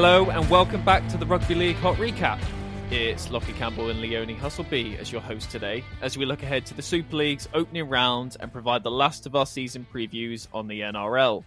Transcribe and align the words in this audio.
Hello 0.00 0.30
and 0.30 0.48
welcome 0.48 0.84
back 0.84 1.08
to 1.08 1.16
the 1.16 1.26
Rugby 1.26 1.56
League 1.56 1.74
Hot 1.78 1.96
Recap. 1.96 2.40
It's 2.92 3.32
Locky 3.32 3.52
Campbell 3.52 3.90
and 3.90 4.00
Leonie 4.00 4.36
Husselbee 4.36 4.96
as 4.96 5.10
your 5.10 5.20
host 5.20 5.50
today, 5.50 5.82
as 6.02 6.16
we 6.16 6.24
look 6.24 6.44
ahead 6.44 6.64
to 6.66 6.74
the 6.74 6.82
Super 6.82 7.16
League's 7.16 7.48
opening 7.52 7.88
round 7.88 8.36
and 8.38 8.52
provide 8.52 8.84
the 8.84 8.92
last 8.92 9.26
of 9.26 9.34
our 9.34 9.44
season 9.44 9.84
previews 9.92 10.46
on 10.54 10.68
the 10.68 10.82
NRL. 10.82 11.42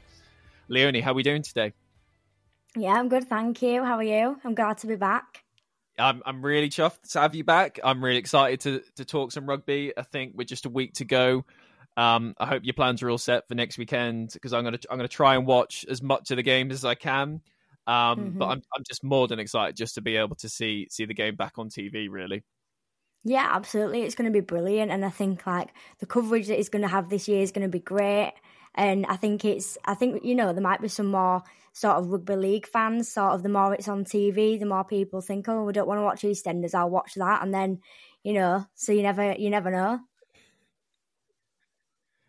Leonie, 0.68 1.00
how 1.00 1.12
are 1.12 1.14
we 1.14 1.24
doing 1.24 1.44
today? 1.44 1.72
Yeah, 2.76 2.92
I'm 2.92 3.08
good, 3.08 3.30
thank 3.30 3.62
you. 3.62 3.86
How 3.86 3.96
are 3.96 4.04
you? 4.04 4.38
I'm 4.44 4.54
glad 4.54 4.80
to 4.80 4.88
be 4.88 4.98
back. 4.98 5.46
I'm 5.98 6.22
I'm 6.26 6.44
really 6.44 6.68
chuffed 6.68 7.10
to 7.14 7.22
have 7.22 7.34
you 7.34 7.46
back. 7.46 7.80
I'm 7.82 8.04
really 8.04 8.20
excited 8.20 8.60
to 8.60 8.82
to 8.98 9.06
talk 9.06 9.32
some 9.32 9.48
rugby. 9.48 9.94
I 9.96 10.02
think 10.02 10.34
we're 10.36 10.44
just 10.44 10.66
a 10.66 10.70
week 10.70 10.96
to 10.96 11.06
go. 11.06 11.46
Um, 11.96 12.36
I 12.38 12.48
hope 12.48 12.66
your 12.66 12.74
plans 12.74 13.02
are 13.02 13.10
all 13.10 13.18
set 13.18 13.48
for 13.48 13.56
next 13.56 13.78
weekend 13.78 14.32
because 14.34 14.52
I'm 14.52 14.66
gonna 14.66 14.80
I'm 14.90 14.98
gonna 14.98 15.08
try 15.08 15.36
and 15.36 15.48
watch 15.48 15.86
as 15.90 16.02
much 16.02 16.32
of 16.32 16.36
the 16.36 16.44
games 16.44 16.74
as 16.74 16.84
I 16.84 16.96
can. 16.96 17.40
Um, 17.92 18.20
mm-hmm. 18.20 18.38
But 18.38 18.46
I'm 18.46 18.62
I'm 18.76 18.84
just 18.88 19.04
more 19.04 19.28
than 19.28 19.40
excited 19.40 19.76
just 19.76 19.96
to 19.96 20.02
be 20.02 20.16
able 20.16 20.36
to 20.38 20.48
see 20.48 20.88
see 20.90 21.06
the 21.06 21.14
game 21.14 21.36
back 21.36 21.58
on 21.58 21.70
TV. 21.70 22.08
Really. 22.10 22.44
Yeah, 23.24 23.50
absolutely. 23.52 24.02
It's 24.04 24.16
going 24.16 24.32
to 24.32 24.34
be 24.34 24.46
brilliant, 24.46 24.92
and 24.92 25.04
I 25.04 25.10
think 25.10 25.46
like 25.46 25.70
the 26.00 26.06
coverage 26.06 26.48
that 26.48 26.58
it's 26.58 26.70
going 26.70 26.84
to 26.84 26.88
have 26.88 27.10
this 27.10 27.28
year 27.28 27.42
is 27.42 27.52
going 27.52 27.68
to 27.68 27.72
be 27.72 27.80
great. 27.80 28.34
And 28.74 29.06
I 29.08 29.18
think 29.18 29.44
it's 29.44 29.78
I 29.84 29.96
think 29.96 30.24
you 30.24 30.36
know 30.36 30.54
there 30.54 30.64
might 30.64 30.82
be 30.82 30.88
some 30.88 31.08
more 31.08 31.44
sort 31.74 31.98
of 31.98 32.08
rugby 32.08 32.36
league 32.38 32.68
fans. 32.68 33.10
Sort 33.10 33.34
of 33.34 33.44
the 33.44 33.50
more 33.50 33.74
it's 33.74 33.90
on 33.90 34.06
TV, 34.06 34.58
the 34.58 34.66
more 34.66 34.86
people 34.86 35.20
think, 35.20 35.50
oh, 35.50 35.66
we 35.66 35.74
don't 35.74 35.88
want 35.88 36.00
to 36.00 36.04
watch 36.04 36.22
EastEnders. 36.22 36.74
I'll 36.74 36.90
watch 36.90 37.16
that, 37.16 37.44
and 37.44 37.54
then 37.54 37.80
you 38.24 38.34
know, 38.34 38.66
so 38.76 38.94
you 38.94 39.04
never 39.04 39.34
you 39.34 39.50
never 39.50 39.70
know. 39.70 40.00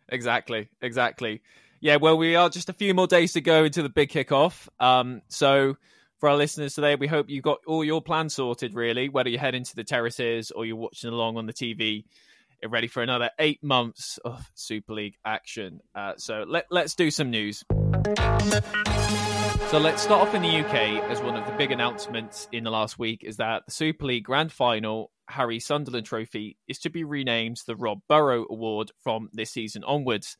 Exactly, 0.09 0.67
exactly 0.81 1.41
yeah, 1.83 1.97
well, 1.97 2.17
we 2.17 2.37
are 2.37 2.49
just 2.49 2.69
a 2.69 2.73
few 2.73 2.93
more 2.93 3.07
days 3.07 3.33
to 3.33 3.41
go 3.41 3.65
into 3.65 3.83
the 3.83 3.89
big 3.89 4.09
kickoff. 4.09 4.69
Um, 4.79 5.21
so 5.27 5.75
for 6.17 6.29
our 6.29 6.37
listeners 6.37 6.75
today, 6.75 6.95
we 6.95 7.07
hope 7.07 7.29
you 7.29 7.41
got 7.41 7.59
all 7.67 7.83
your 7.83 8.01
plans 8.01 8.33
sorted, 8.35 8.73
really, 8.73 9.09
whether 9.09 9.29
you're 9.29 9.41
heading 9.41 9.65
to 9.65 9.75
the 9.75 9.83
terraces 9.83 10.49
or 10.51 10.65
you're 10.65 10.77
watching 10.77 11.09
along 11.09 11.35
on 11.35 11.45
the 11.45 11.51
TV, 11.51 12.05
ready 12.65 12.87
for 12.87 13.03
another 13.03 13.31
eight 13.37 13.61
months 13.61 14.17
of 14.23 14.49
Super 14.55 14.93
League 14.93 15.17
action. 15.25 15.81
Uh, 15.93 16.13
so 16.15 16.45
let, 16.47 16.67
let's 16.71 16.95
do 16.95 17.11
some 17.11 17.29
news. 17.29 17.65
So 19.67 19.77
let's 19.77 20.03
start 20.03 20.25
off 20.25 20.33
in 20.33 20.41
the 20.41 20.65
UK 20.65 21.03
as 21.11 21.19
one 21.19 21.35
of 21.35 21.45
the 21.45 21.53
big 21.57 21.73
announcements 21.73 22.47
in 22.53 22.63
the 22.63 22.71
last 22.71 22.97
week 22.97 23.25
is 23.25 23.35
that 23.37 23.63
the 23.65 23.73
Super 23.73 24.05
League 24.05 24.23
Grand 24.23 24.53
Final 24.53 25.11
Harry 25.27 25.59
Sunderland 25.59 26.05
Trophy 26.05 26.55
is 26.65 26.79
to 26.79 26.89
be 26.89 27.03
renamed 27.03 27.59
the 27.67 27.75
Rob 27.75 27.99
Burrow 28.07 28.45
Award 28.49 28.91
from 29.03 29.27
this 29.33 29.51
season 29.51 29.83
onwards 29.83 30.37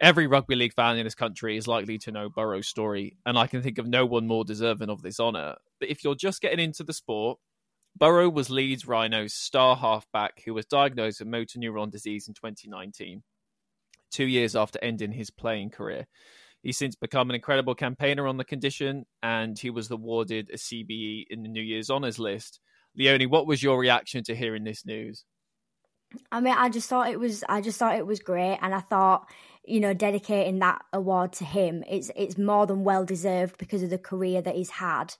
every 0.00 0.26
rugby 0.26 0.54
league 0.54 0.74
fan 0.74 0.98
in 0.98 1.04
this 1.04 1.14
country 1.14 1.56
is 1.56 1.68
likely 1.68 1.98
to 1.98 2.12
know 2.12 2.28
Burrow's 2.28 2.68
story, 2.68 3.16
and 3.24 3.38
I 3.38 3.46
can 3.46 3.62
think 3.62 3.78
of 3.78 3.86
no 3.86 4.06
one 4.06 4.26
more 4.26 4.44
deserving 4.44 4.90
of 4.90 5.02
this 5.02 5.20
honour. 5.20 5.56
But 5.80 5.88
if 5.88 6.04
you're 6.04 6.14
just 6.14 6.40
getting 6.40 6.60
into 6.60 6.84
the 6.84 6.92
sport, 6.92 7.38
Burrow 7.96 8.28
was 8.28 8.50
Leeds 8.50 8.86
Rhinos 8.86 9.34
star 9.34 9.76
halfback 9.76 10.42
who 10.44 10.54
was 10.54 10.66
diagnosed 10.66 11.20
with 11.20 11.28
motor 11.28 11.58
neuron 11.58 11.90
disease 11.90 12.26
in 12.26 12.34
2019, 12.34 13.22
two 14.10 14.26
years 14.26 14.56
after 14.56 14.78
ending 14.82 15.12
his 15.12 15.30
playing 15.30 15.70
career. 15.70 16.06
He's 16.62 16.78
since 16.78 16.96
become 16.96 17.28
an 17.28 17.36
incredible 17.36 17.74
campaigner 17.74 18.26
on 18.26 18.36
the 18.36 18.44
condition, 18.44 19.04
and 19.22 19.58
he 19.58 19.70
was 19.70 19.90
awarded 19.90 20.50
a 20.50 20.56
CBE 20.56 21.26
in 21.28 21.42
the 21.42 21.48
New 21.48 21.62
Year's 21.62 21.90
Honours 21.90 22.18
list. 22.18 22.58
Leonie, 22.96 23.26
what 23.26 23.46
was 23.46 23.62
your 23.62 23.78
reaction 23.78 24.24
to 24.24 24.34
hearing 24.34 24.64
this 24.64 24.86
news? 24.86 25.24
I 26.32 26.40
mean, 26.40 26.54
I 26.56 26.68
just 26.70 26.88
thought 26.88 27.10
it 27.10 27.20
was, 27.20 27.44
I 27.48 27.60
just 27.60 27.78
thought 27.78 27.96
it 27.96 28.06
was 28.06 28.20
great, 28.20 28.58
and 28.62 28.74
I 28.74 28.80
thought 28.80 29.28
you 29.66 29.80
know, 29.80 29.94
dedicating 29.94 30.58
that 30.60 30.82
award 30.92 31.32
to 31.34 31.44
him. 31.44 31.84
It's 31.88 32.10
it's 32.16 32.38
more 32.38 32.66
than 32.66 32.84
well 32.84 33.04
deserved 33.04 33.58
because 33.58 33.82
of 33.82 33.90
the 33.90 33.98
career 33.98 34.42
that 34.42 34.54
he's 34.54 34.70
had. 34.70 35.14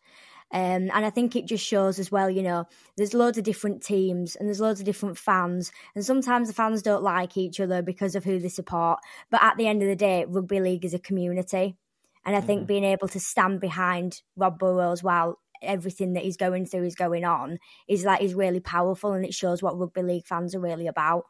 Um, 0.53 0.91
and 0.93 1.05
I 1.05 1.11
think 1.11 1.35
it 1.35 1.47
just 1.47 1.65
shows 1.65 1.99
as 1.99 2.13
well, 2.13 2.31
you 2.31 2.43
know, 2.43 2.67
there's 2.97 3.13
loads 3.13 3.39
of 3.39 3.45
different 3.45 3.83
teams 3.83 4.37
and 4.37 4.47
there's 4.47 4.61
loads 4.61 4.79
of 4.79 4.87
different 4.87 5.19
fans. 5.19 5.73
And 5.97 6.05
sometimes 6.05 6.47
the 6.47 6.55
fans 6.55 6.81
don't 6.81 7.03
like 7.03 7.37
each 7.37 7.59
other 7.59 7.83
because 7.83 8.15
of 8.15 8.23
who 8.23 8.39
they 8.39 8.49
support. 8.49 9.01
But 9.31 9.43
at 9.43 9.57
the 9.57 9.67
end 9.67 9.83
of 9.83 9.89
the 9.89 9.97
day, 9.97 10.25
rugby 10.29 10.61
league 10.61 10.85
is 10.85 10.95
a 10.95 11.01
community. 11.01 11.77
And 12.25 12.37
I 12.37 12.41
think 12.41 12.61
mm-hmm. 12.61 12.67
being 12.67 12.85
able 12.85 13.09
to 13.09 13.21
stand 13.21 13.61
behind 13.61 14.23
Rob 14.37 14.61
Burrows 14.61 15.03
while 15.03 15.41
everything 15.61 16.13
that 16.13 16.23
he's 16.23 16.37
going 16.37 16.67
through 16.67 16.85
is 16.85 16.95
going 16.95 17.25
on 17.25 17.59
is 17.89 18.05
like 18.05 18.23
is 18.23 18.35
really 18.35 18.61
powerful 18.61 19.13
and 19.13 19.25
it 19.25 19.35
shows 19.35 19.63
what 19.63 19.79
rugby 19.79 20.03
league 20.03 20.27
fans 20.27 20.55
are 20.55 20.61
really 20.61 20.87
about. 20.87 21.25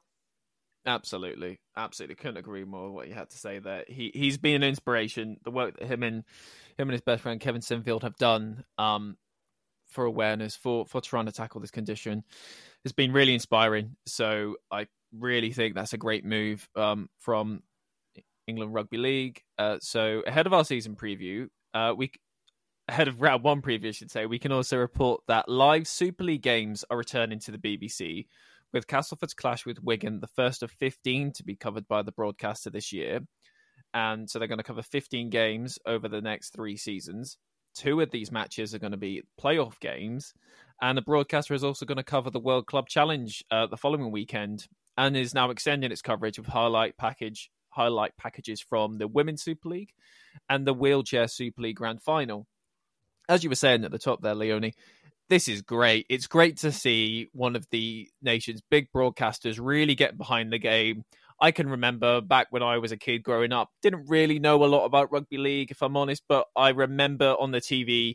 Absolutely, 0.87 1.61
absolutely, 1.77 2.17
couldn't 2.17 2.37
agree 2.37 2.65
more. 2.65 2.87
with 2.87 2.95
What 2.95 3.09
you 3.09 3.15
had 3.15 3.31
to 3.31 3.39
say 3.39 3.59
there. 3.59 3.85
He 3.89 4.11
he's 4.15 4.37
been 4.37 4.57
an 4.57 4.69
inspiration. 4.69 5.39
The 5.43 5.51
work 5.51 5.79
that 5.79 5.87
him 5.87 6.03
and 6.03 6.25
him 6.77 6.89
and 6.89 6.93
his 6.93 7.01
best 7.01 7.23
friend 7.23 7.41
Kevin 7.41 7.63
Sinfield 7.63 8.03
have 8.03 8.17
done 8.17 8.65
um, 8.77 9.17
for 9.89 10.05
awareness 10.05 10.57
for 10.57 10.85
for 10.85 11.01
trying 11.01 11.27
to 11.27 11.33
tackle 11.33 11.63
this 11.63 11.71
condition 11.71 12.23
has 12.85 12.93
been 12.93 13.13
really 13.13 13.33
inspiring. 13.33 13.97
So 14.07 14.57
I 14.71 14.87
really 15.19 15.53
think 15.53 15.75
that's 15.75 15.95
a 15.95 15.99
great 15.99 16.25
move 16.25 16.69
um, 16.77 17.09
from 17.19 17.63
England 18.47 18.75
Rugby 18.75 18.99
League. 18.99 19.43
Uh, 19.59 19.79
so 19.81 20.23
ahead 20.27 20.47
of 20.47 20.53
our 20.53 20.65
season 20.65 20.97
preview, 20.97 21.49
uh, 21.73 21.95
we 21.97 22.11
ahead 22.89 23.09
of 23.09 23.23
round 23.23 23.43
one 23.43 23.63
preview, 23.63 23.89
I 23.89 23.93
should 23.93 24.11
say, 24.11 24.27
we 24.27 24.39
can 24.39 24.53
also 24.53 24.77
report 24.77 25.23
that 25.29 25.49
live 25.49 25.87
Super 25.89 26.25
League 26.25 26.43
games 26.43 26.85
are 26.91 26.99
returning 26.99 27.39
to 27.41 27.53
the 27.53 27.59
BBC 27.59 28.27
with 28.75 28.89
Castleford's 28.89 29.35
clash 29.35 29.65
with 29.65 29.83
Wigan, 29.83 30.21
the 30.21 30.27
first 30.27 30.63
of 30.63 30.71
15 30.73 31.33
to 31.35 31.45
be 31.45 31.55
covered 31.55 31.87
by 31.87 32.03
the 32.03 32.13
broadcaster 32.13 32.69
this 32.69 32.93
year. 32.93 33.21
And 33.95 34.29
so 34.29 34.39
they're 34.39 34.49
going 34.49 34.59
to 34.59 34.65
cover 34.65 34.83
15 34.83 35.31
games 35.31 35.79
over 35.87 36.09
the 36.09 36.21
next 36.21 36.51
three 36.51 36.77
seasons. 36.77 37.39
Two 37.77 38.01
of 38.01 38.11
these 38.11 38.33
matches 38.33 38.75
are 38.75 38.81
going 38.81 38.91
to 38.91 38.99
be 38.99 39.23
playoff 39.41 39.79
games. 39.81 40.35
And 40.83 40.99
the 40.99 41.03
broadcaster 41.03 41.55
is 41.55 41.63
also 41.63 41.87
going 41.87 41.99
to 41.99 42.03
cover 42.03 42.31
the 42.31 42.41
World 42.41 42.67
Club 42.67 42.89
Challenge 42.89 43.45
uh, 43.51 43.69
the 43.69 43.77
following 43.77 44.11
weekend 44.11 44.67
and 44.99 45.17
is 45.17 45.35
now 45.35 45.51
extending 45.51 45.93
its 45.93 46.03
coverage 46.03 46.39
with 46.39 46.49
highlight 46.49 46.97
package 46.99 47.51
highlight 47.71 48.17
packages 48.17 48.61
from 48.61 48.99
the 48.99 49.09
Women's 49.09 49.43
Super 49.43 49.69
League 49.69 49.91
and 50.49 50.65
the 50.65 50.73
Wheelchair 50.73 51.27
Super 51.27 51.63
League 51.63 51.77
Grand 51.77 52.01
Final. 52.01 52.47
As 53.29 53.43
you 53.43 53.51
were 53.51 53.57
saying 53.57 53.85
at 53.85 53.91
the 53.91 53.99
top 53.99 54.23
there, 54.23 54.35
Leonie, 54.35 54.75
this 55.29 55.49
is 55.49 55.63
great. 55.63 56.07
It's 56.09 56.27
great 56.27 56.59
to 56.59 56.73
see 56.73 57.29
one 57.33 57.57
of 57.57 57.67
the 57.71 58.09
nation's 58.23 58.63
big 58.71 58.89
broadcasters 58.95 59.59
really 59.61 59.95
get 59.95 60.19
behind 60.19 60.53
the 60.53 60.59
game. 60.59 61.05
I 61.41 61.51
can 61.51 61.69
remember 61.69 62.21
back 62.21 62.49
when 62.51 62.63
I 62.63 62.79
was 62.79 62.93
a 62.93 62.97
kid 62.97 63.23
growing 63.23 63.53
up, 63.53 63.71
didn't 63.83 64.09
really 64.09 64.39
know 64.39 64.65
a 64.65 64.67
lot 64.67 64.85
about 64.85 65.11
rugby 65.11 65.39
league, 65.39 65.71
if 65.71 65.83
I'm 65.83 65.97
honest, 65.97 66.23
but 66.29 66.47
I 66.55 66.71
remember 66.71 67.35
on 67.41 67.51
the 67.51 67.61
TV 67.61 68.15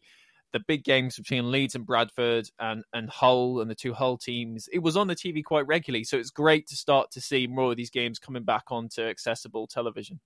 the 0.52 0.60
big 0.68 0.84
games 0.84 1.16
between 1.16 1.52
Leeds 1.52 1.76
and 1.76 1.86
Bradford 1.86 2.50
and, 2.60 2.84
and 2.94 3.10
Hull 3.10 3.62
and 3.62 3.70
the 3.70 3.76
two 3.76 3.94
Hull 3.94 4.18
teams. 4.18 4.68
It 4.72 4.80
was 4.80 4.98
on 4.98 5.08
the 5.08 5.16
TV 5.16 5.44
quite 5.44 5.68
regularly. 5.68 6.04
So 6.04 6.18
it's 6.18 6.32
great 6.32 6.68
to 6.68 6.76
start 6.76 7.12
to 7.12 7.22
see 7.22 7.46
more 7.48 7.72
of 7.72 7.78
these 7.78 7.92
games 7.92 8.20
coming 8.20 8.44
back 8.44 8.64
onto 8.70 9.02
accessible 9.02 9.68
television. 9.68 10.20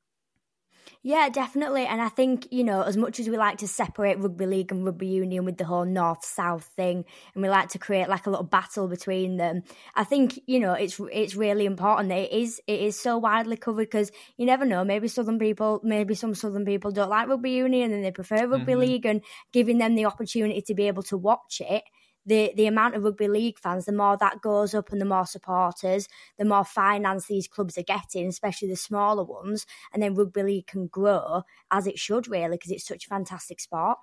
Yeah, 1.02 1.28
definitely. 1.30 1.86
And 1.86 2.02
I 2.02 2.10
think, 2.10 2.48
you 2.52 2.64
know, 2.64 2.82
as 2.82 2.96
much 2.96 3.20
as 3.20 3.28
we 3.28 3.38
like 3.38 3.58
to 3.58 3.68
separate 3.68 4.20
rugby 4.20 4.46
league 4.46 4.72
and 4.72 4.86
rugby 4.86 5.08
union 5.08 5.44
with 5.44 5.58
the 5.58 5.66
whole 5.66 5.86
north 5.86 6.24
south 6.24 6.64
thing, 6.76 7.04
and 7.34 7.44
we 7.44 7.50
like 7.50 7.70
to 7.70 7.80
create 7.80 8.08
like 8.08 8.26
a 8.26 8.30
little 8.30 8.46
battle 8.46 8.88
between 8.88 9.38
them, 9.38 9.64
I 9.96 10.06
think, 10.06 10.40
you 10.48 10.60
know, 10.60 10.74
it's 10.74 11.00
it's 11.12 11.36
really 11.36 11.66
important 11.66 12.10
that 12.10 12.20
it 12.20 12.32
is 12.32 12.62
it 12.68 12.80
is 12.80 13.00
so 13.00 13.18
widely 13.18 13.58
covered 13.58 13.88
because 13.90 14.12
you 14.38 14.46
never 14.46 14.66
know, 14.66 14.84
maybe 14.86 15.08
southern 15.08 15.40
people 15.40 15.82
maybe 15.84 16.16
some 16.16 16.36
southern 16.36 16.66
people 16.66 16.92
don't 16.92 17.10
like 17.10 17.28
rugby 17.28 17.52
union 17.52 17.92
and 17.92 18.04
they 18.04 18.12
prefer 18.12 18.48
rugby 18.48 18.72
mm-hmm. 18.72 18.82
league 18.82 19.06
and 19.06 19.22
giving 19.52 19.80
them 19.80 19.96
the 19.96 20.06
opportunity 20.06 20.62
to 20.62 20.74
be 20.74 20.88
able 20.88 21.04
to 21.04 21.18
watch 21.18 21.62
it 21.62 21.84
the 22.26 22.54
the 22.56 22.68
amount 22.68 22.96
of 22.96 23.04
rugby 23.04 23.28
league 23.28 23.60
fans, 23.60 23.86
the 23.86 23.92
more 23.92 24.18
that 24.18 24.42
goes 24.42 24.74
up 24.74 24.92
and 24.92 25.02
the 25.02 25.06
more 25.06 25.26
supporters, 25.26 26.08
the 26.38 26.46
more 26.46 26.66
finance 26.66 27.28
these 27.28 27.48
clubs 27.48 27.78
are 27.78 27.84
getting, 27.84 28.28
especially 28.28 28.70
the 28.70 28.76
smaller 28.76 29.24
ones, 29.24 29.66
and 29.94 30.02
then 30.02 30.16
rugby 30.16 30.44
league 30.44 30.68
can 30.68 30.88
grow 30.88 31.44
as 31.72 31.88
it 31.88 32.00
should 32.00 32.28
really 32.28 32.58
because 32.58 32.72
it's 32.72 32.86
such 32.86 33.06
a 33.06 33.10
fantastic 33.10 33.60
sport. 33.60 33.98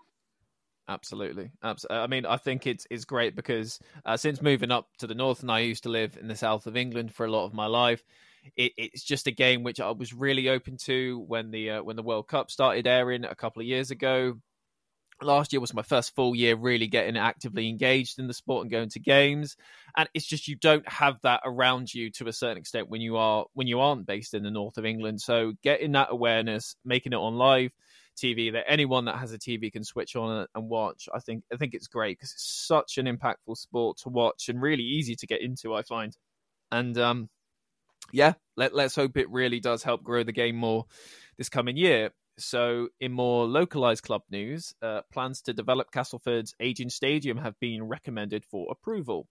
Absolutely, 0.89 1.53
absolutely. 1.63 2.03
I 2.03 2.07
mean, 2.09 2.27
I 2.27 2.37
think 2.37 2.67
it's 2.67 2.87
it's 2.91 3.05
great 3.05 3.37
because 3.37 3.79
uh, 4.05 4.17
since 4.17 4.43
moving 4.43 4.73
up 4.73 4.89
to 4.99 5.07
the 5.07 5.15
north, 5.15 5.43
and 5.43 5.51
I 5.51 5.61
used 5.61 5.85
to 5.85 5.89
live 5.89 6.17
in 6.21 6.27
the 6.27 6.35
south 6.35 6.67
of 6.67 6.77
England 6.77 7.15
for 7.15 7.25
a 7.25 7.31
lot 7.31 7.47
of 7.47 7.55
my 7.55 7.67
life. 7.67 8.05
It, 8.57 8.73
it's 8.77 9.05
just 9.05 9.27
a 9.27 9.31
game 9.31 9.63
which 9.63 9.81
I 9.81 9.91
was 9.91 10.15
really 10.15 10.49
open 10.49 10.79
to 10.79 11.21
when 11.29 11.51
the 11.51 11.71
uh, 11.71 11.83
when 11.83 11.97
the 11.97 12.03
World 12.03 12.27
Cup 12.27 12.51
started 12.51 12.87
airing 12.87 13.25
a 13.25 13.35
couple 13.35 13.61
of 13.61 13.67
years 13.67 13.91
ago 13.91 14.41
last 15.23 15.53
year 15.53 15.61
was 15.61 15.75
my 15.75 15.83
first 15.83 16.15
full 16.15 16.35
year 16.35 16.57
really 16.57 16.87
getting 16.87 17.17
actively 17.17 17.69
engaged 17.69 18.19
in 18.19 18.27
the 18.27 18.35
sport 18.35 18.63
and 18.63 18.71
going 18.71 18.89
to 18.91 19.01
games. 19.01 19.57
And 19.97 20.09
it's 20.15 20.27
just 20.27 20.49
you 20.49 20.57
don't 20.57 20.89
have 20.89 21.21
that 21.23 21.41
around 21.45 21.93
you 21.93 22.11
to 22.13 22.29
a 22.29 22.33
certain 22.33 22.59
extent 22.59 22.89
when 22.89 23.01
you 23.01 23.17
are 23.17 23.47
when 23.55 23.67
you 23.67 23.81
aren't 23.81 24.07
based 24.07 24.35
in 24.35 24.43
the 24.43 24.51
north 24.51 24.79
of 24.79 24.85
england. 24.85 25.21
So 25.21 25.55
getting 25.63 25.93
that 25.93 26.09
awareness 26.11 26.77
making 26.85 27.13
it 27.13 27.17
on 27.17 27.35
live 27.35 27.73
tv 28.17 28.53
that 28.53 28.65
anyone 28.69 29.07
that 29.07 29.17
has 29.17 29.33
a 29.33 29.39
tv 29.39 29.73
can 29.73 29.85
switch 29.85 30.15
on 30.15 30.47
and 30.55 30.69
watch 30.69 31.09
i 31.15 31.21
think 31.21 31.43
i 31.53 31.57
think 31.57 31.73
it's 31.73 31.87
great 31.87 32.19
because 32.19 32.33
it's 32.33 32.67
such 32.67 32.99
an 32.99 33.07
impactful 33.07 33.57
sport 33.57 33.97
to 33.97 34.09
watch 34.11 34.49
and 34.49 34.61
really 34.61 34.83
easy 34.83 35.15
to 35.15 35.27
get 35.27 35.41
into 35.41 35.75
i 35.75 35.83
find. 35.83 36.17
And 36.71 36.99
um 36.99 37.29
yeah 38.13 38.35
let, 38.57 38.75
let's 38.75 38.97
hope 38.97 39.17
it 39.17 39.31
really 39.31 39.61
does 39.61 39.83
help 39.83 40.03
grow 40.03 40.23
the 40.23 40.33
game 40.33 40.57
more 40.57 40.87
this 41.39 41.49
coming 41.49 41.77
year 41.77 42.11
So, 42.41 42.89
in 42.99 43.13
more 43.13 43.47
localized 43.47 44.03
club 44.03 44.23
news, 44.31 44.75
uh, 44.81 45.03
plans 45.13 45.43
to 45.43 45.53
develop 45.53 45.93
Castleford's 45.93 46.55
aging 46.59 46.89
stadium 46.89 47.37
have 47.39 47.59
been 47.61 47.87
recommended 47.87 48.45
for 48.45 48.67
approval. 48.71 49.29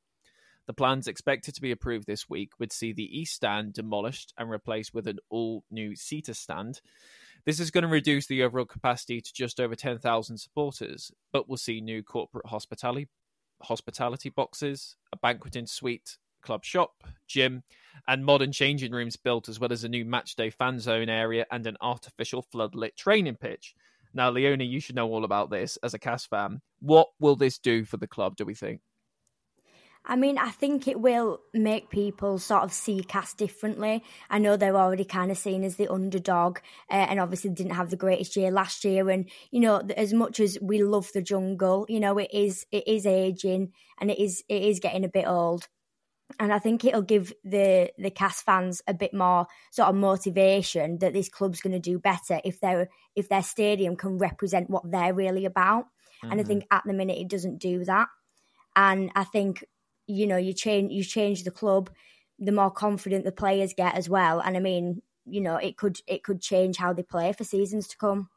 The 0.68 0.74
plans 0.74 1.08
expected 1.08 1.56
to 1.56 1.62
be 1.62 1.72
approved 1.72 2.06
this 2.06 2.30
week 2.30 2.52
would 2.60 2.72
see 2.72 2.94
the 2.94 3.20
east 3.20 3.34
stand 3.34 3.74
demolished 3.74 4.34
and 4.38 4.48
replaced 4.50 4.94
with 4.94 5.08
an 5.08 5.18
all 5.32 5.64
new 5.72 5.96
seater 5.96 6.36
stand. 6.36 6.82
This 7.46 7.60
is 7.60 7.72
going 7.72 7.82
to 7.82 7.88
reduce 7.88 8.28
the 8.28 8.44
overall 8.44 8.66
capacity 8.66 9.20
to 9.20 9.34
just 9.34 9.60
over 9.60 9.74
10,000 9.74 10.38
supporters, 10.38 11.12
but 11.34 11.50
will 11.50 11.58
see 11.58 11.82
new 11.82 12.04
corporate 12.04 12.46
hospitality 12.46 13.08
hospitality 13.64 14.30
boxes, 14.30 14.96
a 15.12 15.18
banqueting 15.18 15.66
suite, 15.66 16.18
club 16.42 16.64
shop, 16.64 17.04
gym, 17.28 17.64
and 18.08 18.26
modern 18.26 18.52
changing 18.52 18.92
rooms 18.92 19.16
built, 19.16 19.50
as 19.50 19.60
well 19.60 19.72
as 19.72 19.84
a 19.84 19.90
new 19.90 20.06
matchday 20.06 20.52
fan 20.52 20.80
zone 20.80 21.10
area 21.10 21.46
and 21.52 21.68
an 21.68 21.78
artificial 21.82 22.44
floodlit 22.44 22.96
training 22.96 23.36
pitch. 23.36 23.76
Now, 24.14 24.30
Leonie, 24.30 24.66
you 24.66 24.80
should 24.80 24.96
know 24.96 25.08
all 25.10 25.24
about 25.24 25.50
this 25.50 25.78
as 25.84 25.94
a 25.94 26.00
Cas 26.00 26.26
fan. 26.26 26.62
What 26.80 27.10
will 27.20 27.36
this 27.36 27.60
do 27.60 27.86
for 27.86 27.98
the 27.98 28.08
club, 28.08 28.36
do 28.36 28.46
we 28.46 28.56
think? 28.56 28.82
I 30.06 30.16
mean, 30.16 30.38
I 30.38 30.50
think 30.50 30.88
it 30.88 31.00
will 31.00 31.42
make 31.54 31.90
people 31.90 32.40
sort 32.40 32.64
of 32.64 32.74
see 32.74 33.04
Cas 33.04 33.34
differently. 33.34 34.04
I 34.30 34.40
know 34.40 34.56
they're 34.58 34.76
already 34.76 35.06
kind 35.06 35.30
of 35.30 35.38
seen 35.38 35.64
as 35.64 35.76
the 35.76 35.92
underdog, 35.92 36.60
uh, 36.90 36.94
and 36.94 37.20
obviously 37.20 37.52
didn't 37.52 37.74
have 37.76 37.90
the 37.90 37.96
greatest 37.96 38.36
year 38.36 38.50
last 38.50 38.84
year. 38.86 39.10
And 39.10 39.30
you 39.52 39.60
know, 39.60 39.78
as 39.98 40.14
much 40.14 40.40
as 40.40 40.58
we 40.62 40.82
love 40.82 41.12
the 41.14 41.22
jungle, 41.22 41.86
you 41.90 42.00
know, 42.00 42.18
it 42.18 42.30
is 42.34 42.66
it 42.72 42.88
is 42.88 43.06
aging 43.06 43.74
and 44.00 44.10
it 44.10 44.20
is 44.20 44.44
it 44.48 44.64
is 44.64 44.80
getting 44.80 45.04
a 45.04 45.10
bit 45.10 45.28
old. 45.28 45.68
And 46.40 46.54
I 46.54 46.60
think 46.60 46.86
it'll 46.86 47.02
give 47.02 47.34
the 47.44 47.92
the 47.98 48.12
Cas 48.12 48.42
fans 48.42 48.82
a 48.88 48.94
bit 48.94 49.14
more 49.14 49.48
sort 49.72 49.90
of 49.90 49.96
motivation 49.96 51.00
that 51.00 51.14
this 51.14 51.30
club's 51.30 51.62
going 51.62 51.74
to 51.74 51.80
do 51.80 51.98
better 51.98 52.40
if 52.44 52.60
their 52.60 52.90
if 53.16 53.30
their 53.30 53.44
stadium 53.44 53.96
can 53.96 54.18
represent 54.18 54.70
what 54.70 54.90
they're 54.90 55.14
really 55.14 55.46
about. 55.46 55.86
Mm-hmm. 55.86 56.32
And 56.32 56.34
I 56.34 56.44
mm-hmm. 56.44 56.48
think 56.48 56.68
at 56.72 56.84
the 56.86 56.94
minute 56.94 57.18
it 57.18 57.30
doesn't 57.30 57.58
do 57.60 57.84
that. 57.86 58.08
And 58.76 59.12
I 59.16 59.24
think 59.24 59.66
you 60.10 60.26
know 60.26 60.38
you 60.38 60.54
change 60.54 60.92
you 60.92 61.04
change 61.04 61.44
the 61.44 61.52
club 61.52 61.90
the 62.40 62.52
more 62.52 62.72
confident 62.72 63.24
the 63.24 63.32
players 63.32 63.74
get 63.76 63.96
as 63.96 64.10
well 64.10 64.40
and 64.40 64.58
i 64.58 64.60
mean 64.60 65.02
you 65.26 65.40
know 65.40 65.56
it 65.56 65.78
could 65.78 66.00
it 66.08 66.24
could 66.24 66.42
change 66.42 66.78
how 66.78 66.92
they 66.92 67.04
play 67.04 67.32
for 67.32 67.44
seasons 67.44 67.88
to 67.88 67.98
come 67.98 68.28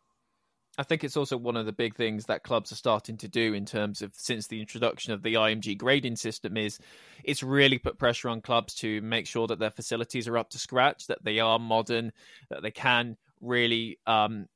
I 0.78 0.84
think 0.84 1.04
it's 1.04 1.18
also 1.18 1.36
one 1.36 1.56
of 1.56 1.66
the 1.66 1.72
big 1.72 1.94
things 1.96 2.24
that 2.26 2.44
clubs 2.44 2.72
are 2.72 2.76
starting 2.76 3.18
to 3.18 3.28
do 3.28 3.52
in 3.52 3.66
terms 3.66 4.00
of 4.00 4.14
since 4.14 4.46
the 4.46 4.60
introduction 4.60 5.12
of 5.12 5.22
the 5.22 5.34
IMG 5.34 5.76
grading 5.76 6.16
system 6.16 6.56
is 6.56 6.78
it's 7.24 7.42
really 7.42 7.78
put 7.78 7.98
pressure 7.98 8.30
on 8.30 8.40
clubs 8.40 8.74
to 8.76 9.02
make 9.02 9.26
sure 9.26 9.46
that 9.46 9.58
their 9.58 9.70
facilities 9.70 10.26
are 10.28 10.38
up 10.38 10.48
to 10.50 10.58
scratch, 10.58 11.08
that 11.08 11.22
they 11.24 11.40
are 11.40 11.58
modern, 11.58 12.10
that 12.48 12.62
they 12.62 12.70
can 12.70 13.18
really 13.42 13.98
um, 14.06 14.46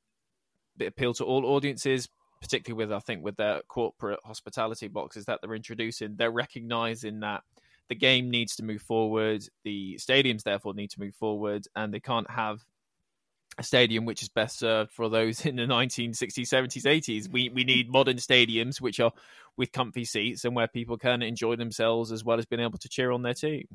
appeal 0.81 1.13
to 1.15 1.25
all 1.25 1.45
audiences, 1.45 2.09
particularly 2.41 2.87
with 2.87 2.97
I 2.97 3.01
think 3.01 3.23
with 3.23 3.37
their 3.37 3.61
corporate 3.69 4.21
hospitality 4.25 4.89
boxes 4.89 5.27
that 5.27 5.41
they're 5.43 5.55
introducing, 5.55 6.17
they're 6.17 6.31
recognizing 6.31 7.21
that 7.21 7.43
the 7.89 7.95
game 7.95 8.31
needs 8.31 8.57
to 8.57 8.65
move 8.65 8.83
forward, 8.83 9.47
the 9.65 9.97
stadiums 9.97 10.45
therefore 10.45 10.73
need 10.73 10.91
to 10.91 11.01
move 11.01 11.15
forward, 11.15 11.67
and 11.77 11.93
they 11.93 12.01
can't 12.01 12.31
have 12.31 12.65
stadium 13.63 14.05
which 14.05 14.23
is 14.23 14.29
best 14.29 14.59
served 14.59 14.93
for 14.93 15.09
those 15.09 15.45
in 15.47 15.57
the 15.57 15.63
1960s, 15.63 16.49
70s, 16.49 16.83
80s. 16.83 17.29
We 17.31 17.49
we 17.49 17.65
mm. 17.65 17.67
need 17.67 17.91
modern 17.91 18.17
stadiums 18.17 18.81
which 18.81 19.01
are 19.01 19.13
with 19.57 19.73
comfy 19.73 20.05
seats 20.05 20.45
and 20.45 20.55
where 20.55 20.69
people 20.69 20.99
can 20.99 21.23
enjoy 21.23 21.57
themselves 21.57 22.13
as 22.13 22.25
well 22.25 22.39
as 22.39 22.47
being 22.47 22.61
able 22.61 22.79
to 22.79 22.89
cheer 22.89 23.11
on 23.11 23.23
their 23.23 23.35
team. 23.35 23.67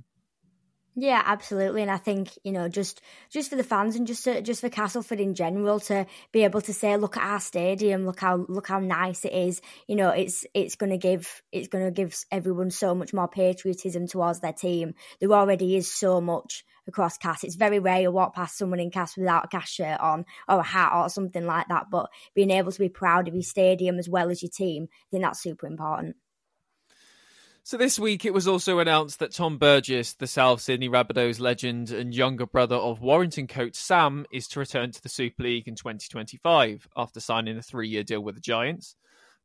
Yeah, 0.96 1.22
absolutely, 1.26 1.84
and 1.84 1.90
I 1.92 1.96
think 1.98 2.38
you 2.44 2.52
know 2.52 2.68
just 2.68 3.00
just 3.30 3.50
for 3.50 3.56
the 3.56 3.64
fans 3.64 3.96
and 3.96 4.06
just 4.06 4.26
to, 4.26 4.42
just 4.42 4.60
for 4.60 4.68
Castleford 4.70 5.22
in 5.22 5.36
general 5.36 5.80
to 5.82 6.06
be 6.34 6.44
able 6.44 6.60
to 6.62 6.74
say, 6.74 6.98
look 6.98 7.16
at 7.16 7.24
our 7.24 7.40
stadium, 7.40 8.06
look 8.06 8.20
how 8.20 8.46
look 8.50 8.68
how 8.68 8.80
nice 8.80 9.24
it 9.24 9.32
is. 9.32 9.62
You 9.88 9.96
know, 9.96 10.10
it's 10.10 10.46
it's 10.54 10.76
going 10.76 10.90
to 10.90 10.98
give 10.98 11.42
it's 11.54 11.70
going 11.70 11.86
to 11.86 11.92
give 11.92 12.22
everyone 12.30 12.72
so 12.72 12.94
much 12.94 13.14
more 13.14 13.30
patriotism 13.30 14.06
towards 14.08 14.42
their 14.42 14.52
team. 14.52 14.94
There 15.22 15.32
already 15.32 15.78
is 15.78 15.90
so 15.90 16.20
much 16.20 16.66
across 16.88 17.18
Cas. 17.18 17.46
It's 17.46 17.56
very 17.56 17.80
rare 17.80 18.02
you 18.02 18.12
walk 18.12 18.36
past 18.36 18.58
someone 18.58 18.82
in 18.82 18.92
Cas 18.92 19.16
without 19.16 19.46
a 19.46 19.48
Cas 19.48 19.70
shirt 19.70 20.00
on 20.02 20.26
or 20.50 20.60
a 20.60 20.64
hat 20.64 20.92
or 20.94 21.08
something 21.08 21.46
like 21.46 21.70
that. 21.70 21.86
But 21.90 22.10
being 22.36 22.52
able 22.52 22.74
to 22.74 22.80
be 22.80 22.90
proud 22.90 23.30
of 23.30 23.34
your 23.34 23.44
stadium 23.44 23.98
as 23.98 24.10
well 24.10 24.30
as 24.30 24.42
your 24.44 24.52
team, 24.52 24.90
I 24.92 25.06
think 25.12 25.24
that's 25.24 25.42
super 25.42 25.68
important. 25.68 26.18
So 27.64 27.78
this 27.78 28.00
week 28.00 28.26
it 28.26 28.34
was 28.34 28.48
also 28.48 28.80
announced 28.80 29.20
that 29.20 29.34
Tom 29.34 29.60
Burgess, 29.60 30.14
the 30.14 30.26
South 30.26 30.62
Sydney 30.62 30.90
Rabbitohs 30.90 31.40
legend 31.40 31.92
and 31.92 32.14
younger 32.14 32.48
brother 32.48 32.76
of 32.76 33.02
Warrington 33.02 33.46
coach 33.46 33.76
Sam, 33.76 34.26
is 34.32 34.48
to 34.50 34.60
return 34.60 34.92
to 34.92 35.02
the 35.02 35.10
Super 35.10 35.44
League 35.44 35.68
in 35.68 35.76
2025 35.76 36.88
after 36.98 37.20
signing 37.20 37.58
a 37.58 37.62
three-year 37.62 38.02
deal 38.02 38.22
with 38.22 38.34
the 38.34 38.42
Giants. 38.42 38.96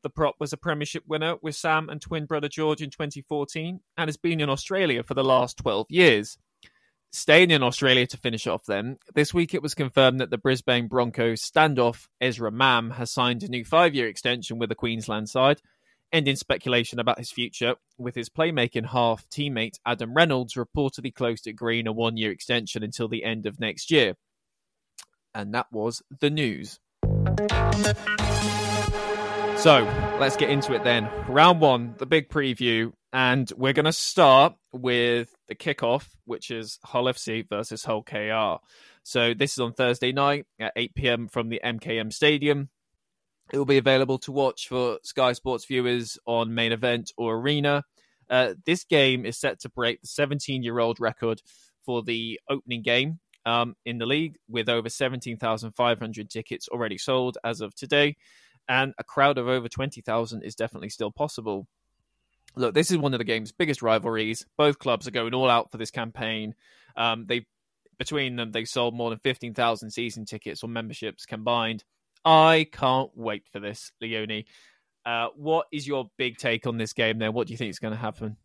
The 0.02 0.08
prop 0.08 0.36
was 0.40 0.54
a 0.54 0.56
premiership 0.56 1.04
winner 1.06 1.36
with 1.42 1.56
Sam 1.56 1.90
and 1.90 2.00
twin 2.00 2.24
brother 2.24 2.48
George 2.48 2.80
in 2.80 2.88
2014 2.88 3.80
and 3.98 4.08
has 4.08 4.16
been 4.16 4.40
in 4.40 4.48
Australia 4.48 5.02
for 5.02 5.12
the 5.12 5.22
last 5.22 5.58
12 5.58 5.86
years. 5.90 6.38
Staying 7.12 7.50
in 7.50 7.62
Australia 7.62 8.06
to 8.06 8.16
finish 8.16 8.46
off 8.46 8.64
then, 8.64 8.96
this 9.14 9.34
week 9.34 9.52
it 9.52 9.62
was 9.62 9.74
confirmed 9.74 10.20
that 10.20 10.30
the 10.30 10.38
Brisbane 10.38 10.88
Broncos 10.88 11.42
standoff 11.42 12.08
Ezra 12.20 12.50
Mam 12.50 12.92
has 12.92 13.12
signed 13.12 13.42
a 13.42 13.48
new 13.48 13.64
five-year 13.64 14.08
extension 14.08 14.58
with 14.58 14.70
the 14.70 14.74
Queensland 14.74 15.28
side– 15.28 15.60
ending 16.12 16.36
speculation 16.36 16.98
about 16.98 17.18
his 17.18 17.30
future, 17.30 17.76
with 17.98 18.14
his 18.14 18.28
playmaking 18.28 18.86
half 18.86 19.28
teammate 19.28 19.78
Adam 19.84 20.14
Reynolds 20.14 20.54
reportedly 20.54 21.14
close 21.14 21.40
to 21.42 21.50
agreeing 21.50 21.86
a 21.86 21.92
one 21.92 22.16
year 22.16 22.30
extension 22.30 22.82
until 22.82 23.08
the 23.08 23.24
end 23.24 23.46
of 23.46 23.60
next 23.60 23.90
year. 23.90 24.14
And 25.34 25.52
that 25.54 25.66
was 25.70 26.02
the 26.20 26.30
news. 26.30 26.78
So 29.58 29.84
let's 30.20 30.36
get 30.36 30.50
into 30.50 30.74
it 30.74 30.84
then. 30.84 31.08
Round 31.28 31.60
one, 31.60 31.94
the 31.98 32.06
big 32.06 32.28
preview, 32.28 32.92
and 33.12 33.50
we're 33.56 33.72
going 33.72 33.86
to 33.86 33.92
start 33.92 34.54
with 34.72 35.34
the 35.48 35.54
kickoff, 35.54 36.08
which 36.24 36.50
is 36.50 36.78
Hull 36.84 37.04
FC 37.04 37.48
versus 37.48 37.84
Hull 37.84 38.02
KR. 38.02 38.62
So 39.02 39.34
this 39.34 39.52
is 39.52 39.58
on 39.58 39.72
Thursday 39.72 40.12
night 40.12 40.46
at 40.60 40.72
8 40.76 40.94
p.m. 40.94 41.28
from 41.28 41.48
the 41.48 41.60
MKM 41.64 42.12
Stadium. 42.12 42.68
It 43.52 43.58
will 43.58 43.64
be 43.64 43.78
available 43.78 44.18
to 44.20 44.32
watch 44.32 44.68
for 44.68 44.98
Sky 45.02 45.32
Sports 45.32 45.66
viewers 45.66 46.18
on 46.26 46.54
main 46.54 46.72
event 46.72 47.12
or 47.16 47.36
arena. 47.36 47.84
Uh, 48.28 48.54
this 48.64 48.84
game 48.84 49.24
is 49.24 49.38
set 49.38 49.60
to 49.60 49.68
break 49.68 50.00
the 50.00 50.08
17 50.08 50.62
year 50.62 50.78
old 50.80 50.98
record 50.98 51.42
for 51.84 52.02
the 52.02 52.40
opening 52.48 52.82
game 52.82 53.20
um, 53.44 53.76
in 53.84 53.98
the 53.98 54.06
league, 54.06 54.36
with 54.48 54.68
over 54.68 54.88
17,500 54.88 56.30
tickets 56.30 56.68
already 56.68 56.98
sold 56.98 57.38
as 57.44 57.60
of 57.60 57.74
today. 57.74 58.16
And 58.68 58.94
a 58.98 59.04
crowd 59.04 59.38
of 59.38 59.46
over 59.46 59.68
20,000 59.68 60.42
is 60.42 60.56
definitely 60.56 60.88
still 60.88 61.12
possible. 61.12 61.68
Look, 62.56 62.74
this 62.74 62.90
is 62.90 62.98
one 62.98 63.14
of 63.14 63.18
the 63.18 63.24
game's 63.24 63.52
biggest 63.52 63.80
rivalries. 63.80 64.44
Both 64.56 64.80
clubs 64.80 65.06
are 65.06 65.12
going 65.12 65.34
all 65.34 65.48
out 65.48 65.70
for 65.70 65.76
this 65.76 65.92
campaign. 65.92 66.56
Um, 66.96 67.26
they 67.26 67.46
between 67.98 68.36
them, 68.36 68.52
they 68.52 68.64
sold 68.64 68.94
more 68.94 69.10
than 69.10 69.18
15,000 69.20 69.90
season 69.90 70.24
tickets 70.24 70.62
or 70.62 70.68
memberships 70.68 71.24
combined. 71.24 71.84
I 72.26 72.66
can't 72.72 73.10
wait 73.14 73.44
for 73.52 73.60
this, 73.60 73.92
Leonie. 74.00 74.46
Uh, 75.06 75.28
what 75.36 75.68
is 75.72 75.86
your 75.86 76.10
big 76.18 76.36
take 76.36 76.66
on 76.66 76.76
this 76.76 76.92
game 76.92 77.18
then? 77.18 77.32
What 77.32 77.46
do 77.46 77.52
you 77.52 77.56
think 77.56 77.70
is 77.70 77.78
going 77.78 77.94
to 77.94 78.00
happen? 78.00 78.36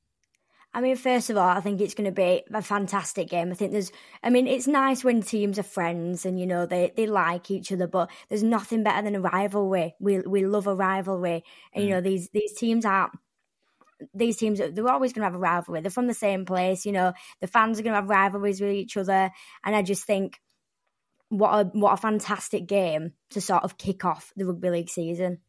I 0.73 0.79
mean, 0.79 0.95
first 0.95 1.29
of 1.29 1.35
all, 1.35 1.49
I 1.49 1.59
think 1.59 1.81
it's 1.81 1.95
going 1.95 2.05
to 2.05 2.11
be 2.11 2.43
a 2.53 2.61
fantastic 2.61 3.27
game. 3.27 3.51
I 3.51 3.55
think 3.55 3.71
there's, 3.71 3.91
I 4.23 4.29
mean, 4.29 4.47
it's 4.47 4.67
nice 4.67 5.03
when 5.03 5.21
teams 5.21 5.59
are 5.59 5.63
friends 5.63 6.25
and 6.25 6.39
you 6.39 6.45
know 6.45 6.65
they, 6.65 6.93
they 6.95 7.07
like 7.07 7.51
each 7.51 7.71
other, 7.71 7.87
but 7.87 8.09
there's 8.29 8.43
nothing 8.43 8.83
better 8.83 9.01
than 9.01 9.15
a 9.15 9.19
rivalry. 9.19 9.95
We 9.99 10.19
we 10.19 10.45
love 10.45 10.67
a 10.67 10.75
rivalry, 10.75 11.43
and 11.73 11.83
mm. 11.83 11.87
you 11.87 11.93
know 11.93 12.01
these 12.01 12.29
these 12.29 12.53
teams 12.53 12.85
aren't. 12.85 13.13
These 14.15 14.37
teams, 14.37 14.59
they're 14.59 14.89
always 14.89 15.13
going 15.13 15.21
to 15.21 15.27
have 15.27 15.35
a 15.35 15.39
rivalry. 15.39 15.81
They're 15.81 15.91
from 15.91 16.07
the 16.07 16.13
same 16.15 16.45
place, 16.45 16.87
you 16.87 16.91
know. 16.91 17.13
The 17.39 17.47
fans 17.47 17.79
are 17.79 17.83
going 17.83 17.93
to 17.93 17.99
have 17.99 18.09
rivalries 18.09 18.61
with 18.61 18.71
each 18.71 18.95
other, 18.95 19.29
and 19.63 19.75
I 19.75 19.81
just 19.81 20.05
think 20.05 20.39
what 21.31 21.53
a 21.53 21.63
what 21.71 21.93
a 21.93 21.97
fantastic 21.97 22.67
game 22.67 23.13
to 23.29 23.39
sort 23.39 23.63
of 23.63 23.77
kick 23.77 24.03
off 24.03 24.33
the 24.35 24.45
rugby 24.45 24.69
league 24.69 24.89
season. 24.89 25.39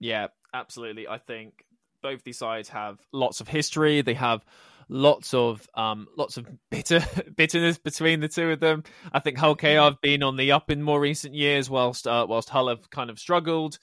Yeah, 0.00 0.26
absolutely. 0.52 1.06
I 1.06 1.18
think 1.18 1.64
both 2.02 2.24
these 2.24 2.38
sides 2.38 2.68
have 2.70 2.98
lots 3.12 3.40
of 3.40 3.46
history. 3.46 4.02
They 4.02 4.14
have 4.14 4.44
lots 4.88 5.32
of 5.32 5.66
um, 5.74 6.08
lots 6.18 6.36
of 6.36 6.46
bitter 6.70 7.00
bitterness 7.36 7.78
between 7.78 8.18
the 8.18 8.28
two 8.28 8.50
of 8.50 8.58
them. 8.58 8.82
I 9.12 9.20
think 9.20 9.38
Hull 9.38 9.54
KR 9.54 9.66
have 9.66 10.00
been 10.00 10.24
on 10.24 10.36
the 10.36 10.52
up 10.52 10.70
in 10.70 10.82
more 10.82 11.00
recent 11.00 11.34
years, 11.34 11.70
whilst 11.70 12.08
uh, 12.08 12.26
whilst 12.28 12.48
Hull 12.50 12.68
have 12.68 12.90
kind 12.90 13.08
of 13.08 13.18
struggled. 13.18 13.78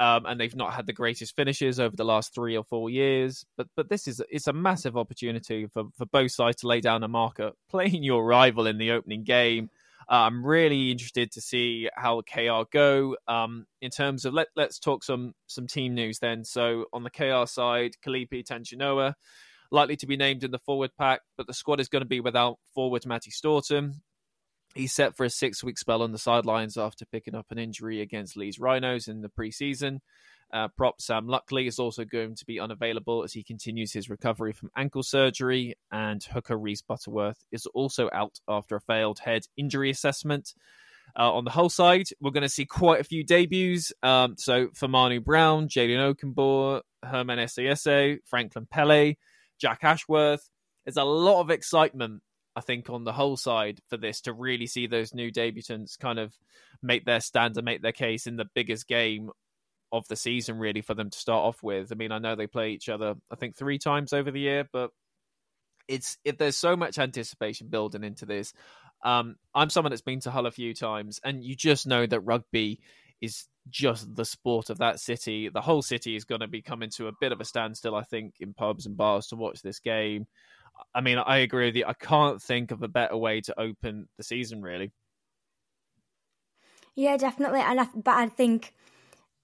Um, 0.00 0.26
and 0.26 0.38
they've 0.38 0.54
not 0.54 0.74
had 0.74 0.86
the 0.86 0.92
greatest 0.92 1.34
finishes 1.34 1.80
over 1.80 1.96
the 1.96 2.04
last 2.04 2.32
three 2.32 2.56
or 2.56 2.62
four 2.62 2.88
years. 2.88 3.44
But 3.56 3.66
but 3.74 3.88
this 3.88 4.06
is 4.06 4.22
it's 4.30 4.46
a 4.46 4.52
massive 4.52 4.96
opportunity 4.96 5.66
for, 5.66 5.86
for 5.96 6.06
both 6.06 6.30
sides 6.30 6.58
to 6.58 6.68
lay 6.68 6.80
down 6.80 7.02
a 7.02 7.08
marker, 7.08 7.50
playing 7.68 8.04
your 8.04 8.24
rival 8.24 8.68
in 8.68 8.78
the 8.78 8.92
opening 8.92 9.24
game, 9.24 9.70
I'm 10.08 10.44
really 10.44 10.90
interested 10.90 11.32
to 11.32 11.40
see 11.40 11.88
how 11.94 12.22
KR 12.22 12.62
go. 12.72 13.16
Um, 13.26 13.66
in 13.82 13.90
terms 13.90 14.24
of 14.24 14.32
let 14.32 14.48
let's 14.56 14.78
talk 14.78 15.04
some 15.04 15.34
some 15.46 15.66
team 15.66 15.94
news 15.94 16.18
then. 16.18 16.44
So 16.44 16.86
on 16.92 17.02
the 17.02 17.10
KR 17.10 17.46
side, 17.46 17.92
Kelepi 18.04 18.44
Tanginoa 18.44 19.14
likely 19.70 19.96
to 19.96 20.06
be 20.06 20.16
named 20.16 20.44
in 20.44 20.50
the 20.50 20.58
forward 20.58 20.90
pack, 20.98 21.20
but 21.36 21.46
the 21.46 21.54
squad 21.54 21.80
is 21.80 21.88
going 21.88 22.02
to 22.02 22.08
be 22.08 22.20
without 22.20 22.58
forward 22.74 23.04
Matty 23.06 23.30
Storton. 23.30 24.00
He's 24.74 24.94
set 24.94 25.16
for 25.16 25.24
a 25.24 25.30
six 25.30 25.62
week 25.62 25.78
spell 25.78 26.02
on 26.02 26.12
the 26.12 26.18
sidelines 26.18 26.76
after 26.76 27.04
picking 27.06 27.34
up 27.34 27.46
an 27.50 27.58
injury 27.58 28.00
against 28.00 28.36
Leeds 28.36 28.58
Rhinos 28.58 29.08
in 29.08 29.22
the 29.22 29.28
preseason. 29.28 29.98
Uh, 30.52 30.68
prop 30.68 31.00
Sam 31.00 31.26
Luckley 31.26 31.66
is 31.66 31.78
also 31.78 32.04
going 32.04 32.34
to 32.36 32.44
be 32.46 32.58
unavailable 32.58 33.22
as 33.22 33.32
he 33.32 33.42
continues 33.42 33.92
his 33.92 34.08
recovery 34.08 34.52
from 34.52 34.70
ankle 34.76 35.02
surgery, 35.02 35.76
and 35.92 36.22
hooker 36.22 36.56
Reese 36.56 36.82
Butterworth 36.82 37.44
is 37.52 37.66
also 37.66 38.08
out 38.12 38.40
after 38.48 38.76
a 38.76 38.80
failed 38.80 39.18
head 39.18 39.42
injury 39.56 39.90
assessment. 39.90 40.54
Uh, 41.18 41.32
on 41.32 41.44
the 41.44 41.50
Hull 41.50 41.68
side, 41.68 42.08
we're 42.20 42.30
going 42.30 42.42
to 42.42 42.48
see 42.48 42.66
quite 42.66 43.00
a 43.00 43.04
few 43.04 43.24
debuts. 43.24 43.92
Um, 44.02 44.36
so 44.38 44.68
for 44.74 44.88
Manu 44.88 45.20
Brown, 45.20 45.68
Jaden 45.68 46.14
Okunbor, 46.14 46.82
Herman 47.02 47.38
Ese'ese, 47.38 48.18
Franklin 48.24 48.66
Pele, 48.70 49.14
Jack 49.58 49.80
Ashworth. 49.82 50.48
There's 50.84 50.96
a 50.96 51.04
lot 51.04 51.40
of 51.40 51.50
excitement, 51.50 52.22
I 52.56 52.60
think, 52.60 52.88
on 52.88 53.04
the 53.04 53.12
Hull 53.12 53.36
side 53.36 53.80
for 53.88 53.96
this 53.96 54.22
to 54.22 54.32
really 54.32 54.66
see 54.66 54.86
those 54.86 55.14
new 55.14 55.30
debutants 55.30 55.98
kind 55.98 56.18
of 56.18 56.32
make 56.82 57.04
their 57.04 57.20
stand 57.20 57.56
and 57.56 57.64
make 57.64 57.82
their 57.82 57.92
case 57.92 58.26
in 58.26 58.36
the 58.36 58.48
biggest 58.54 58.86
game 58.86 59.30
of 59.92 60.06
the 60.08 60.16
season, 60.16 60.58
really, 60.58 60.80
for 60.80 60.94
them 60.94 61.10
to 61.10 61.18
start 61.18 61.44
off 61.44 61.62
with. 61.62 61.92
I 61.92 61.94
mean, 61.94 62.12
I 62.12 62.18
know 62.18 62.34
they 62.34 62.46
play 62.46 62.70
each 62.70 62.88
other, 62.88 63.14
I 63.30 63.36
think, 63.36 63.56
three 63.56 63.78
times 63.78 64.12
over 64.12 64.30
the 64.30 64.40
year, 64.40 64.68
but 64.72 64.90
it's 65.88 66.18
if 66.24 66.36
there's 66.36 66.56
so 66.56 66.76
much 66.76 66.98
anticipation 66.98 67.68
building 67.68 68.04
into 68.04 68.26
this. 68.26 68.52
Um, 69.04 69.36
I'm 69.54 69.70
someone 69.70 69.90
that's 69.90 70.02
been 70.02 70.20
to 70.20 70.30
Hull 70.30 70.46
a 70.46 70.50
few 70.50 70.74
times, 70.74 71.20
and 71.24 71.42
you 71.42 71.54
just 71.54 71.86
know 71.86 72.04
that 72.04 72.20
rugby 72.20 72.80
is 73.20 73.46
just 73.70 74.14
the 74.14 74.24
sport 74.24 74.70
of 74.70 74.78
that 74.78 75.00
city. 75.00 75.48
The 75.48 75.60
whole 75.60 75.82
city 75.82 76.16
is 76.16 76.24
going 76.24 76.40
to 76.40 76.48
be 76.48 76.62
coming 76.62 76.90
to 76.96 77.08
a 77.08 77.12
bit 77.20 77.32
of 77.32 77.40
a 77.40 77.44
standstill, 77.44 77.94
I 77.94 78.02
think, 78.02 78.34
in 78.40 78.54
pubs 78.54 78.86
and 78.86 78.96
bars 78.96 79.28
to 79.28 79.36
watch 79.36 79.62
this 79.62 79.78
game. 79.78 80.26
I 80.94 81.00
mean, 81.00 81.18
I 81.18 81.38
agree 81.38 81.66
with 81.66 81.76
you. 81.76 81.84
I 81.86 81.94
can't 81.94 82.40
think 82.40 82.70
of 82.70 82.82
a 82.82 82.88
better 82.88 83.16
way 83.16 83.40
to 83.42 83.60
open 83.60 84.08
the 84.16 84.22
season, 84.22 84.62
really. 84.62 84.92
Yeah, 86.94 87.16
definitely. 87.16 87.60
And 87.60 87.80
I, 87.80 87.88
but 87.94 88.14
I 88.16 88.26
think 88.26 88.74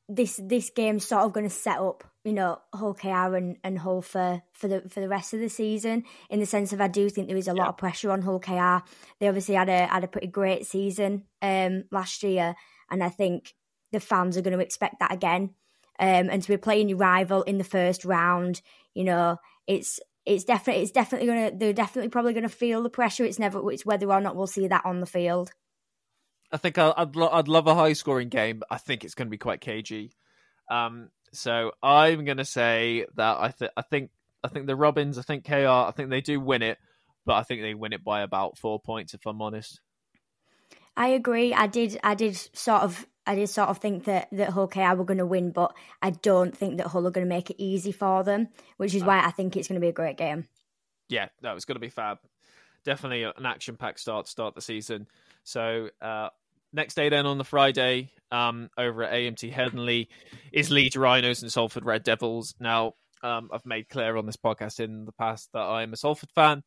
this 0.08 0.38
this 0.42 0.70
game's 0.70 1.06
sort 1.06 1.22
of 1.22 1.32
going 1.32 1.48
to 1.48 1.54
set 1.54 1.78
up, 1.78 2.04
you 2.24 2.32
know, 2.32 2.58
Hull 2.74 2.94
KR 2.94 3.36
and, 3.36 3.56
and 3.64 3.78
Hull 3.78 4.02
for, 4.02 4.42
for 4.52 4.68
the 4.68 4.82
for 4.88 5.00
the 5.00 5.08
rest 5.08 5.32
of 5.32 5.40
the 5.40 5.48
season. 5.48 6.04
In 6.28 6.40
the 6.40 6.46
sense 6.46 6.72
of, 6.72 6.80
I 6.80 6.88
do 6.88 7.08
think 7.08 7.28
there 7.28 7.36
is 7.36 7.48
a 7.48 7.54
lot 7.54 7.68
of 7.68 7.78
pressure 7.78 8.10
on 8.10 8.22
Hull 8.22 8.40
KR. 8.40 8.86
They 9.18 9.28
obviously 9.28 9.54
had 9.54 9.68
a 9.68 9.86
had 9.86 10.04
a 10.04 10.08
pretty 10.08 10.26
great 10.26 10.66
season 10.66 11.24
um, 11.40 11.84
last 11.90 12.22
year, 12.22 12.54
and 12.90 13.02
I 13.02 13.08
think 13.08 13.54
the 13.92 14.00
fans 14.00 14.36
are 14.36 14.42
going 14.42 14.56
to 14.56 14.64
expect 14.64 15.00
that 15.00 15.12
again. 15.12 15.50
Um, 15.98 16.28
and 16.28 16.42
to 16.42 16.48
be 16.48 16.56
playing 16.56 16.88
your 16.88 16.98
rival 16.98 17.42
in 17.42 17.58
the 17.58 17.64
first 17.64 18.04
round, 18.04 18.60
you 18.94 19.04
know, 19.04 19.38
it's 19.66 20.00
it's 20.26 20.44
definitely 20.44 20.82
it's 20.82 20.92
definitely 20.92 21.26
going 21.26 21.50
to 21.50 21.56
they're 21.56 21.72
definitely 21.72 22.10
probably 22.10 22.34
going 22.34 22.42
to 22.42 22.48
feel 22.48 22.82
the 22.82 22.90
pressure. 22.90 23.24
It's 23.24 23.38
never 23.38 23.72
it's 23.72 23.86
whether 23.86 24.10
or 24.10 24.20
not 24.20 24.36
we'll 24.36 24.46
see 24.46 24.68
that 24.68 24.84
on 24.84 25.00
the 25.00 25.06
field. 25.06 25.52
I 26.54 26.56
think 26.56 26.78
I'd 26.78 27.16
I'd 27.16 27.48
love 27.48 27.66
a 27.66 27.74
high 27.74 27.94
scoring 27.94 28.28
game, 28.28 28.60
but 28.60 28.68
I 28.70 28.78
think 28.78 29.04
it's 29.04 29.16
going 29.16 29.26
to 29.26 29.30
be 29.30 29.38
quite 29.38 29.60
cagey. 29.60 30.12
Um, 30.70 31.10
so 31.32 31.72
I'm 31.82 32.24
going 32.24 32.36
to 32.36 32.44
say 32.44 33.06
that 33.16 33.38
I 33.40 33.48
think 33.48 33.72
I 33.76 33.82
think 33.82 34.10
I 34.44 34.48
think 34.48 34.68
the 34.68 34.76
Robins, 34.76 35.18
I 35.18 35.22
think 35.22 35.44
KR, 35.44 35.66
I 35.66 35.92
think 35.96 36.10
they 36.10 36.20
do 36.20 36.38
win 36.38 36.62
it, 36.62 36.78
but 37.26 37.34
I 37.34 37.42
think 37.42 37.62
they 37.62 37.74
win 37.74 37.92
it 37.92 38.04
by 38.04 38.22
about 38.22 38.56
four 38.56 38.78
points. 38.78 39.14
If 39.14 39.26
I'm 39.26 39.42
honest, 39.42 39.80
I 40.96 41.08
agree. 41.08 41.52
I 41.52 41.66
did 41.66 41.98
I 42.04 42.14
did 42.14 42.36
sort 42.36 42.82
of 42.82 43.04
I 43.26 43.34
did 43.34 43.48
sort 43.48 43.68
of 43.68 43.78
think 43.78 44.04
that 44.04 44.28
that 44.30 44.50
Hull 44.50 44.68
KR 44.68 44.94
were 44.94 45.04
going 45.04 45.18
to 45.18 45.26
win, 45.26 45.50
but 45.50 45.74
I 46.00 46.10
don't 46.10 46.56
think 46.56 46.76
that 46.76 46.86
Hull 46.86 47.04
are 47.08 47.10
going 47.10 47.26
to 47.26 47.34
make 47.34 47.50
it 47.50 47.60
easy 47.60 47.90
for 47.90 48.22
them, 48.22 48.46
which 48.76 48.94
is 48.94 49.02
why 49.02 49.24
I 49.24 49.32
think 49.32 49.56
it's 49.56 49.66
going 49.66 49.80
to 49.80 49.84
be 49.84 49.88
a 49.88 49.92
great 49.92 50.16
game. 50.16 50.46
Yeah, 51.08 51.30
no, 51.42 51.56
it's 51.56 51.64
going 51.64 51.74
to 51.76 51.80
be 51.80 51.88
fab. 51.88 52.18
Definitely 52.84 53.24
an 53.24 53.44
action 53.44 53.76
packed 53.76 53.98
start 53.98 54.26
to 54.26 54.30
start 54.30 54.54
the 54.54 54.60
season. 54.60 55.08
So 55.42 55.88
uh, 56.00 56.28
next 56.74 56.94
day 56.94 57.08
then 57.08 57.24
on 57.24 57.38
the 57.38 57.44
Friday 57.44 58.10
um, 58.30 58.68
over 58.76 59.04
at 59.04 59.12
AMT 59.12 59.52
Headingley 59.52 60.08
is 60.52 60.70
Leeds 60.70 60.96
Rhinos 60.96 61.42
and 61.42 61.52
Salford 61.52 61.84
Red 61.84 62.02
Devils. 62.02 62.54
Now, 62.60 62.94
um, 63.22 63.48
I've 63.52 63.64
made 63.64 63.88
clear 63.88 64.16
on 64.16 64.26
this 64.26 64.36
podcast 64.36 64.80
in 64.80 65.04
the 65.04 65.12
past 65.12 65.48
that 65.52 65.62
I'm 65.62 65.92
a 65.92 65.96
Salford 65.96 66.30
fan 66.34 66.62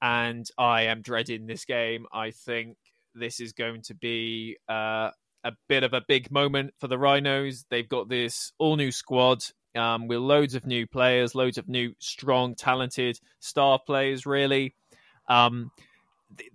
and 0.00 0.48
I 0.56 0.82
am 0.82 1.02
dreading 1.02 1.46
this 1.46 1.64
game. 1.64 2.06
I 2.12 2.30
think 2.30 2.76
this 3.14 3.40
is 3.40 3.52
going 3.52 3.82
to 3.82 3.94
be 3.94 4.56
uh, 4.68 5.10
a 5.44 5.52
bit 5.68 5.82
of 5.82 5.92
a 5.92 6.04
big 6.06 6.30
moment 6.30 6.72
for 6.78 6.86
the 6.86 6.98
Rhinos. 6.98 7.64
They've 7.68 7.88
got 7.88 8.08
this 8.08 8.52
all 8.58 8.76
new 8.76 8.92
squad 8.92 9.42
um, 9.74 10.06
with 10.06 10.18
loads 10.18 10.54
of 10.54 10.66
new 10.66 10.86
players, 10.86 11.34
loads 11.34 11.58
of 11.58 11.68
new, 11.68 11.94
strong, 11.98 12.54
talented 12.54 13.18
star 13.40 13.78
players, 13.84 14.24
really. 14.24 14.74
Um, 15.28 15.70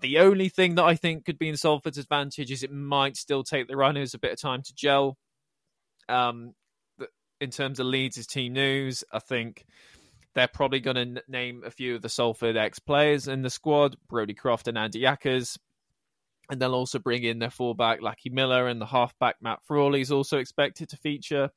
the, 0.02 0.20
only 0.20 0.50
thing 0.50 0.76
that 0.76 0.84
I 0.84 0.96
think 0.96 1.26
could 1.26 1.40
be 1.40 1.50
in 1.50 1.58
Salford's 1.58 1.98
advantage 1.98 2.52
is 2.52 2.64
it 2.64 2.72
might 2.72 3.18
still 3.18 3.44
take 3.44 3.68
the 3.68 3.78
runners 3.78 4.14
a 4.14 4.20
bit 4.20 4.32
of 4.32 4.40
time 4.40 4.62
to 4.64 4.74
gel. 4.76 5.18
Um, 6.08 6.54
in 7.42 7.50
terms 7.50 7.80
of 7.80 7.88
Leeds' 7.88 8.28
team 8.28 8.54
news, 8.54 9.04
I 9.12 9.20
think 9.20 9.66
they're 10.36 10.48
probably 10.48 10.80
going 10.80 11.16
to 11.16 11.24
name 11.28 11.64
a 11.66 11.72
few 11.72 11.96
of 11.96 12.02
the 12.02 12.10
Salford 12.10 12.58
ex 12.58 12.80
players 12.80 13.28
in 13.28 13.42
the 13.42 13.50
squad, 13.50 13.98
Brodie 14.08 14.34
Croft 14.34 14.68
and 14.68 14.78
Andy 14.78 15.02
Ackers. 15.02 15.58
And 16.50 16.62
they'll 16.62 16.76
also 16.76 17.00
bring 17.00 17.24
in 17.24 17.40
their 17.40 17.50
fullback, 17.50 18.02
Lachie 18.02 18.32
Miller, 18.32 18.68
and 18.68 18.80
the 18.80 18.86
halfback, 18.86 19.38
Matt 19.42 19.60
Frawley, 19.64 20.02
is 20.02 20.12
also 20.12 20.40
expected 20.40 20.90
to 20.90 20.98
feature. 20.98 21.50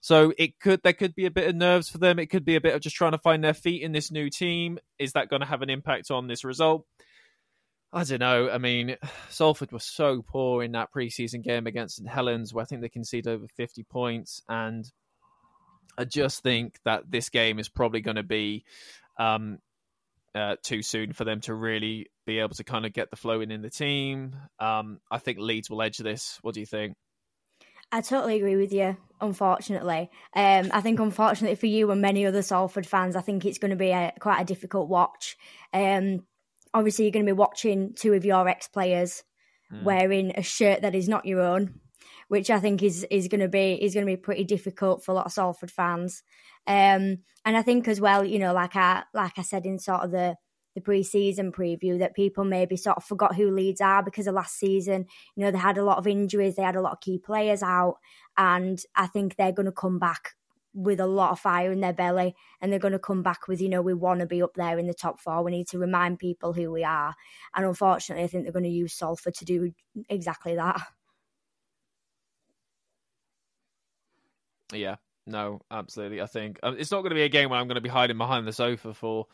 So 0.00 0.32
it 0.38 0.58
could 0.58 0.80
there 0.82 0.94
could 0.94 1.14
be 1.14 1.26
a 1.26 1.30
bit 1.30 1.48
of 1.48 1.54
nerves 1.54 1.90
for 1.90 1.98
them. 1.98 2.18
It 2.18 2.30
could 2.30 2.44
be 2.44 2.56
a 2.56 2.60
bit 2.60 2.74
of 2.74 2.80
just 2.80 2.96
trying 2.96 3.12
to 3.12 3.18
find 3.18 3.44
their 3.44 3.54
feet 3.54 3.82
in 3.82 3.92
this 3.92 4.10
new 4.10 4.30
team. 4.30 4.78
Is 4.98 5.12
that 5.12 5.28
going 5.28 5.40
to 5.40 5.46
have 5.46 5.62
an 5.62 5.68
impact 5.68 6.10
on 6.10 6.26
this 6.26 6.42
result? 6.42 6.86
I 7.92 8.04
don't 8.04 8.20
know. 8.20 8.50
I 8.50 8.58
mean, 8.58 8.96
Salford 9.28 9.72
was 9.72 9.84
so 9.84 10.22
poor 10.22 10.62
in 10.62 10.72
that 10.72 10.92
preseason 10.92 11.42
game 11.42 11.66
against 11.66 11.96
St 11.96 12.08
Helens, 12.08 12.54
where 12.54 12.62
I 12.62 12.66
think 12.66 12.82
they 12.82 12.88
conceded 12.88 13.28
over 13.32 13.46
50 13.48 13.82
points. 13.84 14.42
And 14.48 14.90
I 15.98 16.04
just 16.04 16.42
think 16.42 16.78
that 16.84 17.10
this 17.10 17.28
game 17.28 17.58
is 17.58 17.68
probably 17.68 18.00
going 18.00 18.16
to 18.16 18.22
be 18.22 18.64
um, 19.18 19.58
uh, 20.34 20.56
too 20.62 20.82
soon 20.82 21.12
for 21.12 21.24
them 21.24 21.40
to 21.42 21.54
really 21.54 22.10
be 22.26 22.38
able 22.38 22.54
to 22.54 22.64
kind 22.64 22.86
of 22.86 22.92
get 22.92 23.10
the 23.10 23.16
flow 23.16 23.40
in 23.40 23.50
in 23.50 23.62
the 23.62 23.70
team. 23.70 24.36
Um, 24.58 25.00
I 25.10 25.18
think 25.18 25.38
Leeds 25.38 25.68
will 25.68 25.82
edge 25.82 25.98
this. 25.98 26.38
What 26.42 26.54
do 26.54 26.60
you 26.60 26.66
think? 26.66 26.94
I 27.92 28.02
totally 28.02 28.36
agree 28.36 28.54
with 28.54 28.72
you. 28.72 28.96
Unfortunately, 29.20 30.10
um, 30.34 30.70
I 30.72 30.80
think 30.80 31.00
unfortunately 31.00 31.56
for 31.56 31.66
you 31.66 31.90
and 31.90 32.00
many 32.00 32.24
other 32.24 32.40
Salford 32.40 32.86
fans, 32.86 33.16
I 33.16 33.20
think 33.20 33.44
it's 33.44 33.58
going 33.58 33.72
to 33.72 33.76
be 33.76 33.90
a, 33.90 34.12
quite 34.20 34.40
a 34.40 34.44
difficult 34.44 34.88
watch. 34.88 35.36
Um, 35.74 36.22
obviously 36.74 37.04
you're 37.04 37.12
going 37.12 37.26
to 37.26 37.32
be 37.32 37.36
watching 37.36 37.94
two 37.94 38.12
of 38.12 38.24
your 38.24 38.48
ex 38.48 38.68
players 38.68 39.22
mm. 39.72 39.82
wearing 39.82 40.32
a 40.36 40.42
shirt 40.42 40.82
that 40.82 40.94
is 40.94 41.08
not 41.08 41.26
your 41.26 41.40
own, 41.40 41.80
which 42.28 42.50
I 42.50 42.60
think 42.60 42.82
is 42.82 43.06
is 43.10 43.28
going 43.28 43.40
to 43.40 43.48
be 43.48 43.72
is 43.82 43.94
going 43.94 44.06
to 44.06 44.12
be 44.12 44.16
pretty 44.16 44.44
difficult 44.44 45.04
for 45.04 45.12
a 45.12 45.14
lot 45.14 45.26
of 45.26 45.32
Salford 45.32 45.70
fans. 45.70 46.22
Um, 46.66 47.18
and 47.44 47.56
I 47.56 47.62
think 47.62 47.88
as 47.88 48.00
well, 48.00 48.24
you 48.24 48.38
know, 48.38 48.52
like 48.52 48.76
I 48.76 49.04
like 49.14 49.38
I 49.38 49.42
said 49.42 49.66
in 49.66 49.78
sort 49.78 50.02
of 50.02 50.10
the 50.10 50.36
the 50.76 50.80
pre-season 50.80 51.50
preview 51.50 51.98
that 51.98 52.14
people 52.14 52.44
maybe 52.44 52.76
sort 52.76 52.96
of 52.96 53.04
forgot 53.04 53.34
who 53.34 53.50
Leeds 53.50 53.80
are 53.80 54.04
because 54.04 54.28
of 54.28 54.34
last 54.34 54.56
season. 54.56 55.06
You 55.34 55.44
know, 55.44 55.50
they 55.50 55.58
had 55.58 55.78
a 55.78 55.84
lot 55.84 55.98
of 55.98 56.06
injuries, 56.06 56.54
they 56.54 56.62
had 56.62 56.76
a 56.76 56.80
lot 56.80 56.92
of 56.92 57.00
key 57.00 57.18
players 57.18 57.62
out, 57.62 57.96
and 58.36 58.78
I 58.94 59.08
think 59.08 59.34
they're 59.34 59.52
going 59.52 59.66
to 59.66 59.72
come 59.72 59.98
back 59.98 60.34
with 60.72 61.00
a 61.00 61.06
lot 61.06 61.32
of 61.32 61.40
fire 61.40 61.72
in 61.72 61.80
their 61.80 61.92
belly 61.92 62.34
and 62.60 62.70
they're 62.70 62.78
going 62.78 62.92
to 62.92 62.98
come 62.98 63.22
back 63.22 63.48
with, 63.48 63.60
you 63.60 63.68
know, 63.68 63.82
we 63.82 63.94
want 63.94 64.20
to 64.20 64.26
be 64.26 64.42
up 64.42 64.54
there 64.54 64.78
in 64.78 64.86
the 64.86 64.94
top 64.94 65.18
four. 65.18 65.42
We 65.42 65.50
need 65.50 65.68
to 65.68 65.78
remind 65.78 66.18
people 66.18 66.52
who 66.52 66.70
we 66.70 66.84
are. 66.84 67.14
And 67.54 67.66
unfortunately, 67.66 68.24
I 68.24 68.26
think 68.28 68.44
they're 68.44 68.52
going 68.52 68.64
to 68.64 68.68
use 68.68 68.92
Salford 68.92 69.34
to 69.34 69.44
do 69.44 69.72
exactly 70.08 70.54
that. 70.54 70.80
Yeah, 74.72 74.96
no, 75.26 75.60
absolutely. 75.70 76.22
I 76.22 76.26
think 76.26 76.60
um, 76.62 76.76
it's 76.78 76.92
not 76.92 77.00
going 77.00 77.10
to 77.10 77.16
be 77.16 77.22
a 77.22 77.28
game 77.28 77.50
where 77.50 77.58
I'm 77.58 77.66
going 77.66 77.74
to 77.74 77.80
be 77.80 77.88
hiding 77.88 78.18
behind 78.18 78.46
the 78.46 78.52
sofa 78.52 78.94
for 78.94 79.26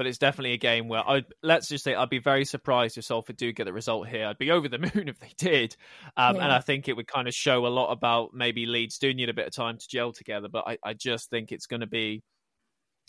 but 0.00 0.06
it's 0.06 0.16
definitely 0.16 0.54
a 0.54 0.56
game 0.56 0.88
where 0.88 1.06
I 1.06 1.24
let's 1.42 1.68
just 1.68 1.84
say 1.84 1.94
I'd 1.94 2.08
be 2.08 2.20
very 2.20 2.46
surprised 2.46 2.96
if 2.96 3.04
Salford 3.04 3.36
do 3.36 3.52
get 3.52 3.64
the 3.64 3.72
result 3.74 4.08
here. 4.08 4.24
I'd 4.24 4.38
be 4.38 4.50
over 4.50 4.66
the 4.66 4.78
moon 4.94 5.08
if 5.10 5.18
they 5.18 5.32
did, 5.36 5.76
um, 6.16 6.36
yeah. 6.36 6.44
and 6.44 6.50
I 6.50 6.60
think 6.60 6.88
it 6.88 6.96
would 6.96 7.06
kind 7.06 7.28
of 7.28 7.34
show 7.34 7.66
a 7.66 7.68
lot 7.68 7.92
about 7.92 8.32
maybe 8.32 8.64
Leeds 8.64 8.96
do 8.96 9.12
need 9.12 9.28
a 9.28 9.34
bit 9.34 9.46
of 9.46 9.52
time 9.52 9.76
to 9.76 9.86
gel 9.86 10.12
together. 10.12 10.48
But 10.48 10.64
I, 10.66 10.78
I 10.82 10.94
just 10.94 11.28
think 11.28 11.52
it's 11.52 11.66
going 11.66 11.82
to 11.82 11.86
be. 11.86 12.22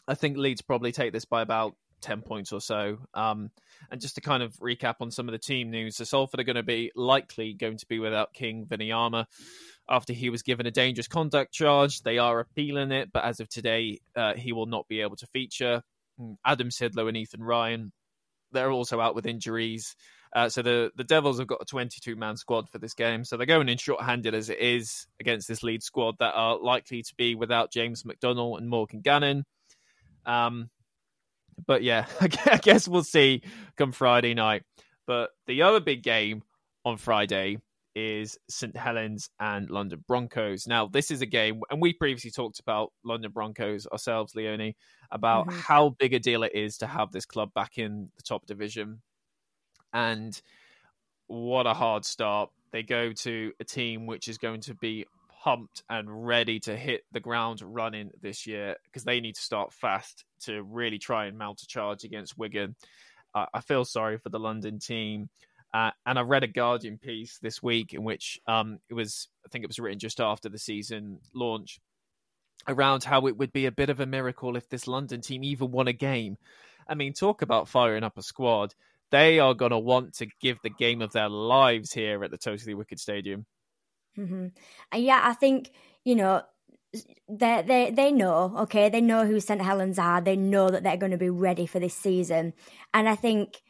I 0.05 0.15
think 0.15 0.35
Leeds 0.35 0.61
probably 0.61 0.91
take 0.91 1.13
this 1.13 1.23
by 1.23 1.41
about 1.41 1.75
10 2.01 2.23
points 2.23 2.51
or 2.51 2.59
so. 2.59 2.97
Um, 3.13 3.51
and 3.89 4.01
just 4.01 4.15
to 4.15 4.21
kind 4.21 4.43
of 4.43 4.51
recap 4.57 4.95
on 4.99 5.11
some 5.11 5.29
of 5.29 5.31
the 5.31 5.39
team 5.39 5.71
news, 5.71 5.95
the 5.95 6.05
Salford 6.05 6.41
are 6.41 6.43
going 6.43 6.57
to 6.57 6.61
be 6.61 6.91
likely 6.93 7.53
going 7.53 7.77
to 7.77 7.85
be 7.87 7.99
without 7.99 8.33
King 8.33 8.65
Vuniyayawa 8.65 9.27
after 9.89 10.11
he 10.11 10.29
was 10.29 10.41
given 10.41 10.65
a 10.65 10.71
dangerous 10.71 11.07
conduct 11.07 11.53
charge. 11.53 12.01
They 12.01 12.17
are 12.17 12.41
appealing 12.41 12.91
it, 12.91 13.13
but 13.13 13.23
as 13.23 13.39
of 13.39 13.47
today, 13.47 14.01
uh, 14.13 14.33
he 14.33 14.51
will 14.51 14.65
not 14.65 14.89
be 14.89 14.99
able 14.99 15.15
to 15.15 15.27
feature. 15.27 15.83
Mm, 16.21 16.35
Adam 16.45 16.69
Sidlow 16.69 17.07
and 17.07 17.17
Ethan 17.17 17.43
Ryan. 17.43 17.91
They're 18.51 18.71
also 18.71 18.99
out 18.99 19.15
with 19.15 19.25
injuries. 19.25 19.95
Uh, 20.33 20.47
so 20.49 20.61
the, 20.61 20.91
the 20.95 21.03
Devils 21.03 21.39
have 21.39 21.47
got 21.47 21.61
a 21.61 21.65
22 21.65 22.15
man 22.15 22.37
squad 22.37 22.69
for 22.69 22.77
this 22.77 22.93
game. 22.93 23.25
So 23.25 23.35
they're 23.35 23.45
going 23.45 23.69
in 23.69 23.77
short-handed 23.77 24.33
as 24.33 24.49
it 24.49 24.59
is 24.59 25.07
against 25.19 25.47
this 25.47 25.63
lead 25.63 25.83
squad 25.83 26.15
that 26.19 26.33
are 26.33 26.57
likely 26.57 27.03
to 27.03 27.13
be 27.17 27.35
without 27.35 27.71
James 27.71 28.03
McDonnell 28.03 28.57
and 28.57 28.69
Morgan 28.69 29.01
Gannon. 29.01 29.45
Um, 30.25 30.69
but 31.65 31.83
yeah, 31.83 32.05
I 32.21 32.57
guess 32.57 32.87
we'll 32.87 33.03
see 33.03 33.41
come 33.77 33.91
Friday 33.91 34.33
night. 34.33 34.63
But 35.05 35.31
the 35.47 35.63
other 35.63 35.79
big 35.79 36.03
game 36.03 36.43
on 36.85 36.97
Friday 36.97 37.57
is 37.95 38.37
St 38.49 38.75
Helens 38.75 39.29
and 39.39 39.69
London 39.69 40.03
Broncos. 40.07 40.67
Now, 40.67 40.87
this 40.87 41.11
is 41.11 41.21
a 41.21 41.25
game, 41.25 41.61
and 41.69 41.81
we 41.81 41.93
previously 41.93 42.31
talked 42.31 42.59
about 42.59 42.91
London 43.03 43.31
Broncos 43.31 43.87
ourselves, 43.87 44.35
Leonie, 44.35 44.75
about 45.11 45.47
mm-hmm. 45.47 45.59
how 45.59 45.89
big 45.99 46.13
a 46.13 46.19
deal 46.19 46.43
it 46.43 46.55
is 46.55 46.77
to 46.77 46.87
have 46.87 47.11
this 47.11 47.25
club 47.25 47.53
back 47.53 47.77
in 47.77 48.09
the 48.17 48.23
top 48.23 48.45
division. 48.45 49.01
And 49.93 50.39
what 51.27 51.67
a 51.67 51.73
hard 51.73 52.05
start. 52.05 52.49
They 52.71 52.83
go 52.83 53.11
to 53.11 53.51
a 53.59 53.63
team 53.63 54.07
which 54.07 54.27
is 54.27 54.37
going 54.37 54.61
to 54.61 54.75
be 54.75 55.05
pumped 55.43 55.83
and 55.89 56.25
ready 56.25 56.59
to 56.59 56.77
hit 56.77 57.01
the 57.11 57.19
ground 57.19 57.61
running 57.63 58.11
this 58.21 58.45
year 58.45 58.75
because 58.85 59.03
they 59.03 59.19
need 59.19 59.35
to 59.35 59.41
start 59.41 59.73
fast 59.73 60.23
to 60.41 60.61
really 60.61 60.99
try 60.99 61.25
and 61.25 61.37
mount 61.37 61.61
a 61.61 61.67
charge 61.67 62.03
against 62.03 62.37
Wigan. 62.37 62.75
Uh, 63.33 63.47
I 63.53 63.61
feel 63.61 63.85
sorry 63.85 64.17
for 64.17 64.29
the 64.29 64.39
London 64.39 64.79
team. 64.79 65.29
Uh, 65.73 65.91
and 66.05 66.19
I 66.19 66.21
read 66.23 66.43
a 66.43 66.47
Guardian 66.47 66.97
piece 66.97 67.37
this 67.41 67.63
week 67.63 67.93
in 67.93 68.03
which 68.03 68.39
um, 68.47 68.79
it 68.89 68.93
was, 68.93 69.29
I 69.45 69.49
think 69.49 69.63
it 69.63 69.69
was 69.69 69.79
written 69.79 69.99
just 69.99 70.19
after 70.19 70.49
the 70.49 70.59
season 70.59 71.19
launch, 71.33 71.79
around 72.67 73.03
how 73.03 73.27
it 73.27 73.37
would 73.37 73.53
be 73.53 73.65
a 73.65 73.71
bit 73.71 73.89
of 73.89 73.99
a 73.99 74.05
miracle 74.05 74.57
if 74.57 74.67
this 74.69 74.87
London 74.87 75.21
team 75.21 75.43
even 75.43 75.71
won 75.71 75.87
a 75.87 75.93
game. 75.93 76.37
I 76.87 76.95
mean, 76.95 77.13
talk 77.13 77.41
about 77.41 77.69
firing 77.69 78.03
up 78.03 78.17
a 78.17 78.21
squad. 78.21 78.75
They 79.11 79.39
are 79.39 79.53
going 79.53 79.71
to 79.71 79.79
want 79.79 80.15
to 80.15 80.27
give 80.41 80.57
the 80.61 80.69
game 80.69 81.01
of 81.01 81.13
their 81.13 81.29
lives 81.29 81.93
here 81.93 82.23
at 82.23 82.31
the 82.31 82.37
Totally 82.37 82.73
Wicked 82.73 82.99
Stadium. 82.99 83.45
Mm-hmm. 84.17 84.47
And 84.91 85.03
yeah, 85.03 85.21
I 85.23 85.33
think 85.33 85.71
you 86.03 86.15
know 86.15 86.41
they 87.29 87.63
they 87.65 87.91
they 87.91 88.11
know 88.11 88.53
okay 88.59 88.89
they 88.89 88.99
know 88.99 89.25
who 89.25 89.39
St 89.39 89.61
Helens 89.61 89.97
are 89.97 90.19
they 90.19 90.35
know 90.35 90.69
that 90.69 90.83
they're 90.83 90.97
going 90.97 91.13
to 91.13 91.17
be 91.17 91.29
ready 91.29 91.65
for 91.65 91.79
this 91.79 91.95
season 91.95 92.53
and 92.93 93.07
I 93.07 93.15
think 93.15 93.61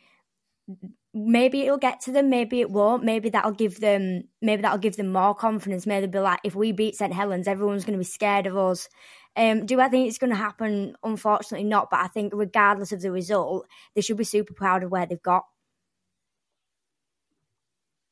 maybe 1.14 1.62
it'll 1.62 1.78
get 1.78 2.02
to 2.02 2.12
them, 2.12 2.30
maybe 2.30 2.62
it 2.62 2.70
won't. 2.70 3.04
Maybe 3.04 3.30
that'll 3.30 3.52
give 3.52 3.80
them 3.80 4.24
maybe 4.42 4.62
that'll 4.62 4.78
give 4.78 4.96
them 4.96 5.12
more 5.12 5.36
confidence. 5.36 5.86
Maybe 5.86 6.06
they'll 6.06 6.22
be 6.22 6.26
like, 6.26 6.40
if 6.44 6.56
we 6.56 6.72
beat 6.72 6.96
St 6.96 7.14
Helens, 7.14 7.48
everyone's 7.48 7.86
going 7.86 7.98
to 7.98 8.04
be 8.04 8.06
scared 8.06 8.48
of 8.48 8.58
us. 8.58 8.88
Um, 9.36 9.66
do 9.66 9.80
I 9.80 9.88
think 9.88 10.08
it's 10.08 10.18
going 10.18 10.32
to 10.32 10.36
happen? 10.36 10.96
Unfortunately, 11.04 11.68
not. 11.68 11.90
But 11.90 12.02
I 12.02 12.08
think 12.08 12.34
regardless 12.36 12.92
of 12.92 13.02
the 13.02 13.12
result, 13.12 13.68
they 13.96 14.02
should 14.02 14.18
be 14.18 14.24
super 14.24 14.54
proud 14.54 14.84
of 14.84 14.92
where 14.92 15.06
they've 15.06 15.22
got. 15.22 15.44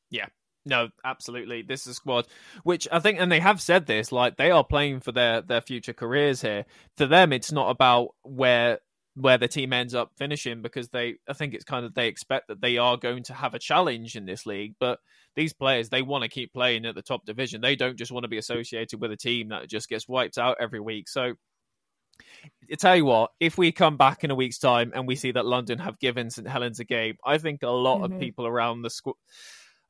Yeah. 0.10 0.27
No, 0.65 0.89
absolutely. 1.03 1.62
This 1.62 1.82
is 1.82 1.88
a 1.88 1.94
squad 1.96 2.27
which 2.63 2.88
I 2.91 3.00
think, 3.00 3.20
and 3.20 3.32
they 3.32 3.39
have 3.39 3.62
said 3.62 3.86
this, 3.86 4.12
like 4.12 4.38
they 4.38 4.51
are 4.51 4.63
playing 4.63 5.00
for 5.00 5.12
their 5.12 5.41
their 5.41 5.62
future 5.62 5.94
careers 5.94 6.41
here. 6.41 6.65
For 6.98 7.06
them, 7.06 7.34
it's 7.34 7.51
not 7.51 7.70
about 7.70 8.10
where 8.24 8.79
where 9.19 9.38
the 9.38 9.47
team 9.47 9.73
ends 9.73 9.93
up 9.93 10.11
finishing 10.17 10.61
because 10.61 10.89
they 10.89 11.15
I 11.27 11.33
think 11.33 11.53
it's 11.53 11.65
kind 11.65 11.85
of 11.85 11.93
they 11.93 12.07
expect 12.07 12.47
that 12.47 12.61
they 12.61 12.77
are 12.77 12.95
going 12.95 13.23
to 13.23 13.33
have 13.33 13.53
a 13.53 13.59
challenge 13.59 14.15
in 14.15 14.25
this 14.25 14.45
league 14.45 14.75
but 14.79 14.99
these 15.35 15.53
players 15.53 15.89
they 15.89 16.01
want 16.01 16.23
to 16.23 16.29
keep 16.29 16.53
playing 16.53 16.85
at 16.85 16.95
the 16.95 17.01
top 17.01 17.25
division 17.25 17.59
they 17.59 17.75
don't 17.75 17.97
just 17.97 18.11
want 18.11 18.23
to 18.23 18.29
be 18.29 18.38
associated 18.38 19.01
with 19.01 19.11
a 19.11 19.17
team 19.17 19.49
that 19.49 19.69
just 19.69 19.89
gets 19.89 20.07
wiped 20.07 20.38
out 20.38 20.57
every 20.59 20.79
week 20.79 21.09
so 21.09 21.33
I 22.71 22.75
tell 22.75 22.95
you 22.95 23.05
what 23.05 23.31
if 23.39 23.57
we 23.57 23.71
come 23.71 23.97
back 23.97 24.23
in 24.23 24.31
a 24.31 24.35
week's 24.35 24.59
time 24.59 24.91
and 24.95 25.07
we 25.07 25.15
see 25.15 25.31
that 25.31 25.45
London 25.45 25.79
have 25.79 25.99
given 25.99 26.29
St 26.29 26.47
Helens 26.47 26.79
a 26.79 26.85
game 26.85 27.17
I 27.25 27.38
think 27.39 27.63
a 27.63 27.69
lot 27.69 28.01
mm-hmm. 28.01 28.13
of 28.13 28.19
people 28.19 28.47
around 28.47 28.83
the 28.83 28.89
squad 28.89 29.15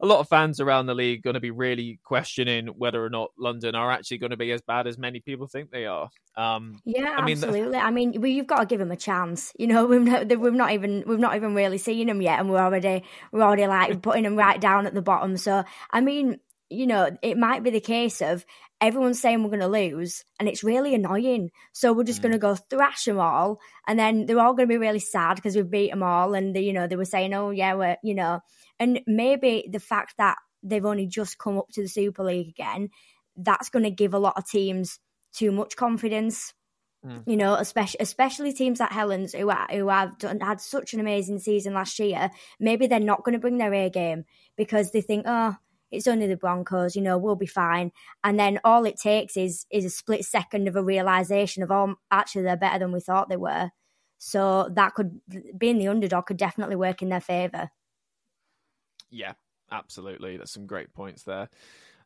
a 0.01 0.05
lot 0.05 0.19
of 0.19 0.29
fans 0.29 0.59
around 0.59 0.85
the 0.85 0.95
league 0.95 1.23
going 1.23 1.33
to 1.33 1.39
be 1.39 1.51
really 1.51 1.99
questioning 2.03 2.67
whether 2.67 3.03
or 3.03 3.09
not 3.09 3.31
London 3.37 3.75
are 3.75 3.91
actually 3.91 4.17
going 4.17 4.29
to 4.31 4.37
be 4.37 4.51
as 4.51 4.61
bad 4.61 4.87
as 4.87 4.97
many 4.97 5.19
people 5.19 5.47
think 5.47 5.71
they 5.71 5.85
are. 5.85 6.09
Um, 6.37 6.79
yeah, 6.85 7.15
I 7.17 7.25
mean, 7.25 7.33
absolutely. 7.33 7.77
I 7.77 7.91
mean, 7.91 8.13
you've 8.13 8.47
got 8.47 8.59
to 8.59 8.65
give 8.65 8.79
them 8.79 8.91
a 8.91 8.97
chance. 8.97 9.51
You 9.59 9.67
know, 9.67 9.85
we've 9.87 10.01
not, 10.01 10.27
we've 10.27 10.53
not 10.53 10.71
even 10.71 11.03
we've 11.05 11.19
not 11.19 11.35
even 11.35 11.53
really 11.53 11.77
seen 11.77 12.07
them 12.07 12.21
yet, 12.21 12.39
and 12.39 12.49
we're 12.49 12.59
already 12.59 13.03
we're 13.31 13.43
already 13.43 13.67
like 13.67 14.01
putting 14.01 14.23
them 14.23 14.37
right 14.37 14.59
down 14.59 14.87
at 14.87 14.93
the 14.93 15.01
bottom. 15.01 15.35
So, 15.35 15.63
I 15.91 15.99
mean, 15.99 16.39
you 16.69 16.87
know, 16.87 17.09
it 17.21 17.37
might 17.37 17.63
be 17.63 17.71
the 17.71 17.81
case 17.81 18.21
of 18.21 18.45
everyone's 18.79 19.19
saying 19.19 19.43
we're 19.43 19.49
going 19.49 19.59
to 19.59 19.67
lose, 19.67 20.23
and 20.39 20.47
it's 20.47 20.63
really 20.63 20.95
annoying. 20.95 21.51
So 21.73 21.91
we're 21.91 22.03
just 22.03 22.19
mm. 22.19 22.23
going 22.23 22.31
to 22.33 22.39
go 22.39 22.55
thrash 22.55 23.03
them 23.03 23.19
all, 23.19 23.59
and 23.85 23.99
then 23.99 24.25
they're 24.25 24.39
all 24.39 24.53
going 24.53 24.69
to 24.69 24.73
be 24.73 24.77
really 24.77 24.99
sad 24.99 25.35
because 25.35 25.57
we've 25.57 25.69
beat 25.69 25.91
them 25.91 26.03
all, 26.03 26.35
and 26.35 26.55
they, 26.55 26.61
you 26.61 26.71
know 26.71 26.87
they 26.87 26.95
were 26.95 27.03
saying, 27.03 27.33
oh 27.33 27.49
yeah, 27.49 27.73
we're 27.73 27.97
you 28.01 28.15
know 28.15 28.39
and 28.79 29.01
maybe 29.07 29.67
the 29.69 29.79
fact 29.79 30.15
that 30.17 30.37
they've 30.63 30.85
only 30.85 31.07
just 31.07 31.37
come 31.37 31.57
up 31.57 31.67
to 31.73 31.81
the 31.81 31.87
Super 31.87 32.23
League 32.23 32.49
again, 32.49 32.89
that's 33.35 33.69
going 33.69 33.83
to 33.83 33.91
give 33.91 34.13
a 34.13 34.19
lot 34.19 34.37
of 34.37 34.47
teams 34.47 34.99
too 35.33 35.51
much 35.51 35.75
confidence. 35.75 36.53
Mm. 37.05 37.23
You 37.25 37.37
know, 37.37 37.53
especially 37.53 37.99
especially 38.01 38.51
teams 38.51 38.81
like 38.81 38.91
Helens 38.91 39.33
who 39.33 39.49
are, 39.49 39.67
who 39.71 39.87
have 39.87 40.17
done, 40.17 40.41
had 40.41 40.59
such 40.59 40.93
an 40.93 40.99
amazing 40.99 41.39
season 41.39 41.73
last 41.73 41.97
year. 41.99 42.29
Maybe 42.59 42.87
they're 42.87 42.99
not 42.99 43.23
going 43.23 43.33
to 43.33 43.39
bring 43.39 43.57
their 43.57 43.73
A 43.73 43.89
game 43.89 44.25
because 44.57 44.91
they 44.91 44.99
think, 44.99 45.23
oh, 45.25 45.55
it's 45.91 46.07
only 46.07 46.27
the 46.27 46.35
Broncos. 46.35 46.97
You 46.97 47.01
know, 47.01 47.17
we'll 47.17 47.37
be 47.37 47.45
fine. 47.45 47.91
And 48.23 48.37
then 48.37 48.59
all 48.65 48.85
it 48.85 48.99
takes 48.99 49.37
is 49.37 49.65
is 49.71 49.85
a 49.85 49.89
split 49.89 50.25
second 50.25 50.67
of 50.67 50.75
a 50.75 50.83
realization 50.83 51.63
of, 51.63 51.71
oh, 51.71 51.95
actually 52.11 52.43
they're 52.43 52.57
better 52.57 52.79
than 52.79 52.91
we 52.91 52.99
thought 52.99 53.29
they 53.29 53.37
were. 53.37 53.71
So 54.17 54.69
that 54.73 54.93
could 54.93 55.21
being 55.57 55.77
the 55.77 55.87
underdog 55.87 56.25
could 56.25 56.37
definitely 56.37 56.75
work 56.75 57.01
in 57.01 57.07
their 57.07 57.21
favor. 57.21 57.69
Yeah, 59.11 59.33
absolutely. 59.71 60.37
That's 60.37 60.51
some 60.51 60.67
great 60.67 60.93
points 60.93 61.23
there. 61.23 61.49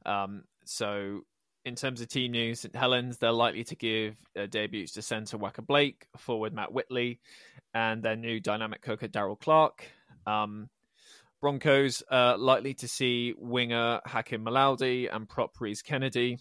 Um, 0.05 0.43
so, 0.65 1.21
in 1.65 1.75
terms 1.75 2.01
of 2.01 2.09
team 2.09 2.31
news, 2.31 2.61
St 2.61 2.75
Helens, 2.75 3.17
they're 3.17 3.31
likely 3.31 3.63
to 3.65 3.75
give 3.75 4.15
uh, 4.37 4.47
debuts 4.47 4.93
to 4.93 5.01
centre 5.01 5.37
Waka 5.37 5.61
Blake, 5.61 6.07
forward 6.17 6.53
Matt 6.53 6.73
Whitley, 6.73 7.19
and 7.73 8.03
their 8.03 8.15
new 8.15 8.39
dynamic 8.39 8.85
hooker 8.85 9.07
Daryl 9.07 9.39
Clark. 9.39 9.85
Um, 10.25 10.69
Broncos 11.41 12.01
uh, 12.09 12.37
likely 12.37 12.73
to 12.75 12.87
see 12.87 13.33
winger 13.37 13.99
Hakim 14.05 14.45
Miloudi 14.45 15.13
and 15.13 15.27
prop 15.27 15.59
Rhys 15.59 15.81
Kennedy, 15.81 16.39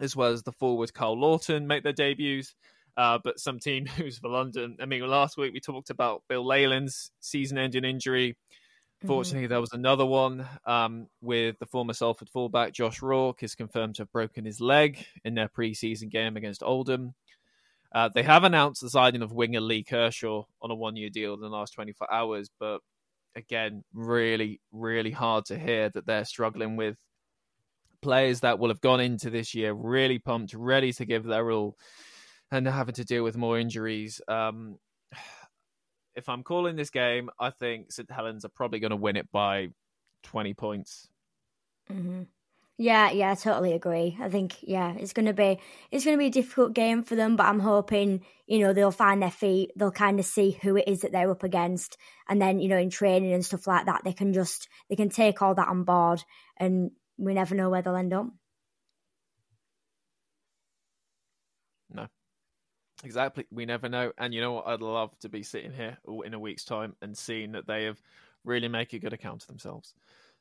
as 0.00 0.14
well 0.14 0.30
as 0.30 0.42
the 0.42 0.52
forward 0.52 0.92
Carl 0.92 1.18
Lawton 1.18 1.66
make 1.66 1.82
their 1.82 1.92
debuts. 1.92 2.54
Uh, 2.96 3.18
but 3.24 3.40
some 3.40 3.58
team 3.58 3.86
news 3.98 4.18
for 4.18 4.28
London. 4.28 4.76
I 4.80 4.86
mean, 4.86 5.06
last 5.06 5.36
week 5.36 5.52
we 5.52 5.60
talked 5.60 5.90
about 5.90 6.22
Bill 6.28 6.46
Leyland's 6.46 7.10
season-ending 7.20 7.84
injury. 7.84 8.36
Mm-hmm. 9.04 9.12
Fortunately, 9.12 9.46
there 9.46 9.60
was 9.60 9.74
another 9.74 10.06
one 10.06 10.48
um, 10.64 11.08
with 11.20 11.58
the 11.58 11.66
former 11.66 11.92
Salford 11.92 12.30
fullback 12.30 12.72
Josh 12.72 13.02
Rourke 13.02 13.42
is 13.42 13.54
confirmed 13.54 13.96
to 13.96 14.02
have 14.02 14.12
broken 14.12 14.46
his 14.46 14.62
leg 14.62 15.04
in 15.26 15.34
their 15.34 15.48
preseason 15.48 16.08
game 16.08 16.38
against 16.38 16.62
Oldham. 16.62 17.12
Uh, 17.94 18.08
they 18.14 18.22
have 18.22 18.44
announced 18.44 18.80
the 18.80 18.88
signing 18.88 19.20
of 19.20 19.30
winger 19.30 19.60
Lee 19.60 19.84
Kershaw 19.84 20.44
on 20.62 20.70
a 20.70 20.74
one-year 20.74 21.10
deal 21.10 21.34
in 21.34 21.40
the 21.40 21.50
last 21.50 21.74
24 21.74 22.10
hours, 22.10 22.48
but 22.58 22.80
again, 23.36 23.84
really, 23.92 24.62
really 24.72 25.10
hard 25.10 25.44
to 25.46 25.58
hear 25.58 25.90
that 25.90 26.06
they're 26.06 26.24
struggling 26.24 26.76
with 26.76 26.96
players 28.00 28.40
that 28.40 28.58
will 28.58 28.68
have 28.68 28.80
gone 28.80 29.00
into 29.00 29.28
this 29.28 29.54
year 29.54 29.74
really 29.74 30.18
pumped, 30.18 30.54
ready 30.54 30.94
to 30.94 31.04
give 31.04 31.24
their 31.24 31.50
all, 31.50 31.76
and 32.50 32.66
having 32.66 32.94
to 32.94 33.04
deal 33.04 33.22
with 33.22 33.36
more 33.36 33.58
injuries. 33.58 34.22
Um, 34.28 34.78
if 36.16 36.28
I'm 36.28 36.42
calling 36.42 36.76
this 36.76 36.90
game, 36.90 37.30
I 37.38 37.50
think 37.50 37.92
St 37.92 38.10
Helens 38.10 38.44
are 38.44 38.50
probably 38.50 38.80
going 38.80 38.90
to 38.90 38.96
win 38.96 39.16
it 39.16 39.30
by 39.32 39.68
20 40.22 40.54
points. 40.54 41.08
Mm-hmm. 41.90 42.22
Yeah, 42.76 43.12
yeah, 43.12 43.30
I 43.30 43.34
totally 43.36 43.72
agree. 43.72 44.18
I 44.20 44.28
think 44.28 44.56
yeah, 44.62 44.94
it's 44.98 45.12
gonna 45.12 45.32
be 45.32 45.60
it's 45.92 46.04
gonna 46.04 46.16
be 46.16 46.26
a 46.26 46.30
difficult 46.30 46.72
game 46.72 47.04
for 47.04 47.14
them, 47.14 47.36
but 47.36 47.46
I'm 47.46 47.60
hoping 47.60 48.24
you 48.48 48.58
know 48.58 48.72
they'll 48.72 48.90
find 48.90 49.22
their 49.22 49.30
feet. 49.30 49.70
They'll 49.76 49.92
kind 49.92 50.18
of 50.18 50.26
see 50.26 50.58
who 50.60 50.76
it 50.76 50.88
is 50.88 51.02
that 51.02 51.12
they're 51.12 51.30
up 51.30 51.44
against, 51.44 51.96
and 52.28 52.42
then 52.42 52.58
you 52.58 52.68
know 52.68 52.76
in 52.76 52.90
training 52.90 53.32
and 53.32 53.44
stuff 53.44 53.68
like 53.68 53.86
that, 53.86 54.02
they 54.04 54.12
can 54.12 54.32
just 54.32 54.68
they 54.88 54.96
can 54.96 55.08
take 55.08 55.40
all 55.40 55.54
that 55.54 55.68
on 55.68 55.84
board, 55.84 56.24
and 56.56 56.90
we 57.16 57.32
never 57.32 57.54
know 57.54 57.70
where 57.70 57.80
they'll 57.80 57.94
end 57.94 58.12
up. 58.12 58.26
No, 61.92 62.08
Exactly. 63.04 63.46
We 63.50 63.66
never 63.66 63.88
know. 63.88 64.12
And 64.18 64.32
you 64.32 64.40
know 64.40 64.52
what? 64.52 64.66
I'd 64.66 64.80
love 64.80 65.16
to 65.20 65.28
be 65.28 65.42
sitting 65.42 65.72
here 65.72 65.98
in 66.24 66.34
a 66.34 66.38
week's 66.38 66.64
time 66.64 66.96
and 67.02 67.16
seeing 67.16 67.52
that 67.52 67.66
they 67.66 67.84
have 67.84 68.00
really 68.44 68.68
make 68.68 68.92
a 68.92 68.98
good 68.98 69.12
account 69.12 69.42
of 69.42 69.48
themselves. 69.48 69.94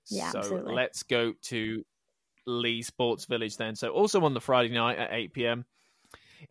Yeah, 0.10 0.32
so 0.32 0.39
absolutely. 0.39 0.76
let's 0.76 1.04
go 1.04 1.34
to 1.43 1.86
Leigh 2.45 2.82
Sports 2.82 3.26
Village 3.26 3.58
then. 3.58 3.76
So 3.76 3.89
also 3.89 4.21
on 4.23 4.34
the 4.34 4.41
Friday 4.41 4.73
night 4.73 4.97
at 4.97 5.13
8 5.13 5.34
p.m. 5.34 5.65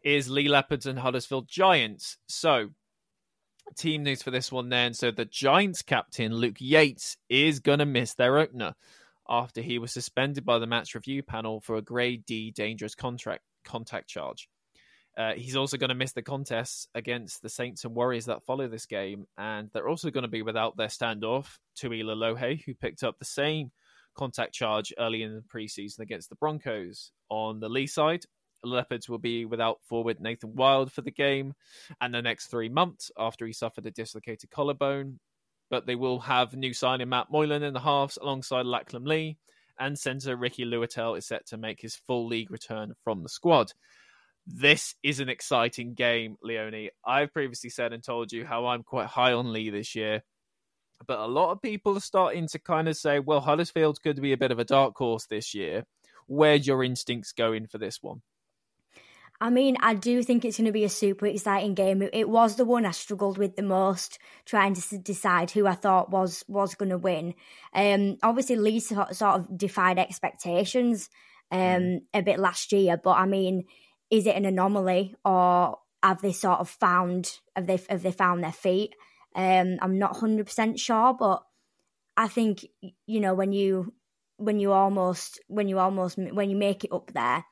is 0.02 0.28
Leigh 0.28 0.48
Leopards 0.48 0.86
and 0.86 0.98
Huddersfield 0.98 1.48
Giants. 1.48 2.18
So 2.28 2.70
team 3.76 4.02
news 4.02 4.22
for 4.22 4.30
this 4.30 4.50
one 4.50 4.68
then. 4.68 4.94
So 4.94 5.10
the 5.10 5.24
Giants 5.24 5.82
captain 5.82 6.34
Luke 6.34 6.56
Yates 6.60 7.16
is 7.28 7.60
going 7.60 7.78
to 7.78 7.86
miss 7.86 8.14
their 8.14 8.38
opener 8.38 8.74
after 9.28 9.60
he 9.60 9.78
was 9.78 9.92
suspended 9.92 10.44
by 10.44 10.58
the 10.58 10.66
match 10.66 10.94
review 10.94 11.22
panel 11.22 11.60
for 11.60 11.76
a 11.76 11.82
grade 11.82 12.24
D 12.26 12.50
dangerous 12.50 12.94
contract 12.94 13.42
contact 13.64 14.08
charge. 14.08 14.48
Uh, 15.16 15.34
he's 15.34 15.56
also 15.56 15.76
going 15.76 15.90
to 15.90 15.94
miss 15.94 16.12
the 16.12 16.22
contests 16.22 16.88
against 16.94 17.42
the 17.42 17.48
Saints 17.48 17.84
and 17.84 17.94
Warriors 17.94 18.26
that 18.26 18.44
follow 18.44 18.68
this 18.68 18.86
game, 18.86 19.26
and 19.36 19.68
they're 19.72 19.88
also 19.88 20.10
going 20.10 20.22
to 20.22 20.28
be 20.28 20.42
without 20.42 20.76
their 20.76 20.88
standoff, 20.88 21.58
Tui 21.76 22.02
Lohe, 22.02 22.62
who 22.64 22.74
picked 22.74 23.02
up 23.02 23.18
the 23.18 23.24
same 23.24 23.70
contact 24.16 24.54
charge 24.54 24.92
early 24.98 25.22
in 25.22 25.34
the 25.34 25.42
preseason 25.42 26.00
against 26.00 26.28
the 26.30 26.36
Broncos. 26.36 27.12
On 27.28 27.60
the 27.60 27.68
Leigh 27.68 27.86
side, 27.86 28.24
Leopards 28.64 29.08
will 29.08 29.18
be 29.18 29.44
without 29.44 29.78
forward 29.84 30.20
Nathan 30.20 30.54
Wild 30.54 30.92
for 30.92 31.02
the 31.02 31.10
game 31.10 31.52
and 32.00 32.14
the 32.14 32.22
next 32.22 32.46
three 32.46 32.68
months 32.68 33.10
after 33.18 33.46
he 33.46 33.52
suffered 33.52 33.86
a 33.86 33.90
dislocated 33.90 34.50
collarbone. 34.50 35.18
but 35.72 35.86
they 35.86 35.94
will 35.96 36.20
have 36.20 36.54
new 36.54 36.74
signing 36.74 37.08
Matt 37.08 37.28
Moylan 37.30 37.62
in 37.62 37.72
the 37.72 37.80
halves 37.80 38.18
alongside 38.20 38.66
Lachlan 38.66 39.04
Lee, 39.04 39.38
and 39.80 39.98
centre 39.98 40.36
Ricky 40.36 40.66
Leutele 40.66 41.16
is 41.16 41.26
set 41.26 41.46
to 41.46 41.56
make 41.56 41.80
his 41.80 41.96
full 41.96 42.26
league 42.26 42.50
return 42.50 42.92
from 43.02 43.22
the 43.22 43.28
squad. 43.30 43.72
This 44.46 44.94
is 45.02 45.20
an 45.20 45.28
exciting 45.28 45.94
game, 45.94 46.36
Leonie. 46.42 46.90
I've 47.04 47.32
previously 47.32 47.70
said 47.70 47.92
and 47.92 48.02
told 48.02 48.32
you 48.32 48.44
how 48.44 48.66
I'm 48.66 48.82
quite 48.82 49.06
high 49.06 49.32
on 49.32 49.52
Leigh 49.52 49.70
this 49.70 49.94
year, 49.94 50.22
but 51.06 51.20
a 51.20 51.26
lot 51.26 51.52
of 51.52 51.62
people 51.62 51.96
are 51.96 52.00
starting 52.00 52.48
to 52.48 52.58
kind 52.58 52.88
of 52.88 52.96
say, 52.96 53.20
well, 53.20 53.40
Huddersfield 53.40 54.02
could 54.02 54.20
be 54.20 54.32
a 54.32 54.36
bit 54.36 54.50
of 54.50 54.58
a 54.58 54.64
dark 54.64 54.96
horse 54.96 55.26
this 55.26 55.54
year. 55.54 55.84
Where'd 56.26 56.66
your 56.66 56.82
instincts 56.82 57.32
going 57.32 57.66
for 57.66 57.78
this 57.78 58.02
one? 58.02 58.22
I 59.40 59.50
mean, 59.50 59.76
I 59.80 59.94
do 59.94 60.22
think 60.22 60.44
it's 60.44 60.58
going 60.58 60.66
to 60.66 60.72
be 60.72 60.84
a 60.84 60.88
super 60.88 61.26
exciting 61.26 61.74
game. 61.74 62.00
It 62.00 62.28
was 62.28 62.54
the 62.54 62.64
one 62.64 62.86
I 62.86 62.92
struggled 62.92 63.38
with 63.38 63.56
the 63.56 63.62
most, 63.64 64.20
trying 64.44 64.74
to 64.74 64.98
decide 64.98 65.50
who 65.50 65.66
I 65.66 65.74
thought 65.74 66.10
was 66.10 66.44
was 66.46 66.76
going 66.76 66.90
to 66.90 66.98
win. 66.98 67.34
Um, 67.74 68.18
obviously, 68.22 68.54
Leigh 68.54 68.78
sort 68.78 69.20
of 69.20 69.58
defied 69.58 69.98
expectations 69.98 71.08
um, 71.50 71.58
mm. 71.58 72.00
a 72.14 72.22
bit 72.22 72.38
last 72.38 72.70
year, 72.70 72.96
but 72.96 73.16
I 73.16 73.26
mean, 73.26 73.64
is 74.12 74.26
it 74.26 74.36
an 74.36 74.44
anomaly 74.44 75.16
or 75.24 75.78
have 76.02 76.20
they 76.20 76.32
sort 76.32 76.60
of 76.60 76.68
found 76.68 77.38
have 77.56 77.66
they 77.66 77.80
have 77.88 78.02
they 78.02 78.12
found 78.12 78.44
their 78.44 78.52
feet? 78.52 78.94
Um, 79.34 79.78
I'm 79.80 79.98
not 79.98 80.16
hundred 80.16 80.46
percent 80.46 80.78
sure, 80.78 81.14
but 81.18 81.42
I 82.16 82.28
think 82.28 82.64
you 83.06 83.20
know 83.20 83.34
when 83.34 83.52
you 83.52 83.94
when 84.36 84.60
you 84.60 84.72
almost 84.72 85.40
when 85.48 85.66
you 85.66 85.78
almost 85.78 86.18
when 86.18 86.50
you 86.50 86.56
make 86.56 86.84
it 86.84 86.92
up 86.92 87.10
there 87.12 87.44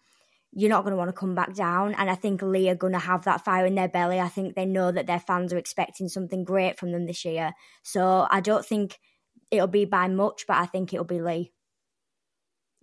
you're 0.52 0.70
not 0.70 0.82
going 0.82 0.92
to 0.92 0.96
want 0.96 1.08
to 1.08 1.16
come 1.16 1.34
back 1.34 1.54
down. 1.54 1.94
And 1.94 2.10
I 2.10 2.14
think 2.16 2.42
Leigh 2.42 2.70
are 2.70 2.74
going 2.74 2.92
to 2.92 2.98
have 2.98 3.24
that 3.24 3.44
fire 3.44 3.66
in 3.66 3.76
their 3.76 3.88
belly. 3.88 4.18
I 4.18 4.28
think 4.28 4.54
they 4.54 4.66
know 4.66 4.90
that 4.90 5.06
their 5.06 5.20
fans 5.20 5.52
are 5.52 5.58
expecting 5.58 6.08
something 6.08 6.44
great 6.44 6.78
from 6.78 6.90
them 6.90 7.06
this 7.06 7.24
year. 7.24 7.52
So 7.84 8.26
I 8.28 8.40
don't 8.40 8.66
think 8.66 8.98
it'll 9.50 9.68
be 9.68 9.84
by 9.84 10.08
much, 10.08 10.46
but 10.48 10.56
I 10.56 10.66
think 10.66 10.92
it'll 10.92 11.04
be 11.04 11.20
Leigh. 11.20 11.52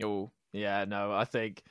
Oh, 0.01 0.31
yeah, 0.53 0.85
no, 0.85 1.11
I 1.11 1.25
think 1.25 1.61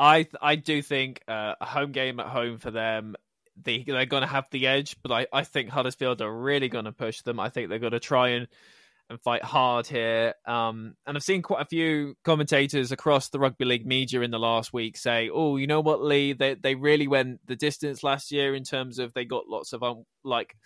I 0.00 0.26
I 0.40 0.56
do 0.56 0.80
think 0.80 1.20
uh, 1.28 1.54
a 1.60 1.66
home 1.66 1.92
game 1.92 2.18
at 2.20 2.26
home 2.26 2.58
for 2.58 2.70
them. 2.70 3.16
They 3.62 3.84
they're 3.86 4.06
going 4.06 4.22
to 4.22 4.26
have 4.26 4.48
the 4.50 4.66
edge, 4.66 4.96
but 5.02 5.12
I, 5.12 5.26
I 5.30 5.44
think 5.44 5.68
Huddersfield 5.68 6.22
are 6.22 6.32
really 6.32 6.70
going 6.70 6.86
to 6.86 6.92
push 6.92 7.20
them. 7.20 7.38
I 7.38 7.50
think 7.50 7.68
they're 7.68 7.78
going 7.78 7.92
to 7.92 8.00
try 8.00 8.30
and 8.30 8.48
and 9.10 9.20
fight 9.20 9.42
hard 9.44 9.86
here. 9.86 10.34
Um, 10.46 10.94
and 11.06 11.16
I've 11.16 11.22
seen 11.22 11.42
quite 11.42 11.60
a 11.60 11.66
few 11.66 12.14
commentators 12.24 12.92
across 12.92 13.28
the 13.28 13.38
rugby 13.38 13.66
league 13.66 13.84
media 13.84 14.22
in 14.22 14.30
the 14.30 14.38
last 14.38 14.72
week 14.72 14.96
say, 14.96 15.28
"Oh, 15.30 15.56
you 15.58 15.66
know 15.66 15.82
what, 15.82 16.02
Leigh? 16.02 16.32
They 16.32 16.54
they 16.54 16.76
really 16.76 17.06
went 17.06 17.46
the 17.46 17.56
distance 17.56 18.02
last 18.02 18.32
year 18.32 18.54
in 18.54 18.64
terms 18.64 18.98
of 18.98 19.12
they 19.12 19.26
got 19.26 19.48
lots 19.48 19.74
of 19.74 19.82
um, 19.82 20.04
like 20.24 20.56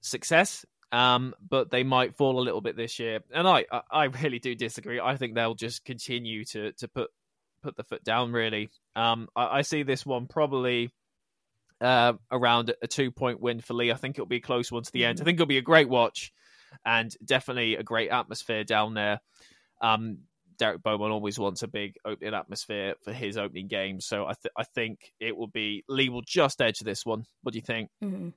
success." 0.00 0.66
Um, 0.90 1.34
but 1.48 1.70
they 1.70 1.84
might 1.84 2.16
fall 2.16 2.40
a 2.40 2.42
little 2.42 2.60
bit 2.60 2.76
this 2.76 2.98
year, 2.98 3.20
and 3.32 3.46
I, 3.46 3.66
I 3.92 4.04
really 4.22 4.40
do 4.40 4.56
disagree. 4.56 4.98
I 4.98 5.16
think 5.16 5.36
they'll 5.36 5.54
just 5.54 5.84
continue 5.84 6.44
to 6.46 6.72
to 6.72 6.88
put 6.88 7.10
put 7.62 7.76
the 7.76 7.84
foot 7.84 8.04
down. 8.04 8.32
Really, 8.32 8.70
um, 8.96 9.28
I, 9.34 9.58
I 9.58 9.62
see 9.62 9.82
this 9.82 10.04
one 10.04 10.26
probably 10.26 10.90
uh, 11.80 12.14
around 12.30 12.74
a 12.82 12.86
two 12.86 13.10
point 13.10 13.40
win 13.40 13.60
for 13.60 13.74
Leigh. 13.74 13.92
I 13.92 13.96
think 13.96 14.16
it'll 14.16 14.26
be 14.26 14.36
a 14.36 14.40
close 14.40 14.70
one 14.70 14.82
to 14.82 14.92
the 14.92 15.04
end. 15.04 15.20
I 15.20 15.24
think 15.24 15.36
it'll 15.36 15.46
be 15.46 15.58
a 15.58 15.62
great 15.62 15.88
watch 15.88 16.32
and 16.84 17.14
definitely 17.24 17.76
a 17.76 17.82
great 17.82 18.10
atmosphere 18.10 18.64
down 18.64 18.94
there. 18.94 19.20
Um, 19.80 20.18
Derek 20.58 20.82
Beaumont 20.82 21.12
always 21.12 21.38
wants 21.38 21.62
a 21.62 21.68
big 21.68 21.94
opening 22.04 22.34
atmosphere 22.34 22.94
for 23.02 23.14
his 23.14 23.38
opening 23.38 23.66
game, 23.66 23.98
so 23.98 24.26
I, 24.26 24.34
th- 24.34 24.52
I 24.56 24.64
think 24.64 25.14
it 25.18 25.34
will 25.34 25.46
be 25.46 25.84
Leigh 25.88 26.10
will 26.10 26.22
just 26.22 26.60
edge 26.60 26.80
this 26.80 27.06
one. 27.06 27.24
What 27.42 27.52
do 27.52 27.58
you 27.58 27.64
think? 27.64 27.88
Mm-hmm. 28.04 28.28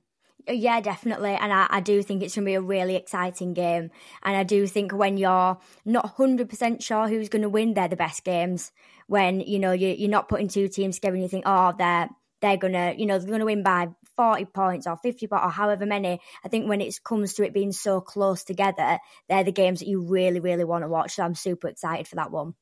Yeah, 0.46 0.80
definitely. 0.80 1.34
And 1.34 1.52
I, 1.52 1.66
I, 1.70 1.80
do 1.80 2.02
think 2.02 2.22
it's 2.22 2.34
going 2.34 2.44
to 2.44 2.50
be 2.50 2.54
a 2.54 2.60
really 2.60 2.96
exciting 2.96 3.54
game. 3.54 3.90
And 4.22 4.36
I 4.36 4.42
do 4.42 4.66
think 4.66 4.92
when 4.92 5.16
you're 5.16 5.58
not 5.86 6.16
100% 6.16 6.82
sure 6.82 7.08
who's 7.08 7.30
going 7.30 7.42
to 7.42 7.48
win, 7.48 7.72
they're 7.72 7.88
the 7.88 7.96
best 7.96 8.24
games. 8.24 8.70
When, 9.06 9.40
you 9.40 9.58
know, 9.58 9.72
you, 9.72 9.88
you're 9.88 10.10
not 10.10 10.28
putting 10.28 10.48
two 10.48 10.68
teams 10.68 10.96
together 10.96 11.14
and 11.14 11.22
you 11.22 11.28
think, 11.28 11.44
oh, 11.46 11.72
they're, 11.78 12.10
they're 12.42 12.58
going 12.58 12.74
to, 12.74 12.94
you 12.98 13.06
know, 13.06 13.18
they're 13.18 13.28
going 13.28 13.40
to 13.40 13.46
win 13.46 13.62
by 13.62 13.88
40 14.16 14.44
points 14.46 14.86
or 14.86 14.96
50 14.96 15.26
points 15.26 15.44
or 15.44 15.50
however 15.50 15.86
many, 15.86 16.20
I 16.44 16.48
think 16.48 16.68
when 16.68 16.80
it 16.80 16.94
comes 17.02 17.34
to 17.34 17.44
it 17.44 17.54
being 17.54 17.72
so 17.72 18.00
close 18.00 18.44
together, 18.44 18.98
they're 19.28 19.44
the 19.44 19.52
games 19.52 19.80
that 19.80 19.88
you 19.88 20.02
really, 20.02 20.40
really 20.40 20.64
want 20.64 20.84
to 20.84 20.88
watch. 20.88 21.14
So 21.14 21.22
I'm 21.22 21.34
super 21.34 21.68
excited 21.68 22.06
for 22.06 22.16
that 22.16 22.30
one. 22.30 22.54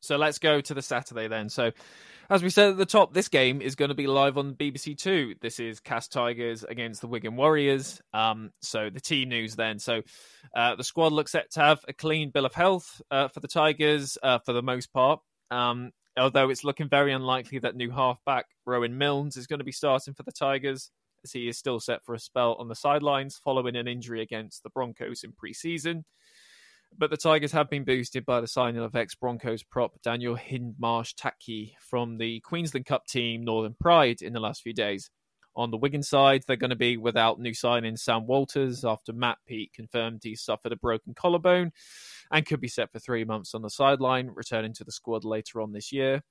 So 0.00 0.16
let's 0.16 0.38
go 0.38 0.60
to 0.60 0.74
the 0.74 0.82
Saturday 0.82 1.28
then. 1.28 1.48
So, 1.48 1.72
as 2.30 2.42
we 2.42 2.50
said 2.50 2.70
at 2.70 2.76
the 2.76 2.84
top, 2.84 3.14
this 3.14 3.28
game 3.28 3.62
is 3.62 3.74
going 3.74 3.88
to 3.88 3.94
be 3.94 4.06
live 4.06 4.36
on 4.36 4.54
BBC 4.54 4.98
Two. 4.98 5.34
This 5.40 5.58
is 5.58 5.80
Castres 5.80 6.08
Tigers 6.12 6.62
against 6.64 7.00
the 7.00 7.06
Wigan 7.06 7.36
Warriors. 7.36 8.02
Um, 8.12 8.50
so 8.60 8.90
the 8.90 9.00
team 9.00 9.30
news 9.30 9.56
then. 9.56 9.78
So 9.78 10.02
uh, 10.54 10.74
the 10.74 10.84
squad 10.84 11.12
looks 11.12 11.32
set 11.32 11.50
to 11.52 11.60
have 11.60 11.80
a 11.88 11.94
clean 11.94 12.30
bill 12.30 12.44
of 12.44 12.52
health 12.52 13.00
uh, 13.10 13.28
for 13.28 13.40
the 13.40 13.48
Tigers 13.48 14.18
uh, 14.22 14.40
for 14.40 14.52
the 14.52 14.62
most 14.62 14.92
part. 14.92 15.20
Um, 15.50 15.92
although 16.18 16.50
it's 16.50 16.64
looking 16.64 16.88
very 16.88 17.12
unlikely 17.12 17.60
that 17.60 17.76
new 17.76 17.90
halfback 17.90 18.46
Rowan 18.66 18.98
Milnes 18.98 19.38
is 19.38 19.46
going 19.46 19.60
to 19.60 19.64
be 19.64 19.72
starting 19.72 20.12
for 20.12 20.22
the 20.22 20.32
Tigers, 20.32 20.90
as 21.24 21.32
he 21.32 21.48
is 21.48 21.56
still 21.56 21.80
set 21.80 22.04
for 22.04 22.14
a 22.14 22.18
spell 22.18 22.56
on 22.58 22.68
the 22.68 22.74
sidelines 22.74 23.40
following 23.42 23.74
an 23.74 23.88
injury 23.88 24.20
against 24.20 24.62
the 24.62 24.70
Broncos 24.70 25.24
in 25.24 25.32
pre-season. 25.32 26.04
But 26.96 27.10
the 27.10 27.16
Tigers 27.16 27.52
have 27.52 27.70
been 27.70 27.84
boosted 27.84 28.26
by 28.26 28.40
the 28.40 28.48
signing 28.48 28.82
of 28.82 28.96
ex 28.96 29.14
Broncos 29.14 29.62
prop 29.62 30.00
Daniel 30.02 30.36
Hindmarsh 30.36 31.14
Taki 31.16 31.76
from 31.80 32.18
the 32.18 32.40
Queensland 32.40 32.86
Cup 32.86 33.06
team 33.06 33.44
Northern 33.44 33.74
Pride 33.78 34.20
in 34.22 34.32
the 34.32 34.40
last 34.40 34.62
few 34.62 34.72
days. 34.72 35.10
On 35.54 35.72
the 35.72 35.76
Wigan 35.76 36.04
side, 36.04 36.44
they're 36.46 36.56
going 36.56 36.70
to 36.70 36.76
be 36.76 36.96
without 36.96 37.40
new 37.40 37.52
signing 37.52 37.96
Sam 37.96 38.26
Walters 38.26 38.84
after 38.84 39.12
Matt 39.12 39.38
Peet 39.44 39.72
confirmed 39.72 40.20
he 40.22 40.36
suffered 40.36 40.72
a 40.72 40.76
broken 40.76 41.14
collarbone 41.14 41.72
and 42.30 42.46
could 42.46 42.60
be 42.60 42.68
set 42.68 42.92
for 42.92 43.00
three 43.00 43.24
months 43.24 43.54
on 43.54 43.62
the 43.62 43.70
sideline, 43.70 44.30
returning 44.32 44.72
to 44.74 44.84
the 44.84 44.92
squad 44.92 45.24
later 45.24 45.60
on 45.60 45.72
this 45.72 45.90
year. 45.90 46.22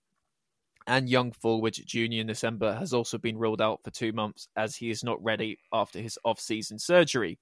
And 0.88 1.10
young 1.10 1.34
forward 1.34 1.74
Junior 1.74 2.24
December 2.24 2.76
has 2.76 2.94
also 2.94 3.18
been 3.18 3.38
ruled 3.38 3.62
out 3.62 3.82
for 3.84 3.92
two 3.92 4.14
months 4.14 4.48
as 4.56 4.78
he 4.78 4.90
is 4.90 5.04
not 5.04 5.22
ready 5.22 5.60
after 5.74 6.00
his 6.00 6.18
off 6.24 6.40
season 6.40 6.80
surgery. 6.80 7.38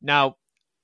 Now, 0.00 0.36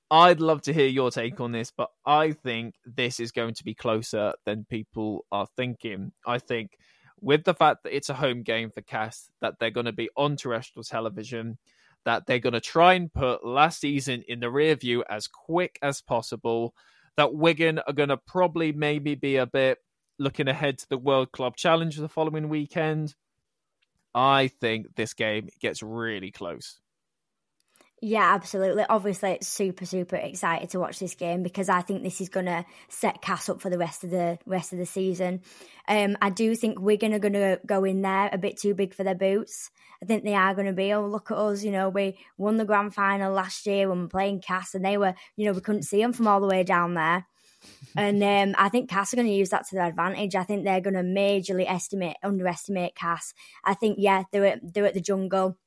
I'd 0.09 0.39
love 0.39 0.61
to 0.63 0.73
hear 0.73 0.87
your 0.87 1.11
take 1.11 1.41
on 1.41 1.51
this, 1.51 1.71
but 1.75 1.89
I 2.05 2.31
think 2.31 2.75
this 2.85 3.19
is 3.19 3.31
going 3.31 3.55
to 3.55 3.63
be 3.63 3.73
closer 3.73 4.33
than 4.45 4.65
people 4.69 5.25
are 5.31 5.47
thinking. 5.57 6.13
I 6.25 6.39
think 6.39 6.77
with 7.19 7.43
the 7.43 7.53
fact 7.53 7.83
that 7.83 7.95
it's 7.95 8.09
a 8.09 8.13
home 8.13 8.43
game 8.43 8.69
for 8.69 8.81
Cas, 8.81 9.29
that 9.41 9.59
they're 9.59 9.69
going 9.69 9.85
to 9.85 9.91
be 9.91 10.09
on 10.15 10.37
terrestrial 10.37 10.83
television, 10.83 11.57
that 12.05 12.25
they're 12.25 12.39
going 12.39 12.53
to 12.53 12.61
try 12.61 12.93
and 12.93 13.13
put 13.13 13.45
last 13.45 13.81
season 13.81 14.23
in 14.29 14.39
the 14.39 14.49
rear 14.49 14.75
view 14.75 15.03
as 15.09 15.27
quick 15.27 15.77
as 15.81 16.01
possible, 16.01 16.73
that 17.17 17.33
Wigan 17.33 17.79
are 17.79 17.93
going 17.93 18.09
to 18.09 18.17
probably 18.17 18.71
maybe 18.71 19.15
be 19.15 19.35
a 19.35 19.45
bit 19.45 19.79
looking 20.19 20.47
ahead 20.47 20.77
to 20.77 20.89
the 20.89 20.97
World 20.97 21.31
Club 21.33 21.57
Challenge 21.57 21.97
the 21.97 22.07
following 22.07 22.47
weekend. 22.47 23.13
I 24.15 24.47
think 24.47 24.95
this 24.95 25.13
game 25.13 25.49
gets 25.59 25.83
really 25.83 26.31
close. 26.31 26.79
Yeah, 27.99 28.35
absolutely. 28.35 28.85
Obviously, 28.87 29.31
it's 29.31 29.47
super, 29.47 29.83
super 29.83 30.17
excited 30.17 30.69
to 30.69 30.79
watch 30.79 30.99
this 30.99 31.15
game 31.15 31.41
because 31.41 31.67
I 31.67 31.81
think 31.81 32.03
this 32.03 32.21
is 32.21 32.29
going 32.29 32.45
to 32.45 32.63
set 32.89 33.23
Cas 33.23 33.49
up 33.49 33.59
for 33.59 33.71
the 33.71 33.77
rest 33.79 34.03
of 34.03 34.11
the 34.11 34.37
rest 34.45 34.71
of 34.71 34.77
the 34.77 34.85
season. 34.85 35.41
Um, 35.87 36.15
I 36.21 36.29
do 36.29 36.55
think 36.55 36.79
Wigan 36.79 37.13
are 37.13 37.19
going 37.19 37.33
to 37.33 37.59
go 37.65 37.83
in 37.85 38.03
there 38.03 38.29
a 38.31 38.37
bit 38.37 38.59
too 38.59 38.75
big 38.75 38.93
for 38.93 39.03
their 39.03 39.15
boots. 39.15 39.71
I 40.03 40.05
think 40.05 40.23
they 40.23 40.35
are 40.35 40.53
going 40.53 40.67
to 40.67 40.73
be. 40.73 40.93
Oh, 40.93 41.07
look 41.07 41.31
at 41.31 41.37
us! 41.37 41.63
You 41.63 41.71
know, 41.71 41.89
we 41.89 42.19
won 42.37 42.57
the 42.57 42.65
grand 42.65 42.93
final 42.93 43.33
last 43.33 43.65
year 43.65 43.89
when 43.89 43.97
we 43.97 44.03
were 44.03 44.09
playing 44.09 44.41
Cas, 44.41 44.75
and 44.75 44.85
they 44.85 44.97
were, 44.99 45.15
you 45.35 45.47
know, 45.47 45.53
we 45.53 45.61
couldn't 45.61 45.81
see 45.81 45.99
them 45.99 46.13
from 46.13 46.27
all 46.27 46.39
the 46.39 46.47
way 46.47 46.63
down 46.63 46.93
there. 46.93 47.25
and 47.97 48.23
um, 48.23 48.55
I 48.63 48.69
think 48.69 48.91
Cas 48.91 49.11
are 49.11 49.15
going 49.15 49.27
to 49.27 49.33
use 49.33 49.49
that 49.49 49.67
to 49.69 49.75
their 49.75 49.85
advantage. 49.85 50.35
I 50.35 50.43
think 50.43 50.63
they're 50.63 50.81
going 50.81 50.93
to 50.93 51.01
majorly 51.01 51.67
estimate, 51.67 52.17
underestimate 52.21 52.93
Cas. 52.93 53.33
I 53.63 53.73
think, 53.73 53.97
yeah, 53.99 54.23
they're 54.31 54.45
at, 54.45 54.73
they're 54.73 54.85
at 54.85 54.93
the 54.93 55.01
jungle 55.01 55.57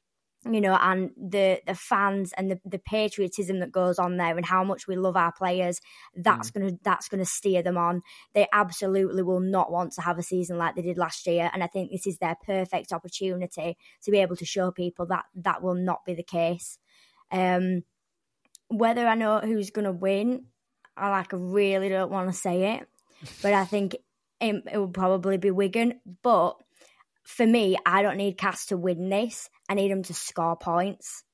you 0.44 0.61
know, 0.61 0.74
and 0.81 1.11
the 1.16 1.61
the 1.66 1.74
fans 1.74 2.33
and 2.37 2.50
the, 2.50 2.61
the 2.64 2.79
patriotism 2.79 3.61
that 3.61 3.72
goes 3.72 3.98
on 3.98 4.16
there 4.16 4.37
and 4.37 4.46
how 4.46 4.64
much 4.64 4.87
we 4.87 4.96
love 4.96 5.16
our 5.16 5.33
players, 5.33 5.81
that's 6.14 6.50
mm. 6.50 6.55
gonna 6.55 6.72
that's 6.83 7.09
gonna 7.09 7.26
steer 7.26 7.62
them 7.62 7.76
on. 7.76 8.03
They 8.33 8.46
absolutely 8.53 9.22
will 9.22 9.40
not 9.40 9.70
want 9.70 9.92
to 9.92 10.00
have 10.03 10.18
a 10.18 10.22
season 10.22 10.57
like 10.57 10.76
they 10.76 10.83
did 10.83 10.96
last 10.96 11.26
year, 11.26 11.50
and 11.53 11.62
I 11.62 11.66
think 11.66 11.90
this 11.90 12.07
is 12.07 12.18
their 12.18 12.37
perfect 12.46 12.92
opportunity 12.92 13.76
to 14.03 14.11
be 14.11 14.18
able 14.18 14.37
to 14.37 14.46
show 14.46 14.70
people 14.70 15.07
that 15.07 15.24
that 15.35 15.62
will 15.62 15.74
not 15.74 16.05
be 16.07 16.14
the 16.14 16.22
case. 16.22 16.79
Um, 17.31 17.85
whether 18.68 19.07
I 19.07 19.16
know 19.16 19.40
who's 19.40 19.70
gonna 19.70 19.92
win, 19.92 20.46
I 20.96 21.11
like 21.11 21.29
really 21.33 21.90
don't 21.90 22.11
want 22.11 22.31
to 22.31 22.38
say 22.38 22.76
it, 22.76 22.88
but 23.42 23.53
I 23.53 23.66
think 23.66 23.94
it, 24.40 24.64
it 24.72 24.79
will 24.79 24.88
probably 24.88 25.37
be 25.37 25.50
Wigan, 25.50 26.00
but 26.22 26.57
for 27.24 27.46
me, 27.46 27.76
I 27.85 28.02
don't 28.02 28.16
need 28.16 28.38
Cas 28.38 28.66
to 28.66 28.76
win 28.76 29.09
this. 29.09 29.48
I 29.68 29.74
need 29.74 29.90
them 29.90 30.02
to 30.04 30.14
score 30.14 30.56
points 30.56 31.24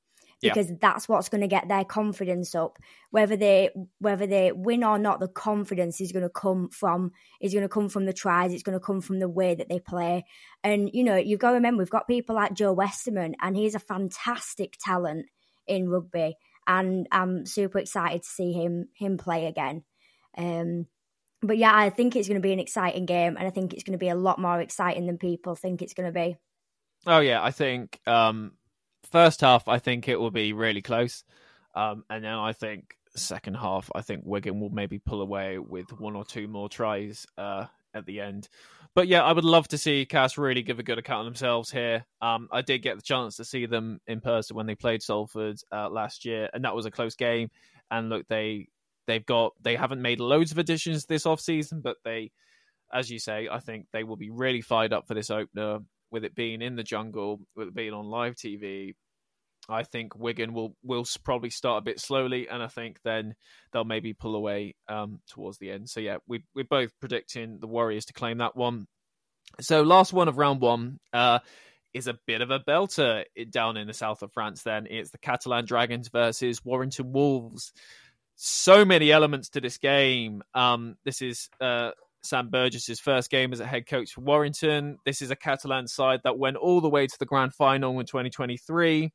because 0.41 0.69
yeah. 0.69 0.75
that's 0.79 1.09
what's 1.09 1.29
going 1.29 1.41
to 1.41 1.47
get 1.47 1.67
their 1.67 1.83
confidence 1.83 2.53
up. 2.53 2.77
Whether 3.09 3.37
they 3.37 3.71
whether 3.99 4.27
they 4.27 4.51
win 4.51 4.83
or 4.83 4.99
not, 4.99 5.19
the 5.19 5.27
confidence 5.27 5.99
is 5.99 6.11
going 6.11 6.23
to 6.23 6.29
come 6.29 6.69
from 6.69 7.11
is 7.41 7.53
going 7.53 7.63
to 7.63 7.69
come 7.69 7.89
from 7.89 8.05
the 8.05 8.13
tries. 8.13 8.53
It's 8.53 8.63
going 8.63 8.77
to 8.77 8.85
come 8.85 9.01
from 9.01 9.19
the 9.19 9.29
way 9.29 9.55
that 9.55 9.69
they 9.69 9.79
play. 9.79 10.25
And 10.63 10.89
you 10.93 11.03
know, 11.03 11.15
you've 11.15 11.39
got 11.39 11.49
to 11.49 11.55
remember 11.55 11.81
we've 11.81 11.89
got 11.89 12.07
people 12.07 12.35
like 12.35 12.53
Joe 12.53 12.73
Westerman, 12.73 13.35
and 13.41 13.55
he's 13.55 13.75
a 13.75 13.79
fantastic 13.79 14.77
talent 14.79 15.25
in 15.65 15.89
rugby, 15.89 16.35
and 16.67 17.07
I'm 17.11 17.45
super 17.45 17.79
excited 17.79 18.23
to 18.23 18.29
see 18.29 18.53
him 18.53 18.89
him 18.93 19.17
play 19.17 19.47
again. 19.47 19.83
Um, 20.37 20.85
but 21.41 21.57
yeah, 21.57 21.75
I 21.75 21.89
think 21.89 22.15
it's 22.15 22.27
going 22.27 22.41
to 22.41 22.45
be 22.45 22.53
an 22.53 22.59
exciting 22.59 23.05
game, 23.05 23.37
and 23.37 23.47
I 23.47 23.51
think 23.51 23.73
it's 23.73 23.83
going 23.83 23.97
to 23.97 23.97
be 23.97 24.09
a 24.09 24.15
lot 24.15 24.39
more 24.39 24.59
exciting 24.59 25.05
than 25.05 25.17
people 25.17 25.55
think 25.55 25.81
it's 25.81 25.93
going 25.93 26.11
to 26.11 26.17
be. 26.17 26.37
Oh 27.05 27.19
yeah, 27.19 27.43
I 27.43 27.51
think 27.51 27.99
um, 28.07 28.53
first 29.11 29.41
half, 29.41 29.67
I 29.67 29.79
think 29.79 30.07
it 30.07 30.19
will 30.19 30.31
be 30.31 30.53
really 30.53 30.81
close, 30.81 31.23
um, 31.75 32.03
and 32.09 32.23
then 32.23 32.33
I 32.33 32.53
think 32.53 32.95
second 33.15 33.55
half, 33.55 33.89
I 33.95 34.01
think 34.01 34.23
Wigan 34.25 34.59
will 34.59 34.69
maybe 34.69 34.99
pull 34.99 35.21
away 35.21 35.57
with 35.57 35.91
one 35.99 36.15
or 36.15 36.25
two 36.25 36.47
more 36.47 36.69
tries 36.69 37.25
uh, 37.37 37.65
at 37.93 38.05
the 38.05 38.21
end. 38.21 38.47
But 38.95 39.07
yeah, 39.07 39.23
I 39.23 39.31
would 39.31 39.43
love 39.43 39.67
to 39.69 39.77
see 39.77 40.05
Cas 40.05 40.37
really 40.37 40.63
give 40.63 40.79
a 40.79 40.83
good 40.83 40.97
account 40.97 41.19
of 41.19 41.25
themselves 41.25 41.69
here. 41.69 42.05
Um, 42.21 42.47
I 42.51 42.61
did 42.61 42.79
get 42.79 42.95
the 42.95 43.03
chance 43.03 43.35
to 43.37 43.45
see 43.45 43.65
them 43.67 43.99
in 44.07 44.21
person 44.21 44.55
when 44.55 44.65
they 44.65 44.75
played 44.75 45.03
Salford 45.03 45.59
uh, 45.71 45.89
last 45.89 46.25
year, 46.25 46.49
and 46.53 46.63
that 46.65 46.75
was 46.75 46.85
a 46.85 46.91
close 46.91 47.15
game. 47.15 47.51
And 47.91 48.09
look, 48.09 48.27
they 48.27 48.69
they've 49.07 49.25
got 49.25 49.53
they 49.61 49.75
haven't 49.75 50.01
made 50.01 50.19
loads 50.19 50.51
of 50.51 50.57
additions 50.57 51.05
this 51.05 51.25
off 51.25 51.39
season, 51.39 51.81
but 51.81 51.97
they, 52.03 52.31
as 52.93 53.09
you 53.09 53.19
say, 53.19 53.47
I 53.51 53.59
think 53.59 53.87
they 53.91 54.03
will 54.03 54.17
be 54.17 54.29
really 54.29 54.61
fired 54.61 54.93
up 54.93 55.07
for 55.07 55.13
this 55.13 55.31
opener 55.31 55.79
with 56.11 56.23
it 56.23 56.35
being 56.35 56.61
in 56.61 56.75
the 56.75 56.83
jungle, 56.83 57.39
with 57.55 57.69
it 57.69 57.75
being 57.75 57.93
on 57.93 58.05
live 58.05 58.35
TV. 58.35 58.93
I 59.69 59.83
think 59.83 60.15
Wigan 60.15 60.53
will 60.53 60.75
will 60.83 61.05
probably 61.23 61.49
start 61.49 61.81
a 61.81 61.85
bit 61.85 61.99
slowly, 61.99 62.47
and 62.47 62.61
I 62.61 62.67
think 62.67 62.99
then 63.03 63.35
they'll 63.71 63.83
maybe 63.83 64.13
pull 64.13 64.35
away 64.35 64.75
um, 64.87 65.19
towards 65.27 65.57
the 65.57 65.71
end. 65.71 65.89
So 65.89 65.99
yeah, 65.99 66.17
we 66.27 66.43
we're 66.55 66.63
both 66.63 66.91
predicting 66.99 67.59
the 67.59 67.67
Warriors 67.67 68.05
to 68.05 68.13
claim 68.13 68.37
that 68.37 68.55
one. 68.55 68.87
So 69.59 69.81
last 69.81 70.13
one 70.13 70.27
of 70.27 70.37
round 70.37 70.61
one 70.61 70.99
uh, 71.13 71.39
is 71.93 72.07
a 72.07 72.17
bit 72.27 72.41
of 72.41 72.51
a 72.51 72.59
belter 72.59 73.25
down 73.49 73.75
in 73.77 73.87
the 73.87 73.93
south 73.93 74.21
of 74.21 74.31
France. 74.31 74.63
Then 74.63 74.87
it's 74.89 75.09
the 75.11 75.17
Catalan 75.17 75.65
Dragons 75.65 76.09
versus 76.09 76.63
Warrington 76.63 77.11
Wolves. 77.11 77.73
So 78.39 78.85
many 78.85 79.11
elements 79.11 79.49
to 79.49 79.61
this 79.61 79.79
game. 79.79 80.43
Um, 80.53 80.95
this 81.03 81.23
is 81.23 81.49
uh, 81.59 81.91
Sam 82.21 82.49
Burgess's 82.49 82.99
first 82.99 83.31
game 83.31 83.51
as 83.51 83.59
a 83.59 83.65
head 83.65 83.87
coach 83.87 84.13
for 84.13 84.21
Warrington. 84.21 84.99
This 85.05 85.23
is 85.23 85.31
a 85.31 85.35
Catalan 85.35 85.87
side 85.87 86.21
that 86.23 86.37
went 86.37 86.55
all 86.55 86.79
the 86.79 86.87
way 86.87 87.07
to 87.07 87.19
the 87.19 87.25
grand 87.25 87.55
final 87.55 87.99
in 87.99 88.05
2023 88.05 89.11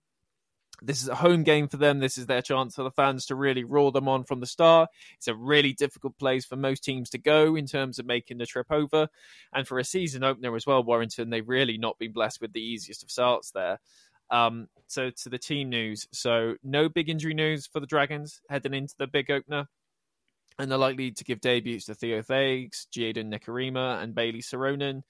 this 0.84 1.00
is 1.00 1.08
a 1.08 1.14
home 1.14 1.44
game 1.44 1.68
for 1.68 1.76
them. 1.76 2.00
This 2.00 2.18
is 2.18 2.26
their 2.26 2.42
chance 2.42 2.74
for 2.74 2.82
the 2.82 2.90
fans 2.90 3.26
to 3.26 3.36
really 3.36 3.64
roar 3.64 3.92
them 3.92 4.08
on 4.08 4.24
from 4.24 4.40
the 4.40 4.46
start. 4.46 4.90
It's 5.16 5.28
a 5.28 5.34
really 5.34 5.72
difficult 5.72 6.18
place 6.18 6.44
for 6.44 6.56
most 6.56 6.82
teams 6.82 7.10
to 7.10 7.18
go 7.18 7.54
in 7.54 7.66
terms 7.66 7.98
of 7.98 8.06
making 8.06 8.38
the 8.38 8.46
trip 8.46 8.66
over. 8.70 9.08
And 9.52 9.66
for 9.66 9.78
a 9.78 9.84
season 9.84 10.24
opener 10.24 10.54
as 10.56 10.66
well, 10.66 10.82
Warrington, 10.82 11.30
they've 11.30 11.48
really 11.48 11.78
not 11.78 11.98
been 11.98 12.12
blessed 12.12 12.40
with 12.40 12.52
the 12.52 12.62
easiest 12.62 13.02
of 13.02 13.10
starts 13.10 13.52
there. 13.52 13.78
Um, 14.32 14.68
so 14.88 15.10
to 15.10 15.28
the 15.28 15.38
team 15.38 15.68
news. 15.68 16.08
So 16.12 16.56
no 16.64 16.88
big 16.88 17.08
injury 17.08 17.34
news 17.34 17.66
for 17.66 17.78
the 17.78 17.86
Dragons 17.86 18.40
heading 18.48 18.74
into 18.74 18.94
the 18.98 19.06
big 19.06 19.30
opener. 19.30 19.68
And 20.58 20.70
they're 20.70 20.78
likely 20.78 21.12
to 21.12 21.24
give 21.24 21.40
debuts 21.40 21.86
to 21.86 21.94
Theo 21.94 22.22
Fages, 22.22 22.86
Jaden 22.94 23.32
Nikorima, 23.32 24.02
and 24.02 24.14
Bayley 24.14 24.42
Sironen. 24.42 25.02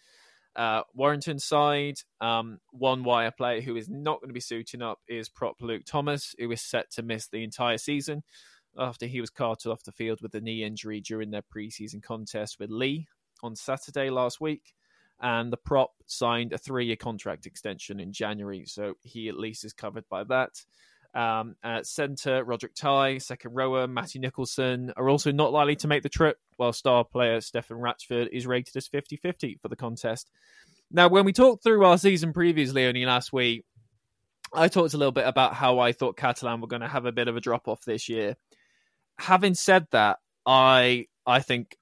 Uh, 0.54 0.82
Warrington 0.94 1.38
side, 1.38 1.96
um, 2.20 2.58
one 2.70 3.02
wire 3.04 3.30
player 3.30 3.60
who 3.60 3.74
is 3.74 3.88
not 3.88 4.20
going 4.20 4.28
to 4.28 4.34
be 4.34 4.40
suiting 4.40 4.82
up 4.82 4.98
is 5.08 5.28
prop 5.28 5.56
Luke 5.60 5.82
Thomas, 5.86 6.34
who 6.38 6.50
is 6.52 6.60
set 6.62 6.90
to 6.92 7.02
miss 7.02 7.26
the 7.28 7.42
entire 7.42 7.78
season 7.78 8.22
after 8.78 9.06
he 9.06 9.20
was 9.20 9.30
carted 9.30 9.72
off 9.72 9.84
the 9.84 9.92
field 9.92 10.20
with 10.20 10.34
a 10.34 10.40
knee 10.40 10.62
injury 10.62 11.00
during 11.00 11.30
their 11.30 11.42
preseason 11.42 12.02
contest 12.02 12.58
with 12.58 12.70
Leigh 12.70 13.06
on 13.42 13.56
Saturday 13.56 14.10
last 14.10 14.40
week. 14.40 14.74
And 15.22 15.52
the 15.52 15.56
prop 15.56 15.92
signed 16.06 16.52
a 16.52 16.58
three 16.58 16.86
year 16.86 16.96
contract 16.96 17.46
extension 17.46 18.00
in 18.00 18.12
January, 18.12 18.64
so 18.66 18.94
he 19.02 19.28
at 19.28 19.38
least 19.38 19.64
is 19.64 19.72
covered 19.72 20.04
by 20.10 20.24
that. 20.24 20.50
Um, 21.14 21.56
at 21.62 21.86
centre, 21.86 22.44
Rodrick 22.44 22.74
Tai, 22.74 23.18
second 23.18 23.54
rower, 23.54 23.86
Matty 23.86 24.18
Nicholson 24.18 24.92
are 24.96 25.08
also 25.08 25.30
not 25.30 25.52
likely 25.52 25.76
to 25.76 25.88
make 25.88 26.02
the 26.02 26.08
trip, 26.08 26.38
while 26.56 26.72
star 26.72 27.04
player 27.04 27.40
Stefan 27.40 27.76
Ratchford 27.76 28.28
is 28.32 28.46
rated 28.46 28.74
as 28.76 28.88
50 28.88 29.16
50 29.16 29.58
for 29.60 29.68
the 29.68 29.76
contest. 29.76 30.30
Now, 30.90 31.08
when 31.08 31.24
we 31.24 31.32
talked 31.32 31.62
through 31.62 31.84
our 31.84 31.98
season 31.98 32.32
previously 32.32 32.86
only 32.86 33.04
last 33.04 33.32
week, 33.32 33.64
I 34.52 34.68
talked 34.68 34.94
a 34.94 34.98
little 34.98 35.12
bit 35.12 35.26
about 35.26 35.54
how 35.54 35.78
I 35.78 35.92
thought 35.92 36.16
Catalan 36.16 36.60
were 36.60 36.66
going 36.66 36.82
to 36.82 36.88
have 36.88 37.06
a 37.06 37.12
bit 37.12 37.28
of 37.28 37.36
a 37.36 37.40
drop 37.40 37.68
off 37.68 37.84
this 37.84 38.08
year. 38.08 38.36
Having 39.18 39.54
said 39.54 39.86
that, 39.92 40.18
I 40.44 41.06
I 41.26 41.40
think 41.40 41.76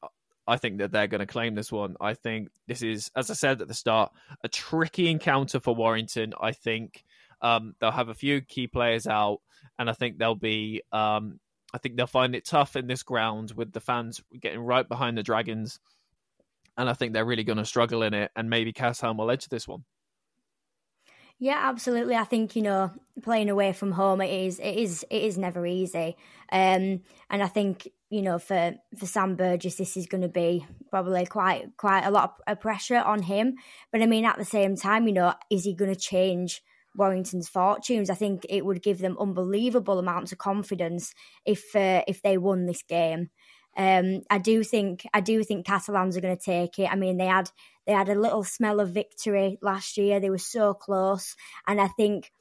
I 0.46 0.56
think 0.56 0.78
that 0.78 0.92
they're 0.92 1.06
going 1.06 1.20
to 1.20 1.26
claim 1.26 1.54
this 1.54 1.70
one. 1.70 1.96
I 2.00 2.14
think 2.14 2.48
this 2.66 2.82
is, 2.82 3.10
as 3.14 3.30
I 3.30 3.34
said 3.34 3.60
at 3.60 3.68
the 3.68 3.74
start, 3.74 4.12
a 4.42 4.48
tricky 4.48 5.08
encounter 5.08 5.60
for 5.60 5.74
Warrington. 5.74 6.34
I 6.40 6.52
think 6.52 7.04
um, 7.40 7.74
they'll 7.80 7.90
have 7.90 8.08
a 8.08 8.14
few 8.14 8.40
key 8.40 8.66
players 8.66 9.06
out, 9.06 9.40
and 9.78 9.88
I 9.88 9.92
think 9.92 10.18
they'll 10.18 10.34
be. 10.34 10.82
Um, 10.92 11.40
I 11.72 11.78
think 11.78 11.96
they'll 11.96 12.08
find 12.08 12.34
it 12.34 12.44
tough 12.44 12.74
in 12.74 12.88
this 12.88 13.04
ground 13.04 13.52
with 13.54 13.72
the 13.72 13.80
fans 13.80 14.20
getting 14.40 14.60
right 14.60 14.88
behind 14.88 15.16
the 15.16 15.22
Dragons, 15.22 15.78
and 16.76 16.88
I 16.88 16.94
think 16.94 17.12
they're 17.12 17.24
really 17.24 17.44
going 17.44 17.58
to 17.58 17.64
struggle 17.64 18.02
in 18.02 18.12
it. 18.12 18.32
And 18.34 18.50
maybe 18.50 18.72
Cassham 18.72 19.18
will 19.18 19.30
edge 19.30 19.46
this 19.46 19.68
one. 19.68 19.84
Yeah, 21.38 21.58
absolutely. 21.58 22.16
I 22.16 22.24
think 22.24 22.54
you 22.54 22.62
know 22.62 22.90
playing 23.22 23.48
away 23.48 23.72
from 23.72 23.92
home 23.92 24.20
it 24.20 24.30
is 24.30 24.58
it 24.58 24.76
is 24.76 25.06
it 25.10 25.22
is 25.22 25.38
never 25.38 25.66
easy, 25.66 26.16
um, 26.52 27.00
and 27.30 27.42
I 27.42 27.46
think 27.46 27.88
you 28.10 28.22
know 28.22 28.38
for 28.38 28.74
for 28.98 29.06
Sam 29.06 29.36
Burgess 29.36 29.76
this 29.76 29.96
is 29.96 30.06
going 30.06 30.22
to 30.22 30.28
be 30.28 30.66
probably 30.90 31.24
quite 31.26 31.76
quite 31.76 32.04
a 32.04 32.10
lot 32.10 32.36
of 32.46 32.60
pressure 32.60 32.98
on 32.98 33.22
him. 33.22 33.54
But 33.92 34.02
I 34.02 34.06
mean 34.06 34.24
at 34.24 34.38
the 34.38 34.44
same 34.44 34.76
time, 34.76 35.06
you 35.06 35.14
know, 35.14 35.34
is 35.50 35.64
he 35.64 35.74
going 35.74 35.94
to 35.94 35.98
change 35.98 36.62
Warrington's 36.96 37.48
fortunes. 37.48 38.10
I 38.10 38.14
think 38.14 38.44
it 38.48 38.64
would 38.64 38.82
give 38.82 38.98
them 38.98 39.16
unbelievable 39.18 39.98
amounts 39.98 40.32
of 40.32 40.38
confidence 40.38 41.14
if 41.44 41.74
uh, 41.74 42.02
if 42.06 42.22
they 42.22 42.38
won 42.38 42.66
this 42.66 42.82
game. 42.82 43.30
Um, 43.76 44.22
I 44.28 44.38
do 44.38 44.64
think 44.64 45.06
I 45.14 45.20
do 45.20 45.44
think 45.44 45.66
Catalans 45.66 46.16
are 46.16 46.20
going 46.20 46.36
to 46.36 46.42
take 46.42 46.78
it. 46.78 46.90
I 46.90 46.96
mean, 46.96 47.16
they 47.16 47.26
had 47.26 47.50
they 47.86 47.92
had 47.92 48.08
a 48.08 48.18
little 48.18 48.44
smell 48.44 48.80
of 48.80 48.90
victory 48.90 49.58
last 49.62 49.96
year. 49.96 50.20
They 50.20 50.30
were 50.30 50.38
so 50.38 50.74
close, 50.74 51.36
and 51.66 51.80
I 51.80 51.88
think 51.88 52.32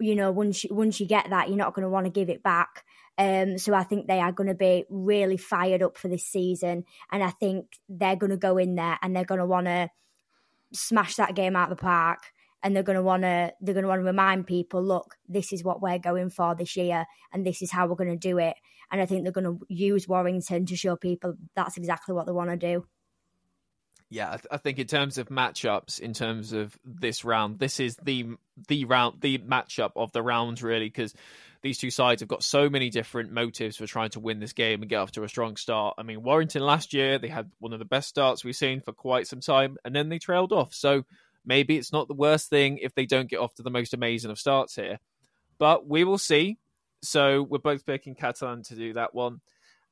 you 0.00 0.14
know 0.14 0.30
once 0.30 0.64
you, 0.64 0.74
once 0.74 1.00
you 1.00 1.06
get 1.06 1.30
that, 1.30 1.48
you're 1.48 1.56
not 1.56 1.74
going 1.74 1.84
to 1.84 1.90
want 1.90 2.06
to 2.06 2.10
give 2.10 2.28
it 2.28 2.42
back. 2.42 2.84
Um, 3.16 3.58
so 3.58 3.74
I 3.74 3.84
think 3.84 4.06
they 4.06 4.18
are 4.20 4.32
going 4.32 4.48
to 4.48 4.54
be 4.54 4.84
really 4.90 5.36
fired 5.36 5.82
up 5.82 5.96
for 5.96 6.08
this 6.08 6.26
season, 6.26 6.84
and 7.12 7.22
I 7.22 7.30
think 7.30 7.66
they're 7.88 8.16
going 8.16 8.30
to 8.30 8.36
go 8.36 8.58
in 8.58 8.74
there 8.74 8.98
and 9.02 9.14
they're 9.14 9.24
going 9.24 9.40
to 9.40 9.46
want 9.46 9.66
to 9.66 9.90
smash 10.72 11.16
that 11.16 11.34
game 11.34 11.56
out 11.56 11.70
of 11.70 11.78
the 11.78 11.82
park 11.82 12.32
and 12.64 12.74
they're 12.74 12.82
going 12.82 12.96
to 12.96 13.02
want 13.02 13.22
to 13.22 13.52
they're 13.60 13.74
going 13.74 13.84
to 13.84 13.88
want 13.88 14.00
to 14.00 14.04
remind 14.04 14.46
people 14.46 14.82
look 14.82 15.16
this 15.28 15.52
is 15.52 15.62
what 15.62 15.80
we're 15.80 15.98
going 15.98 16.30
for 16.30 16.54
this 16.54 16.76
year 16.76 17.04
and 17.32 17.46
this 17.46 17.62
is 17.62 17.70
how 17.70 17.86
we're 17.86 17.94
going 17.94 18.10
to 18.10 18.16
do 18.16 18.38
it. 18.38 18.56
And 18.90 19.00
i 19.00 19.06
think 19.06 19.22
they're 19.22 19.32
going 19.32 19.58
to 19.58 19.64
use 19.68 20.08
warrington 20.08 20.66
to 20.66 20.76
show 20.76 20.96
people 20.96 21.34
that's 21.54 21.76
exactly 21.76 22.14
what 22.14 22.26
they 22.26 22.32
want 22.32 22.50
to 22.50 22.56
do. 22.56 22.86
Yeah 24.10 24.28
I, 24.28 24.36
th- 24.36 24.46
I 24.50 24.56
think 24.56 24.78
in 24.78 24.86
terms 24.86 25.18
of 25.18 25.28
matchups 25.28 26.00
in 26.00 26.14
terms 26.14 26.52
of 26.52 26.76
this 26.84 27.24
round 27.24 27.58
this 27.58 27.78
is 27.78 27.96
the 28.02 28.36
the 28.68 28.86
round 28.86 29.20
the 29.20 29.38
matchup 29.38 29.92
of 29.96 30.12
the 30.12 30.22
round 30.22 30.62
really 30.62 30.86
because 30.86 31.14
these 31.64 31.78
two 31.78 31.90
sides 31.90 32.20
have 32.20 32.28
got 32.28 32.44
so 32.44 32.68
many 32.68 32.90
different 32.90 33.32
motives 33.32 33.78
for 33.78 33.86
trying 33.86 34.10
to 34.10 34.20
win 34.20 34.38
this 34.38 34.52
game 34.52 34.82
and 34.82 34.90
get 34.90 34.98
off 34.98 35.12
to 35.12 35.24
a 35.24 35.28
strong 35.30 35.56
start. 35.56 35.94
I 35.96 36.02
mean, 36.02 36.22
Warrington 36.22 36.60
last 36.60 36.92
year, 36.92 37.18
they 37.18 37.28
had 37.28 37.50
one 37.58 37.72
of 37.72 37.78
the 37.78 37.86
best 37.86 38.06
starts 38.06 38.44
we've 38.44 38.54
seen 38.54 38.82
for 38.82 38.92
quite 38.92 39.26
some 39.26 39.40
time, 39.40 39.78
and 39.82 39.96
then 39.96 40.10
they 40.10 40.18
trailed 40.18 40.52
off. 40.52 40.74
So 40.74 41.06
maybe 41.42 41.78
it's 41.78 41.90
not 41.90 42.06
the 42.06 42.12
worst 42.12 42.50
thing 42.50 42.80
if 42.82 42.94
they 42.94 43.06
don't 43.06 43.30
get 43.30 43.40
off 43.40 43.54
to 43.54 43.62
the 43.62 43.70
most 43.70 43.94
amazing 43.94 44.30
of 44.30 44.38
starts 44.38 44.74
here. 44.74 44.98
But 45.58 45.88
we 45.88 46.04
will 46.04 46.18
see. 46.18 46.58
So 47.02 47.42
we're 47.42 47.58
both 47.60 47.86
picking 47.86 48.14
Catalan 48.14 48.62
to 48.64 48.74
do 48.74 48.92
that 48.92 49.14
one. 49.14 49.40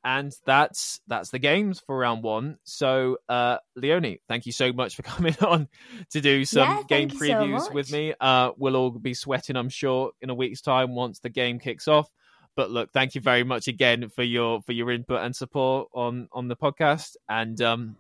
And 0.05 0.33
that's 0.45 1.01
that's 1.07 1.31
the 1.31 1.39
games 1.39 1.81
for 1.81 1.97
round 1.97 2.23
one. 2.23 2.59
So 2.65 3.19
uh 3.29 3.59
Leonie, 3.77 4.21
thank 4.29 4.47
you 4.47 4.53
so 4.53 4.73
much 4.73 4.97
for 4.97 5.03
coming 5.03 5.37
on 5.41 5.69
to 6.11 6.21
do 6.21 6.45
some 6.45 6.69
yeah, 6.69 6.83
game 6.89 7.09
previews 7.09 7.67
so 7.67 7.73
with 7.73 7.93
me. 7.93 8.15
Uh 8.21 8.51
we'll 8.57 8.77
all 8.77 8.91
be 8.91 9.15
sweating, 9.15 9.57
I'm 9.57 9.69
sure, 9.69 10.13
in 10.21 10.31
a 10.31 10.35
week's 10.35 10.61
time 10.61 10.95
once 10.95 11.21
the 11.21 11.31
game 11.31 11.59
kicks 11.59 11.87
off. 11.87 12.11
But 12.57 12.71
look, 12.71 12.93
thank 12.93 13.15
you 13.15 13.21
very 13.21 13.45
much 13.45 13.69
again 13.69 14.09
for 14.09 14.23
your 14.23 14.61
for 14.63 14.73
your 14.73 14.91
input 14.91 15.23
and 15.23 15.35
support 15.35 15.89
on 15.95 16.29
on 16.33 16.49
the 16.49 16.57
podcast. 16.57 17.17
And 17.29 17.61
um 17.63 17.97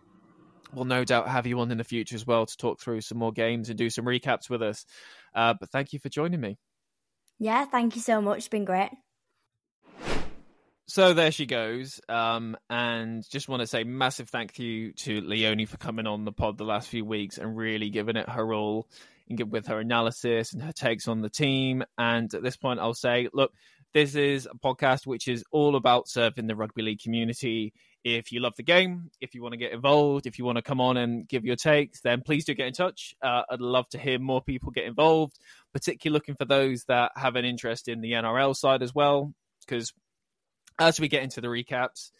we'll 0.73 0.85
no 0.85 1.05
doubt 1.05 1.29
have 1.29 1.47
you 1.47 1.61
on 1.61 1.71
in 1.71 1.79
the 1.79 1.85
future 1.85 2.15
as 2.17 2.27
well 2.27 2.47
to 2.47 2.57
talk 2.57 2.81
through 2.81 3.01
some 3.01 3.19
more 3.19 3.33
games 3.33 3.69
and 3.69 3.79
do 3.79 3.91
some 3.91 4.05
recaps 4.05 4.49
with 4.49 4.63
us. 4.63 4.87
Uh, 5.35 5.55
but 5.59 5.71
thank 5.71 5.93
you 5.93 5.99
for 5.99 6.09
joining 6.09 6.41
me. 6.41 6.59
Yeah, 7.39 7.65
thank 7.65 7.97
you 7.97 8.01
so 8.01 8.21
much. 8.21 8.39
It's 8.39 8.49
been 8.49 8.65
great. 8.65 8.91
So 10.87 11.15
there 11.15 11.31
she 11.31 11.47
goes. 11.47 12.01
Um, 12.09 12.57
and 12.69 13.23
just 13.31 13.49
want 13.49 13.61
to 13.61 13.67
say 13.67 13.85
massive 13.85 14.29
thank 14.29 14.59
you 14.59 14.93
to 14.93 15.21
Leonie 15.21 15.67
for 15.67 15.77
coming 15.77 16.07
on 16.07 16.25
the 16.25 16.33
pod 16.33 16.59
the 16.59 16.65
last 16.65 16.89
few 16.89 17.05
weeks 17.05 17.39
and 17.39 17.57
really 17.57 17.91
giving 17.91 18.17
it 18.17 18.29
her 18.29 18.53
all 18.53 18.89
and 19.29 19.53
with 19.53 19.67
her 19.69 19.81
analysis 19.81 20.53
and 20.53 20.63
her 20.63 20.73
takes 20.73 21.09
on 21.09 21.21
the 21.23 21.31
team. 21.31 21.85
And 21.97 22.33
at 22.35 22.43
this 22.43 22.57
point, 22.57 22.81
I'll 22.81 22.95
say, 22.95 23.29
look, 23.33 23.53
this 23.95 24.15
is 24.15 24.47
a 24.47 24.57
podcast 24.57 25.07
which 25.07 25.29
is 25.29 25.45
all 25.51 25.77
about 25.77 26.09
serving 26.09 26.47
the 26.47 26.57
rugby 26.57 26.83
league 26.83 27.01
community. 27.01 27.73
If 28.05 28.33
you 28.33 28.41
love 28.41 28.57
the 28.57 28.63
game, 28.63 29.11
if 29.21 29.35
you 29.35 29.43
want 29.43 29.53
to 29.53 29.59
get 29.59 29.73
involved, 29.73 30.27
if 30.27 30.39
you 30.39 30.45
want 30.45 30.57
to 30.57 30.63
come 30.63 30.81
on 30.81 30.97
and 30.97 31.29
give 31.29 31.45
your 31.45 31.57
takes, 31.57 32.01
then 32.01 32.23
please 32.23 32.45
do 32.45 32.55
get 32.55 32.67
in 32.67 32.73
touch. 32.73 33.15
Uh, 33.23 33.43
I'd 33.51 33.61
love 33.61 33.89
to 33.91 33.99
hear 33.99 34.19
more 34.19 34.43
people 34.43 34.71
get 34.71 34.85
involved. 34.85 35.39
particularly 35.73 36.15
looking 36.15 36.35
for 36.35 36.45
those 36.45 36.85
that 36.85 37.13
have 37.17 37.37
an 37.37 37.45
interest 37.45 37.89
in 37.89 38.01
the 38.01 38.13
NRL 38.13 38.57
side 38.57 38.83
as 38.83 38.95
well, 38.95 39.33
because 39.67 39.93
as 40.79 41.01
we 41.01 41.09
get 41.09 41.23
into 41.23 41.41
the 41.41 41.49
recaps, 41.49 42.11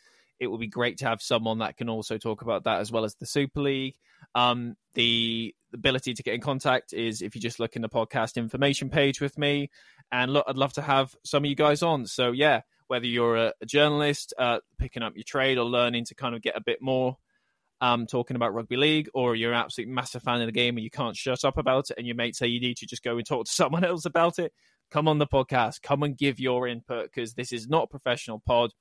it 0.41 0.49
will 0.49 0.59
be 0.59 0.67
great 0.67 0.99
to 0.99 1.07
have 1.07 1.23
someone 1.23 1.59
that 1.59 1.77
can 1.77 1.89
also 1.89 2.19
talk 2.19 2.43
about 2.43 2.65
that 2.65 2.81
as 2.81 2.91
well 2.91 3.05
as 3.05 3.15
the 3.15 3.27
Super 3.27 3.61
League. 3.61 3.95
Um, 4.35 4.77
the 4.95 5.55
ability 5.73 6.15
to 6.15 6.23
get 6.23 6.35
in 6.35 6.41
contact 6.41 6.93
is 6.93 7.23
if 7.23 7.35
you 7.35 7.41
just 7.41 7.61
look 7.61 7.77
in 7.77 7.83
the 7.83 7.89
podcast 7.89 8.37
information 8.37 8.91
page 8.91 9.21
with 9.21 9.39
me, 9.39 9.71
and 10.11 10.33
look, 10.33 10.45
I'd 10.49 10.59
love 10.59 10.73
to 10.75 10.83
have 10.83 11.15
some 11.25 11.45
of 11.45 11.49
you 11.49 11.57
guys 11.57 11.83
on. 11.83 12.07
So 12.07 12.33
yeah, 12.33 12.63
whether 12.89 13.07
you're 13.07 13.37
a, 13.37 13.53
a 13.61 13.67
journalist 13.67 14.35
uh, 14.39 14.59
picking 14.79 15.03
up 15.03 15.15
your 15.17 15.25
trade 15.25 15.59
or 15.59 15.65
learning 15.65 16.05
to 16.07 16.15
kind 16.15 16.35
of 16.35 16.43
get 16.43 16.57
a 16.57 16.61
bit 16.61 16.83
more 16.83 17.17
um, 17.81 18.07
talking 18.07 18.37
about 18.37 18.55
rugby 18.55 18.77
league, 18.77 19.09
or 19.13 19.35
you're 19.35 19.53
an 19.53 19.59
absolute 19.59 19.89
massive 19.89 20.23
fan 20.23 20.41
of 20.41 20.47
the 20.47 20.53
game 20.53 20.77
and 20.77 20.85
you 20.85 20.91
can't 20.91 21.17
shut 21.17 21.45
up 21.45 21.59
about 21.59 21.91
it, 21.91 21.99
and 21.99 22.07
your 22.07 22.17
mates 22.17 22.39
say 22.39 22.47
you 22.47 22.61
need 22.61 22.77
to 22.77 22.87
just 22.87 23.03
go 23.03 23.17
and 23.17 23.27
talk 23.27 23.47
to 23.47 23.53
someone 23.53 23.85
else 23.85 24.05
about 24.05 24.39
it, 24.39 24.53
come 24.93 25.09
on 25.09 25.19
the 25.19 25.27
podcast, 25.27 25.81
come 25.83 26.03
and 26.03 26.19
give 26.19 26.39
your 26.39 26.69
input 26.69 27.05
because 27.05 27.33
this 27.33 27.53
is 27.53 27.67
not 27.67 27.91
professional 27.91 28.43
pod. 28.45 28.73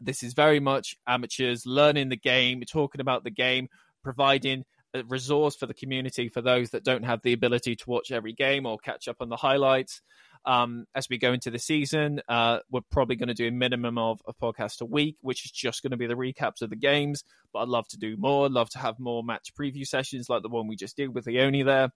This 0.00 0.22
is 0.22 0.34
very 0.34 0.60
much 0.60 0.96
amateurs 1.06 1.64
learning 1.64 2.08
the 2.08 2.16
game, 2.16 2.62
talking 2.68 3.00
about 3.00 3.22
the 3.22 3.30
game, 3.30 3.68
providing 4.02 4.64
a 4.92 5.04
resource 5.04 5.54
for 5.54 5.66
the 5.66 5.74
community 5.74 6.28
for 6.28 6.42
those 6.42 6.70
that 6.70 6.82
don't 6.82 7.04
have 7.04 7.22
the 7.22 7.32
ability 7.32 7.76
to 7.76 7.84
watch 7.88 8.10
every 8.10 8.32
game 8.32 8.66
or 8.66 8.76
catch 8.78 9.06
up 9.06 9.18
on 9.20 9.28
the 9.28 9.36
highlights. 9.36 10.02
Um, 10.46 10.86
as 10.96 11.06
we 11.08 11.18
go 11.18 11.32
into 11.32 11.50
the 11.50 11.58
season, 11.60 12.22
uh, 12.28 12.60
we're 12.70 12.80
probably 12.90 13.14
going 13.14 13.28
to 13.28 13.34
do 13.34 13.48
a 13.48 13.52
minimum 13.52 13.98
of 13.98 14.20
a 14.26 14.34
podcast 14.34 14.80
a 14.80 14.86
week, 14.86 15.16
which 15.20 15.44
is 15.44 15.52
just 15.52 15.82
going 15.82 15.92
to 15.92 15.96
be 15.96 16.08
the 16.08 16.14
recaps 16.14 16.62
of 16.62 16.70
the 16.70 16.76
games. 16.76 17.22
But 17.52 17.60
I'd 17.60 17.68
love 17.68 17.86
to 17.88 17.98
do 17.98 18.16
more. 18.16 18.48
Love 18.48 18.70
to 18.70 18.78
have 18.78 18.98
more 18.98 19.22
match 19.22 19.52
preview 19.54 19.86
sessions 19.86 20.28
like 20.28 20.42
the 20.42 20.48
one 20.48 20.66
we 20.66 20.76
just 20.76 20.96
did 20.96 21.14
with 21.14 21.26
Leonie 21.26 21.62
there. 21.62 21.92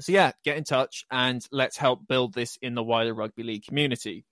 So 0.00 0.12
yeah, 0.12 0.32
get 0.44 0.56
in 0.56 0.64
touch 0.64 1.04
and 1.10 1.46
let's 1.50 1.76
help 1.76 2.06
build 2.08 2.34
this 2.34 2.56
in 2.62 2.74
the 2.74 2.82
wider 2.82 3.14
rugby 3.14 3.42
league 3.42 3.64
community. 3.66 4.24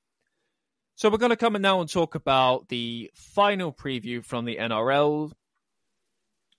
So 0.96 1.08
we're 1.08 1.18
going 1.18 1.30
to 1.30 1.36
come 1.36 1.56
in 1.56 1.62
now 1.62 1.80
and 1.80 1.90
talk 1.90 2.14
about 2.14 2.68
the 2.68 3.10
final 3.14 3.72
preview 3.72 4.24
from 4.24 4.44
the 4.44 4.56
NRL. 4.56 5.32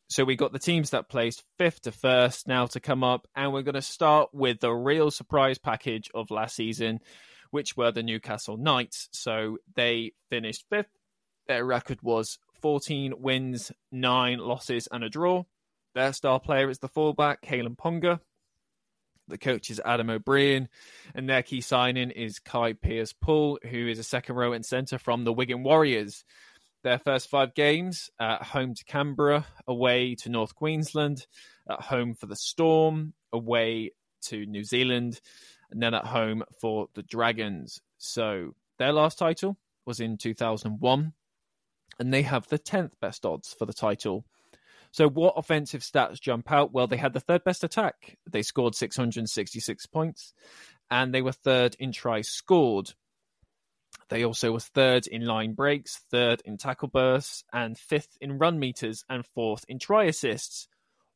So 0.09 0.23
we 0.23 0.35
got 0.35 0.51
the 0.51 0.59
teams 0.59 0.89
that 0.89 1.09
placed 1.09 1.43
fifth 1.57 1.83
to 1.83 1.91
first 1.91 2.47
now 2.47 2.65
to 2.65 2.79
come 2.79 3.03
up, 3.03 3.27
and 3.35 3.53
we're 3.53 3.61
going 3.61 3.75
to 3.75 3.81
start 3.81 4.29
with 4.33 4.59
the 4.59 4.73
real 4.73 5.09
surprise 5.09 5.57
package 5.57 6.09
of 6.13 6.31
last 6.31 6.55
season, 6.55 6.99
which 7.51 7.77
were 7.77 7.91
the 7.91 8.03
Newcastle 8.03 8.57
Knights. 8.57 9.07
So 9.11 9.59
they 9.75 10.13
finished 10.29 10.65
fifth. 10.69 10.89
Their 11.47 11.63
record 11.63 12.01
was 12.01 12.39
14 12.61 13.13
wins, 13.19 13.71
nine 13.91 14.39
losses, 14.39 14.87
and 14.91 15.03
a 15.03 15.09
draw. 15.09 15.43
Their 15.93 16.13
star 16.13 16.39
player 16.39 16.69
is 16.69 16.79
the 16.79 16.87
fullback, 16.87 17.41
Kalyn 17.41 17.77
Ponga. 17.77 18.19
The 19.31 19.37
coach 19.37 19.69
is 19.69 19.81
Adam 19.83 20.09
O'Brien, 20.09 20.69
and 21.15 21.27
their 21.27 21.41
key 21.41 21.61
signing 21.61 22.11
is 22.11 22.39
Kai 22.39 22.73
Pearce-Paul, 22.73 23.59
who 23.69 23.87
is 23.87 23.97
a 23.97 24.03
second 24.03 24.35
row 24.35 24.53
and 24.53 24.65
centre 24.65 24.99
from 24.99 25.23
the 25.23 25.33
Wigan 25.33 25.63
Warriors 25.63 26.23
their 26.83 26.99
first 26.99 27.29
five 27.29 27.53
games 27.53 28.09
at 28.19 28.43
home 28.43 28.73
to 28.73 28.83
Canberra, 28.85 29.45
away 29.67 30.15
to 30.15 30.29
North 30.29 30.55
Queensland, 30.55 31.27
at 31.69 31.81
home 31.81 32.15
for 32.15 32.25
the 32.25 32.35
Storm, 32.35 33.13
away 33.31 33.91
to 34.23 34.45
New 34.45 34.63
Zealand, 34.63 35.21
and 35.69 35.81
then 35.81 35.93
at 35.93 36.05
home 36.05 36.43
for 36.59 36.87
the 36.93 37.03
Dragons. 37.03 37.81
So 37.97 38.55
their 38.77 38.93
last 38.93 39.17
title 39.17 39.57
was 39.85 39.99
in 39.99 40.17
2001, 40.17 41.13
and 41.99 42.13
they 42.13 42.23
have 42.23 42.47
the 42.47 42.59
10th 42.59 42.91
best 42.99 43.25
odds 43.25 43.53
for 43.57 43.65
the 43.65 43.73
title. 43.73 44.25
So, 44.91 45.07
what 45.07 45.35
offensive 45.37 45.81
stats 45.81 46.19
jump 46.19 46.51
out? 46.51 46.73
Well, 46.73 46.87
they 46.87 46.97
had 46.97 47.13
the 47.13 47.21
third 47.21 47.43
best 47.45 47.63
attack. 47.63 48.17
They 48.29 48.41
scored 48.41 48.75
666 48.75 49.85
points, 49.87 50.33
and 50.89 51.13
they 51.13 51.21
were 51.21 51.31
third 51.31 51.75
in 51.79 51.93
tries 51.93 52.27
scored. 52.27 52.93
They 54.09 54.25
also 54.25 54.51
were 54.51 54.59
third 54.59 55.07
in 55.07 55.25
line 55.25 55.53
breaks, 55.53 56.01
third 56.11 56.41
in 56.43 56.57
tackle 56.57 56.89
bursts, 56.89 57.45
and 57.53 57.77
fifth 57.77 58.17
in 58.19 58.37
run 58.37 58.59
meters, 58.59 59.05
and 59.09 59.25
fourth 59.25 59.63
in 59.69 59.79
try 59.79 60.05
assists. 60.05 60.67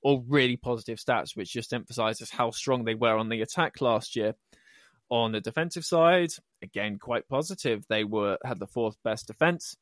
All 0.01 0.23
really 0.25 0.55
positive 0.55 0.99
stats, 0.99 1.35
which 1.35 1.51
just 1.51 1.73
emphasizes 1.73 2.29
how 2.29 2.51
strong 2.51 2.85
they 2.85 2.95
were 2.95 3.17
on 3.17 3.27
the 3.27 3.41
attack 3.41 3.81
last 3.81 4.15
year. 4.15 4.35
On 5.09 5.33
the 5.33 5.41
defensive 5.41 5.83
side, 5.83 6.29
again 6.63 6.97
quite 6.97 7.27
positive. 7.27 7.85
They 7.89 8.05
were 8.05 8.37
had 8.45 8.59
the 8.59 8.67
fourth 8.67 8.95
best 9.03 9.27
defense. 9.27 9.75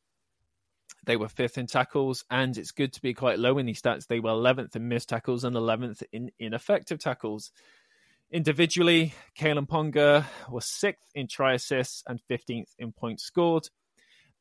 They 1.06 1.18
were 1.18 1.30
fifth 1.30 1.58
in 1.58 1.68
tackles, 1.68 2.24
and 2.30 2.58
it's 2.58 2.72
good 2.72 2.94
to 2.94 3.02
be 3.02 3.14
quite 3.14 3.40
low 3.40 3.58
in 3.58 3.66
these 3.66 3.82
stats. 3.82 4.08
They 4.08 4.20
were 4.20 4.32
11th 4.32 4.76
in 4.76 4.88
missed 4.88 5.10
tackles 5.10 5.44
and 5.44 5.56
11th 5.56 6.04
in 6.12 6.32
ineffective 6.40 7.00
tackles. 7.00 7.52
Individually, 8.32 9.14
Kalyn 9.38 9.68
Ponga 9.68 10.26
was 10.50 10.66
sixth 10.66 11.12
in 11.14 11.28
try 11.28 11.54
assists 11.54 12.04
and 12.08 12.20
15th 12.30 12.70
in 12.80 12.92
points 12.92 13.24
scored. 13.24 13.70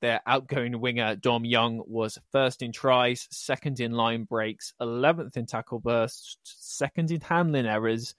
Their 0.00 0.20
outgoing 0.26 0.80
winger, 0.80 1.14
Dom 1.14 1.44
Young, 1.44 1.82
was 1.86 2.18
first 2.32 2.62
in 2.62 2.72
tries, 2.72 3.28
second 3.30 3.78
in 3.78 3.92
line 3.92 4.24
breaks, 4.24 4.72
11th 4.80 5.36
in 5.36 5.46
tackle 5.46 5.78
bursts, 5.78 6.38
second 6.42 7.10
in 7.10 7.20
handling 7.20 7.66
errors, 7.66 8.14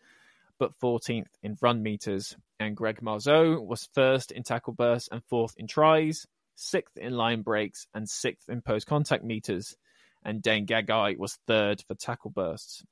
but 0.59 0.79
14th 0.79 1.27
in 1.41 1.57
run 1.61 1.83
meters. 1.83 2.37
And 2.59 2.77
Greg 2.77 3.01
Marzhew 3.01 3.61
was 3.61 3.89
first 3.93 4.31
in 4.31 4.43
tackle 4.43 4.73
bursts 4.73 5.09
and 5.11 5.21
fourth 5.25 5.55
in 5.57 5.67
tries, 5.67 6.25
sixth 6.55 6.97
in 6.97 7.13
line 7.13 7.41
breaks, 7.41 7.87
and 7.93 8.09
sixth 8.09 8.49
in 8.49 8.61
post 8.61 8.87
contact 8.87 9.23
meters. 9.23 9.75
And 10.23 10.41
Dane 10.41 10.65
Gagai 10.65 11.17
was 11.17 11.37
third 11.47 11.83
for 11.87 11.95
tackle 11.95 12.31
bursts. 12.31 12.83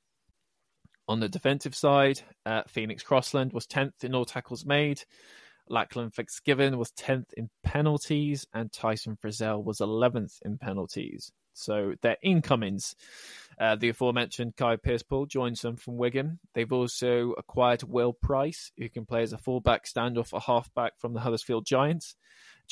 On 1.08 1.20
the 1.20 1.28
defensive 1.28 1.74
side, 1.74 2.20
uh, 2.46 2.62
Phoenix 2.68 3.02
Crossland 3.02 3.52
was 3.52 3.66
10th 3.66 4.04
in 4.04 4.14
all 4.14 4.24
tackles 4.24 4.64
made. 4.64 5.02
Lachlan 5.68 6.10
Fitzgibbon 6.10 6.78
was 6.78 6.92
10th 6.92 7.32
in 7.36 7.50
penalties, 7.62 8.46
and 8.52 8.72
Tyson 8.72 9.16
Frizell 9.16 9.64
was 9.64 9.78
11th 9.78 10.38
in 10.44 10.58
penalties. 10.58 11.32
So 11.54 11.94
their 12.02 12.16
incomings, 12.22 12.94
uh, 13.58 13.76
the 13.76 13.90
aforementioned 13.90 14.56
Kai 14.56 14.76
Pearce-Paul 14.76 15.26
joins 15.26 15.60
them 15.60 15.76
from 15.76 15.96
Wigan. 15.96 16.38
They've 16.54 16.72
also 16.72 17.32
acquired 17.32 17.82
Will 17.82 18.12
Price, 18.12 18.72
who 18.78 18.88
can 18.88 19.04
play 19.04 19.22
as 19.22 19.32
a 19.32 19.38
fullback, 19.38 19.84
standoff, 19.84 20.32
or 20.32 20.40
halfback 20.40 20.98
from 20.98 21.14
the 21.14 21.20
Huddersfield 21.20 21.66
Giants. 21.66 22.16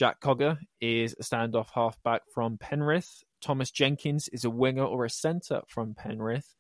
Jack 0.01 0.23
Cogger 0.23 0.57
is 0.81 1.15
a 1.21 1.23
standoff 1.23 1.69
halfback 1.75 2.23
from 2.33 2.57
Penrith. 2.57 3.23
Thomas 3.43 3.71
Jenkins 3.71 4.29
is 4.29 4.47
a 4.47 4.51
winger 4.51 4.83
or 4.83 5.05
a 5.05 5.11
centre 5.11 5.61
from 5.69 5.95
Penrith 5.95 6.55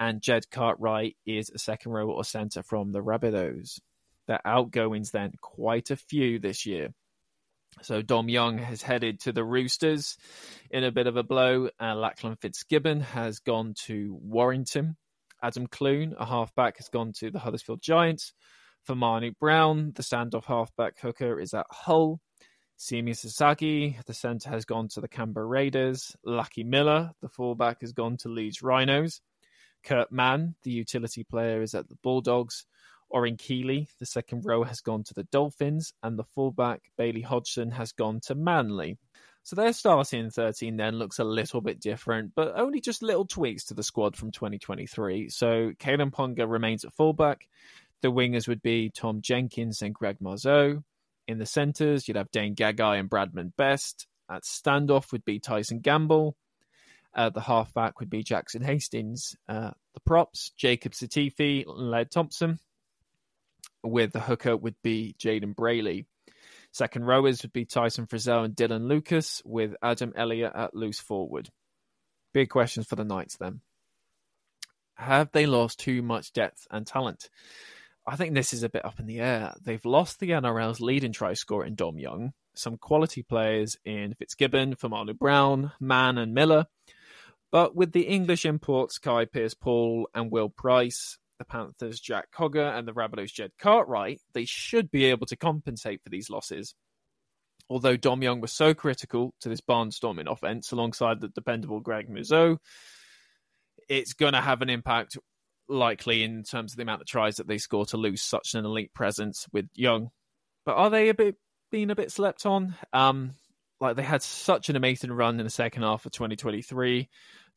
and 0.00 0.22
Jed 0.22 0.44
Cartwright 0.50 1.14
is 1.26 1.50
a 1.50 1.58
second 1.58 1.92
row 1.92 2.10
or 2.10 2.24
centre 2.24 2.62
from 2.62 2.92
the 2.92 3.02
Rabbitohs. 3.02 3.78
Their 4.26 4.40
outgoings 4.42 5.10
then 5.10 5.32
quite 5.42 5.90
a 5.90 5.96
few 5.96 6.38
this 6.38 6.64
year. 6.64 6.94
So 7.82 8.00
Dom 8.00 8.30
Young 8.30 8.56
has 8.56 8.80
headed 8.80 9.20
to 9.20 9.32
the 9.32 9.44
Roosters 9.44 10.16
in 10.70 10.82
a 10.82 10.90
bit 10.90 11.06
of 11.06 11.18
a 11.18 11.22
blow. 11.22 11.68
and 11.78 12.00
Lachlan 12.00 12.36
Fitzgibbon 12.36 13.00
has 13.00 13.40
gone 13.40 13.74
to 13.84 14.18
Warrington. 14.22 14.96
Adam 15.42 15.66
Clune, 15.66 16.14
a 16.18 16.24
halfback, 16.24 16.78
has 16.78 16.88
gone 16.88 17.12
to 17.18 17.30
the 17.30 17.38
Huddersfield 17.38 17.82
Giants. 17.82 18.32
Fa'amanu 18.88 19.36
Brown, 19.38 19.92
the 19.94 20.02
standoff 20.02 20.46
halfback 20.46 20.98
hooker 21.02 21.38
is 21.38 21.52
at 21.52 21.66
Hull. 21.70 22.22
Simi 22.80 23.10
Sasagi, 23.10 24.00
the 24.04 24.14
centre, 24.14 24.50
has 24.50 24.64
gone 24.64 24.86
to 24.86 25.00
the 25.00 25.08
Canberra 25.08 25.44
Raiders. 25.44 26.16
Lucky 26.24 26.62
Miller, 26.62 27.10
the 27.20 27.28
fullback, 27.28 27.80
has 27.80 27.92
gone 27.92 28.16
to 28.18 28.28
Leeds 28.28 28.62
Rhinos. 28.62 29.20
Kurt 29.82 30.12
Mann, 30.12 30.54
the 30.62 30.70
utility 30.70 31.24
player, 31.24 31.60
is 31.60 31.74
at 31.74 31.88
the 31.88 31.96
Bulldogs. 31.96 32.66
Oryn 33.12 33.36
Keeley, 33.36 33.88
the 33.98 34.06
second 34.06 34.44
row, 34.44 34.62
has 34.62 34.80
gone 34.80 35.02
to 35.02 35.14
the 35.14 35.24
Dolphins, 35.24 35.92
and 36.04 36.16
the 36.16 36.22
fullback, 36.22 36.82
Bailey 36.96 37.20
Hodgson, 37.20 37.72
has 37.72 37.90
gone 37.90 38.20
to 38.26 38.36
Manly. 38.36 38.96
So 39.42 39.56
their 39.56 39.72
starting 39.72 40.30
13 40.30 40.76
then 40.76 41.00
looks 41.00 41.18
a 41.18 41.24
little 41.24 41.60
bit 41.60 41.80
different, 41.80 42.32
but 42.36 42.52
only 42.54 42.80
just 42.80 43.02
little 43.02 43.26
tweaks 43.26 43.64
to 43.66 43.74
the 43.74 43.82
squad 43.82 44.14
from 44.14 44.30
2023. 44.30 45.30
So 45.30 45.72
Kalyn 45.80 46.12
Ponga 46.12 46.48
remains 46.48 46.84
at 46.84 46.92
fullback. 46.92 47.48
The 48.02 48.12
wingers 48.12 48.46
would 48.46 48.62
be 48.62 48.90
Tom 48.90 49.20
Jenkins 49.20 49.82
and 49.82 49.92
Greg 49.92 50.18
Marzhew. 50.20 50.84
In 51.28 51.38
the 51.38 51.46
centres, 51.46 52.08
you'd 52.08 52.16
have 52.16 52.30
Dane 52.30 52.56
Gagai 52.56 52.98
and 52.98 53.10
Bradman 53.10 53.52
Best. 53.56 54.06
At 54.30 54.42
standoff 54.42 55.12
would 55.12 55.24
be 55.26 55.38
Tyson 55.38 55.80
Gamble. 55.80 56.36
Uh, 57.14 57.28
the 57.28 57.40
halfback 57.40 58.00
would 58.00 58.08
be 58.08 58.22
Jackson 58.22 58.62
Hastings. 58.62 59.36
Uh, 59.48 59.70
the 59.92 60.00
props, 60.00 60.52
Jacob 60.56 60.92
Setifi, 60.92 61.64
Laird 61.66 62.10
Thompson. 62.10 62.58
With 63.82 64.12
the 64.12 64.20
hooker 64.20 64.56
would 64.56 64.76
be 64.82 65.14
Jayden 65.18 65.54
Brailey. 65.54 66.06
Second 66.72 67.04
rowers 67.04 67.42
would 67.42 67.52
be 67.52 67.64
Tyson 67.64 68.06
Frizell 68.06 68.44
and 68.44 68.56
Dylan 68.56 68.88
Lucas, 68.88 69.42
with 69.44 69.74
Adam 69.82 70.12
Elliott 70.16 70.52
at 70.54 70.74
loose 70.74 71.00
forward. 71.00 71.50
Big 72.32 72.50
questions 72.50 72.86
for 72.86 72.96
the 72.96 73.04
Knights 73.04 73.36
then. 73.36 73.60
Have 74.94 75.30
they 75.32 75.46
lost 75.46 75.78
too 75.78 76.02
much 76.02 76.32
depth 76.32 76.66
and 76.70 76.86
talent? 76.86 77.30
I 78.08 78.16
think 78.16 78.34
this 78.34 78.54
is 78.54 78.62
a 78.62 78.70
bit 78.70 78.86
up 78.86 78.98
in 78.98 79.06
the 79.06 79.20
air. 79.20 79.52
They've 79.62 79.84
lost 79.84 80.18
the 80.18 80.30
NRL's 80.30 80.80
leading 80.80 81.12
try 81.12 81.34
scorer 81.34 81.66
in 81.66 81.74
Dom 81.74 81.98
Young, 81.98 82.32
some 82.54 82.78
quality 82.78 83.22
players 83.22 83.76
in 83.84 84.14
Fitzgibbon, 84.14 84.76
Fa'amanu 84.76 85.16
Brown, 85.18 85.72
Mann, 85.78 86.16
and 86.16 86.32
Miller, 86.32 86.64
but 87.52 87.76
with 87.76 87.92
the 87.92 88.02
English 88.02 88.46
imports 88.46 88.98
Kai 88.98 89.26
Pearce-Paul 89.26 90.08
and 90.14 90.30
Will 90.30 90.48
Price, 90.48 91.18
the 91.38 91.44
Panthers' 91.44 92.00
Jack 92.00 92.28
Cogger, 92.32 92.76
and 92.78 92.88
the 92.88 92.92
Rabbitohs' 92.92 93.32
Jed 93.32 93.52
Cartwright, 93.58 94.20
they 94.32 94.46
should 94.46 94.90
be 94.90 95.04
able 95.06 95.26
to 95.26 95.36
compensate 95.36 96.02
for 96.02 96.08
these 96.08 96.30
losses. 96.30 96.74
Although 97.70 97.98
Dom 97.98 98.22
Young 98.22 98.40
was 98.40 98.52
so 98.52 98.72
critical 98.72 99.34
to 99.40 99.50
this 99.50 99.60
barnstorming 99.60 100.30
offense 100.30 100.72
alongside 100.72 101.20
the 101.20 101.28
dependable 101.28 101.80
Greg 101.80 102.08
Marzhew, 102.08 102.56
it's 103.88 104.14
going 104.14 104.32
to 104.32 104.40
have 104.40 104.62
an 104.62 104.70
impact 104.70 105.18
likely 105.68 106.22
in 106.22 106.42
terms 106.42 106.72
of 106.72 106.76
the 106.76 106.82
amount 106.82 107.02
of 107.02 107.06
tries 107.06 107.36
that 107.36 107.46
they 107.46 107.58
score 107.58 107.86
to 107.86 107.96
lose 107.96 108.22
such 108.22 108.54
an 108.54 108.64
elite 108.64 108.94
presence 108.94 109.46
with 109.52 109.68
Young. 109.74 110.10
But 110.64 110.76
are 110.76 110.90
they 110.90 111.08
a 111.08 111.14
bit 111.14 111.36
being 111.70 111.90
a 111.90 111.96
bit 111.96 112.10
slept 112.10 112.46
on? 112.46 112.74
Um, 112.92 113.34
like 113.80 113.96
they 113.96 114.02
had 114.02 114.22
such 114.22 114.68
an 114.68 114.76
amazing 114.76 115.12
run 115.12 115.38
in 115.38 115.44
the 115.44 115.50
second 115.50 115.82
half 115.82 116.04
of 116.06 116.12
2023. 116.12 117.08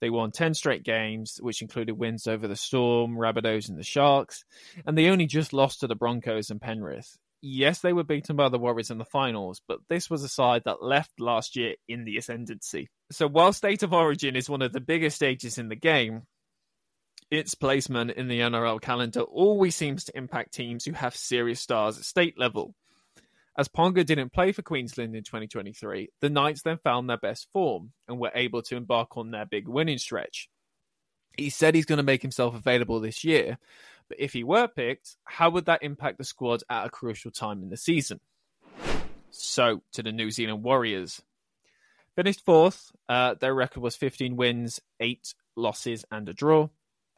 They 0.02 0.10
won 0.10 0.32
10 0.32 0.54
straight 0.56 0.84
games, 0.84 1.40
which 1.42 1.62
included 1.62 1.98
wins 1.98 2.28
over 2.28 2.48
the 2.48 2.56
Storm, 2.56 3.16
Rabbitohs, 3.16 3.70
and 3.70 3.78
the 3.78 3.84
Sharks. 3.84 4.44
And 4.86 4.98
they 4.98 5.10
only 5.10 5.28
just 5.28 5.54
lost 5.54 5.82
to 5.82 5.88
the 5.88 5.96
Broncos 5.96 6.50
and 6.50 6.60
Penrith. 6.60 7.18
Yes, 7.44 7.80
they 7.80 7.94
were 7.94 8.04
beaten 8.04 8.36
by 8.36 8.50
the 8.50 8.60
Warriors 8.60 8.92
in 8.92 9.00
the 9.00 9.06
finals, 9.06 9.62
but 9.68 9.80
this 9.90 10.10
was 10.10 10.24
a 10.24 10.30
side 10.30 10.64
that 10.66 10.84
left 10.84 11.20
last 11.20 11.56
year 11.56 11.74
in 11.88 12.04
the 12.04 12.18
ascendancy. 12.18 12.88
So 13.12 13.28
while 13.28 13.52
State 13.52 13.82
of 13.82 13.94
Origin 13.94 14.36
is 14.36 14.50
one 14.50 14.62
of 14.62 14.74
the 14.74 14.80
biggest 14.80 15.16
stages 15.16 15.58
in 15.58 15.68
the 15.68 15.76
game, 15.76 16.24
its 17.32 17.56
placement 17.56 18.12
in 18.12 18.28
the 18.28 18.42
NRL 18.42 18.82
calendar 18.82 19.22
always 19.22 19.74
seems 19.74 20.04
to 20.04 20.18
impact 20.18 20.54
teams 20.54 20.84
who 20.84 20.92
have 20.92 21.16
serious 21.16 21.62
stars 21.62 21.98
at 21.98 22.04
state 22.04 22.38
level. 22.38 22.76
As 23.58 23.70
Ponga 23.70 24.06
didn't 24.06 24.34
play 24.34 24.52
for 24.52 24.62
Queensland 24.62 25.16
in 25.16 25.24
2023, 25.24 26.10
the 26.20 26.30
Knights 26.30 26.62
then 26.62 26.78
found 26.84 27.10
their 27.10 27.18
best 27.18 27.48
form 27.52 27.94
and 28.08 28.20
were 28.20 28.32
able 28.36 28.62
to 28.64 28.76
embark 28.76 29.18
on 29.18 29.32
their 29.32 29.46
big 29.46 29.68
winning 29.68 29.98
stretch. 29.98 30.50
He 31.38 31.50
said 31.50 31.74
he's 31.74 31.86
going 31.86 31.98
to 31.98 32.04
make 32.04 32.22
himself 32.22 32.54
available 32.54 33.00
this 33.00 33.24
year, 33.24 33.58
but 34.10 34.20
if 34.20 34.34
he 34.34 34.44
were 34.44 34.68
picked, 34.68 35.16
how 35.24 35.50
would 35.52 35.66
that 35.66 35.84
impact 35.84 36.18
the 36.18 36.26
squad 36.26 36.64
at 36.70 36.86
a 36.86 36.90
crucial 36.90 37.32
time 37.32 37.64
in 37.64 37.70
the 37.70 37.78
season? 37.78 38.20
So, 39.30 39.82
to 39.94 40.04
the 40.04 40.12
New 40.12 40.32
Zealand 40.32 40.64
Warriors. 40.64 41.22
Finished 42.18 42.44
fourth, 42.44 42.92
uh, 43.08 43.36
their 43.36 43.54
record 43.54 43.82
was 43.82 43.96
15 43.96 44.36
wins, 44.36 44.82
8 45.00 45.34
losses, 45.56 46.04
and 46.12 46.28
a 46.28 46.34
draw. 46.34 46.68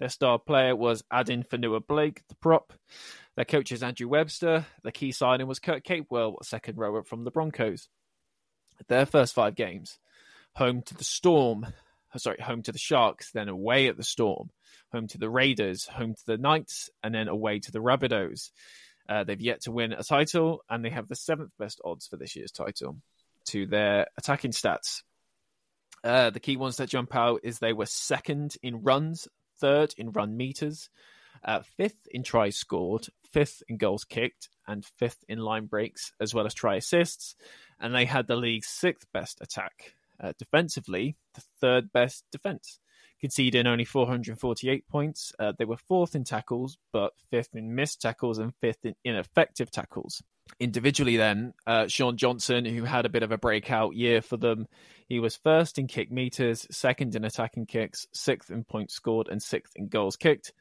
Their 0.03 0.09
star 0.09 0.37
player 0.37 0.75
was 0.75 1.01
Addin 1.09 1.43
Fonua-Blake, 1.43 2.27
the 2.27 2.35
prop. 2.35 2.73
Their 3.37 3.45
coach 3.45 3.71
is 3.71 3.81
Andrew 3.81 4.09
Webster. 4.09 4.65
The 4.83 4.91
key 4.91 5.13
signing 5.13 5.47
was 5.47 5.59
Kurt 5.59 5.85
Capewell, 5.85 6.35
second 6.43 6.77
rower 6.77 7.03
from 7.03 7.23
the 7.23 7.31
Broncos. 7.31 7.87
Their 8.89 9.05
first 9.05 9.33
five 9.33 9.55
games, 9.55 9.99
home 10.55 10.81
to 10.81 10.93
the 10.93 11.05
Storm, 11.05 11.65
uh, 12.13 12.17
sorry, 12.17 12.41
home 12.41 12.63
to 12.63 12.73
the 12.73 12.77
Sharks, 12.77 13.31
then 13.31 13.47
away 13.47 13.87
at 13.87 13.95
the 13.95 14.03
Storm, 14.03 14.49
home 14.91 15.07
to 15.07 15.17
the 15.17 15.29
Raiders, 15.29 15.85
home 15.85 16.15
to 16.15 16.25
the 16.25 16.37
Knights, 16.37 16.89
and 17.01 17.15
then 17.15 17.29
away 17.29 17.59
to 17.59 17.71
the 17.71 17.79
Rabbitohs. 17.79 18.51
Uh, 19.07 19.23
they've 19.23 19.39
yet 19.39 19.61
to 19.61 19.71
win 19.71 19.93
a 19.93 20.03
title, 20.03 20.65
and 20.69 20.83
they 20.83 20.89
have 20.89 21.07
the 21.07 21.15
seventh 21.15 21.53
best 21.57 21.79
odds 21.85 22.07
for 22.07 22.17
this 22.17 22.35
year's 22.35 22.51
title 22.51 22.97
to 23.45 23.67
their 23.67 24.07
attacking 24.17 24.51
stats. 24.51 25.03
Uh, 26.03 26.29
the 26.29 26.41
key 26.41 26.57
ones 26.57 26.75
that 26.75 26.89
jump 26.89 27.15
out 27.15 27.39
is 27.43 27.59
they 27.59 27.71
were 27.71 27.85
second 27.85 28.57
in 28.61 28.83
runs 28.83 29.29
third 29.63 29.93
in 29.97 30.11
run 30.11 30.35
meters, 30.35 30.89
uh, 31.45 31.61
fifth 31.77 32.05
in 32.11 32.21
tries 32.21 32.57
scored, 32.57 33.07
fifth 33.31 33.63
in 33.69 33.77
goals 33.77 34.03
kicked, 34.03 34.49
and 34.67 34.85
fifth 34.97 35.23
in 35.29 35.39
line 35.39 35.67
breaks, 35.67 36.11
as 36.19 36.33
well 36.33 36.45
as 36.45 36.53
try 36.53 36.75
assists. 36.75 37.35
And 37.79 37.95
they 37.95 38.03
had 38.03 38.27
the 38.27 38.35
league's 38.35 38.67
sixth 38.67 39.07
best 39.13 39.39
attack. 39.39 39.95
Uh, 40.21 40.33
defensively, 40.37 41.15
the 41.33 41.41
third 41.61 41.93
best 41.93 42.25
defense, 42.29 42.79
conceding 43.23 43.67
only 43.67 43.85
448 43.85 44.85
points. 44.89 45.31
Uh, 45.39 45.53
they 45.57 45.63
were 45.63 45.77
fourth 45.77 46.13
in 46.13 46.25
tackles, 46.25 46.77
but 46.91 47.13
fifth 47.31 47.55
in 47.55 47.73
missed 47.73 48.01
tackles 48.01 48.37
and 48.37 48.53
fifth 48.59 48.83
in 48.83 48.95
ineffective 49.05 49.71
tackles 49.71 50.21
individually 50.59 51.15
then 51.15 51.53
uh, 51.65 51.87
Shaun 51.87 52.17
Johnson 52.17 52.65
who 52.65 52.83
had 52.83 53.05
a 53.05 53.09
bit 53.09 53.23
of 53.23 53.31
a 53.31 53.37
breakout 53.37 53.95
year 53.95 54.21
for 54.21 54.35
them 54.35 54.67
he 55.07 55.19
was 55.19 55.37
first 55.37 55.79
in 55.79 55.87
kick 55.87 56.11
meters 56.11 56.67
second 56.69 57.15
in 57.15 57.23
attacking 57.23 57.65
kicks 57.65 58.07
sixth 58.13 58.51
in 58.51 58.65
points 58.65 58.93
scored 58.93 59.29
and 59.29 59.41
sixth 59.41 59.71
in 59.77 59.87
goals 59.87 60.17
kicked 60.17 60.51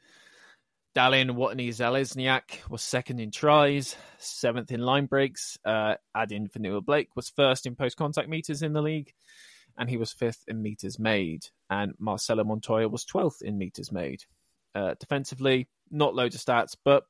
Dallin 0.95 1.31
Watene-Zelezniak 1.31 2.69
was 2.69 2.83
second 2.83 3.19
in 3.19 3.31
tries, 3.31 3.95
seventh 4.19 4.71
in 4.71 4.79
line 4.79 5.07
breaks. 5.07 5.57
Uh, 5.65 5.95
Addin 6.15 6.49
Fonua-Blake 6.49 7.15
was 7.15 7.29
first 7.29 7.65
in 7.65 7.75
post 7.75 7.97
contact 7.97 8.29
meters 8.29 8.61
in 8.61 8.73
the 8.73 8.81
league, 8.81 9.11
and 9.77 9.89
he 9.89 9.97
was 9.97 10.11
fifth 10.11 10.43
in 10.47 10.61
meters 10.61 10.99
made. 10.99 11.47
And 11.69 11.93
Marcelo 11.99 12.43
Montoya 12.43 12.87
was 12.87 13.05
12th 13.05 13.41
in 13.41 13.57
meters 13.57 13.91
made. 13.91 14.23
Uh, 14.75 14.95
defensively, 14.99 15.67
not 15.91 16.15
loads 16.15 16.35
of 16.35 16.41
stats, 16.41 16.75
but 16.83 17.05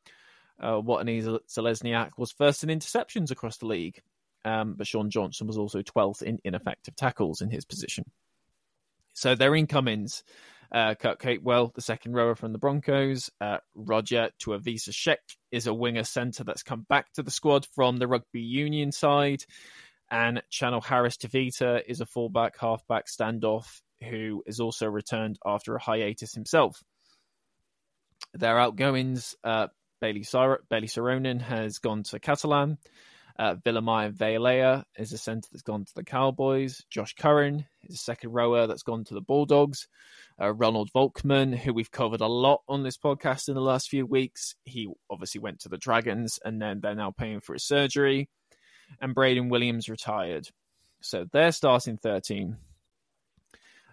uh, 0.59 0.82
Zelezniak 0.82 2.11
was 2.18 2.32
first 2.32 2.64
in 2.64 2.70
interceptions 2.70 3.32
across 3.32 3.57
the 3.57 3.66
league, 3.66 4.01
um, 4.45 4.76
but 4.76 4.88
Shaun 4.88 5.09
Johnson 5.09 5.47
was 5.47 5.57
also 5.57 5.82
12th 5.82 6.22
in 6.22 6.39
ineffective 6.43 6.95
tackles 6.95 7.41
in 7.41 7.49
his 7.49 7.66
position. 7.66 8.05
So 9.14 9.36
their 9.36 9.55
incomings, 9.55 10.24
uh, 10.72 10.95
Kurt 10.95 11.20
Capewell, 11.20 11.74
the 11.74 11.82
second 11.82 12.14
rower 12.14 12.36
from 12.36 12.51
the 12.51 12.57
Broncos, 12.57 13.30
uh, 13.39 13.57
Roger 13.76 14.30
Tuivasa-Sheck 14.43 15.18
is 15.51 15.68
a 15.68 15.74
winger 15.74 16.03
centre 16.03 16.43
that's 16.43 16.64
come 16.64 16.86
back 16.89 17.11
to 17.14 17.24
the 17.24 17.32
squad 17.32 17.68
from 17.76 17.97
the 17.97 18.07
rugby 18.07 18.41
union 18.41 18.91
side, 18.91 19.43
and 20.12 20.43
Chanel 20.49 20.82
Harris-Tavita 20.82 21.82
is 21.88 22.01
a 22.01 22.06
fullback, 22.06 22.58
halfback 22.60 23.08
standoff 23.08 23.82
who 24.04 24.43
is 24.45 24.60
also 24.60 24.88
returned 24.88 25.39
after 25.45 25.76
a 25.76 25.82
hiatus 25.82 26.34
himself. 26.34 26.84
Their 28.34 28.60
outgoings, 28.60 29.36
uh, 29.43 29.68
Bailey, 30.01 30.24
Sar- 30.24 30.62
Bayley 30.70 30.88
Sironen 30.88 31.41
has 31.41 31.80
gone 31.80 32.04
to 32.04 32.20
Catalan. 32.20 32.78
Uh, 33.39 33.56
Villamaya 33.56 34.84
is 34.97 35.12
a 35.12 35.18
centre 35.18 35.47
that's 35.51 35.64
gone 35.64 35.86
to 35.86 35.95
the 35.95 36.04
Cowboys. 36.04 36.84
Josh 36.91 37.16
Curran 37.16 37.66
is 37.84 37.95
a 37.95 37.97
second 37.97 38.32
rower 38.32 38.68
that's 38.68 38.84
gone 38.84 39.06
to 39.06 39.16
the 39.16 39.22
Bulldogs. 39.22 39.88
Uh, 40.39 40.54
Ronald 40.54 40.91
Volkman, 40.93 41.58
who 41.58 41.74
we've 41.74 41.91
covered 41.91 42.22
a 42.22 42.28
lot 42.28 42.62
on 42.68 42.84
this 42.84 42.97
podcast 42.97 43.47
in 43.47 43.56
the 43.56 43.62
last 43.62 43.89
few 43.89 44.06
weeks, 44.06 44.56
he 44.66 44.88
obviously 45.10 45.41
went 45.41 45.62
to 45.62 45.70
the 45.70 45.78
Dragons 45.78 46.39
and 46.45 46.62
then 46.62 46.80
they're 46.82 46.93
now 46.93 47.12
paying 47.12 47.39
for 47.39 47.54
his 47.54 47.64
surgery. 47.64 48.30
And 49.02 49.16
Braden 49.16 49.50
Williams 49.50 49.90
retired. 49.90 50.48
So 51.02 51.26
they're 51.32 51.52
starting 51.52 51.98
13. 51.98 52.58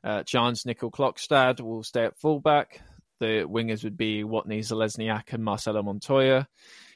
Uh, 0.03 0.23
Charnze 0.23 0.65
Nicoll-Klokstad 0.65 1.61
will 1.61 1.83
stay 1.83 2.05
at 2.05 2.19
fullback. 2.19 2.81
The 3.19 3.45
wingers 3.47 3.85
would 3.85 3.97
be 3.97 4.23
Watene-Zelezniak 4.23 5.33
and 5.33 5.45
Marcelo 5.45 5.83
Montoya. 5.83 6.49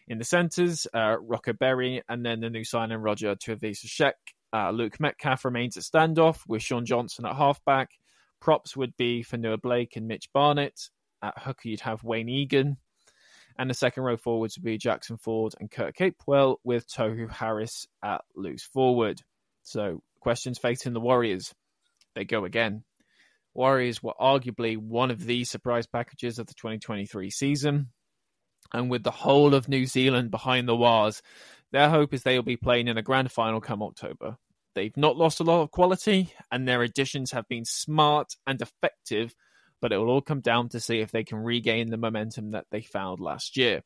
In 0.09 0.19
the 0.19 0.25
centres, 0.25 0.87
uh, 0.95 1.17
Rocco 1.21 1.53
Berry, 1.53 2.03
and 2.09 2.25
then 2.25 2.41
the 2.41 2.51
new 2.51 2.65
signing 2.65 2.99
Roger 2.99 3.35
Tuivasa-Sheck. 3.35 4.13
Uh, 4.53 4.71
Luke 4.71 5.01
Metcalf 5.01 5.45
remains 5.45 5.77
at 5.77 5.83
standoff 5.83 6.41
with 6.47 6.63
Shaun 6.63 6.87
Johnson 6.87 7.27
at 7.27 7.37
halfback. 7.37 7.91
Props 8.41 8.77
would 8.77 8.97
be 8.97 9.25
Fonua-Blake 9.25 9.97
and 9.97 10.07
Mitch 10.07 10.31
Barnett. 10.33 10.89
At 11.23 11.39
hooker, 11.39 11.69
you'd 11.69 11.81
have 11.81 12.03
Wayde 12.03 12.29
Egan. 12.29 12.77
And 13.59 13.71
the 13.71 13.75
second 13.75 14.03
row 14.03 14.17
forwards 14.17 14.57
would 14.57 14.65
be 14.65 14.79
Jackson 14.79 15.17
Ford 15.17 15.55
and 15.61 15.71
Kurt 15.71 15.97
Capewell, 15.97 16.57
with 16.65 16.89
Tohu 16.89 17.31
Harris 17.31 17.87
at 18.03 18.23
loose 18.35 18.65
forward. 18.65 19.23
So, 19.63 20.03
questions 20.21 20.59
facing 20.59 20.93
the 20.93 21.01
Warriors. 21.01 21.55
They 22.15 22.25
go 22.25 22.45
again. 22.45 22.85
Warriors 23.55 24.03
were 24.03 24.15
arguably 24.21 24.77
one 24.77 25.11
of 25.13 25.25
the 25.25 25.45
surprise 25.45 25.87
packages 25.87 26.39
of 26.39 26.47
the 26.47 26.55
2023 26.55 27.31
season. 27.31 27.91
And 28.73 28.91
with 28.91 29.05
the 29.05 29.13
whole 29.13 29.55
of 29.55 29.69
New 29.69 29.87
Zealand 29.87 30.33
behind 30.33 30.69
the 30.69 30.75
Wars, 30.75 31.23
their 31.71 31.89
hope 31.89 32.13
is 32.13 32.23
they 32.23 32.37
will 32.37 32.45
be 32.45 32.57
playing 32.57 32.89
in 32.89 32.99
a 32.99 33.03
grand 33.03 33.31
final 33.31 33.61
come 33.61 33.83
October. 33.83 34.37
They've 34.75 34.97
not 34.97 35.17
lost 35.17 35.39
a 35.39 35.45
lot 35.45 35.63
of 35.63 35.71
quality, 35.71 36.33
and 36.51 36.67
their 36.67 36.83
additions 36.83 37.31
have 37.31 37.47
been 37.49 37.65
smart 37.65 38.35
and 38.47 38.61
effective, 38.61 39.35
but 39.85 39.93
it 39.93 39.99
will 39.99 40.09
all 40.09 40.23
come 40.23 40.41
down 40.41 40.67
to 40.67 40.81
see 40.81 41.01
if 41.01 41.13
they 41.13 41.25
can 41.25 41.37
regain 41.37 41.91
the 41.91 41.99
momentum 41.99 42.53
that 42.53 42.65
they 42.71 42.81
found 42.81 43.21
last 43.21 43.55
year. 43.55 43.83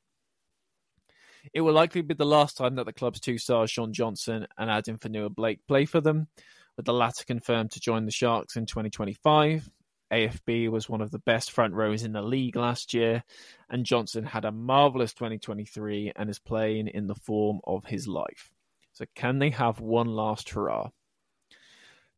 It 1.53 1.61
will 1.61 1.73
likely 1.73 2.03
be 2.03 2.15
the 2.15 2.25
last 2.25 2.57
time 2.57 2.77
that 2.77 2.87
the 2.87 2.93
club's 2.93 3.19
two 3.19 3.37
stars, 3.37 3.73
Shaun 3.73 3.93
Johnson 3.93 4.47
and 4.57 4.71
Adam 4.71 4.97
Fonua-Blake, 4.97 5.67
play 5.67 5.87
for 5.87 6.01
them, 6.01 6.29
with 6.77 6.87
the 6.87 6.93
latter 6.93 7.25
confirmed 7.25 7.73
to 7.73 7.81
join 7.81 8.05
the 8.05 8.13
Sharks 8.13 8.55
in 8.55 8.67
2025. 8.67 9.69
AFB 10.13 10.71
was 10.71 10.89
one 10.89 11.01
of 11.01 11.11
the 11.11 11.19
best 11.19 11.51
front 11.51 11.75
rows 11.75 12.05
in 12.05 12.13
the 12.13 12.23
league 12.23 12.55
last 12.55 12.95
year, 12.95 13.25
and 13.69 13.85
Johnson 13.85 14.23
had 14.23 14.45
a 14.45 14.53
marvellous 14.53 15.13
2023 15.15 16.13
and 16.15 16.31
is 16.31 16.39
playing 16.39 16.87
in 16.87 17.09
the 17.09 17.17
form 17.17 17.59
of 17.65 17.85
his 17.87 18.07
life. 18.07 18.53
So, 18.93 19.05
can 19.17 19.41
they 19.41 19.51
have 19.51 19.81
one 19.81 20.07
last 20.07 20.51
hurrah? 20.51 20.91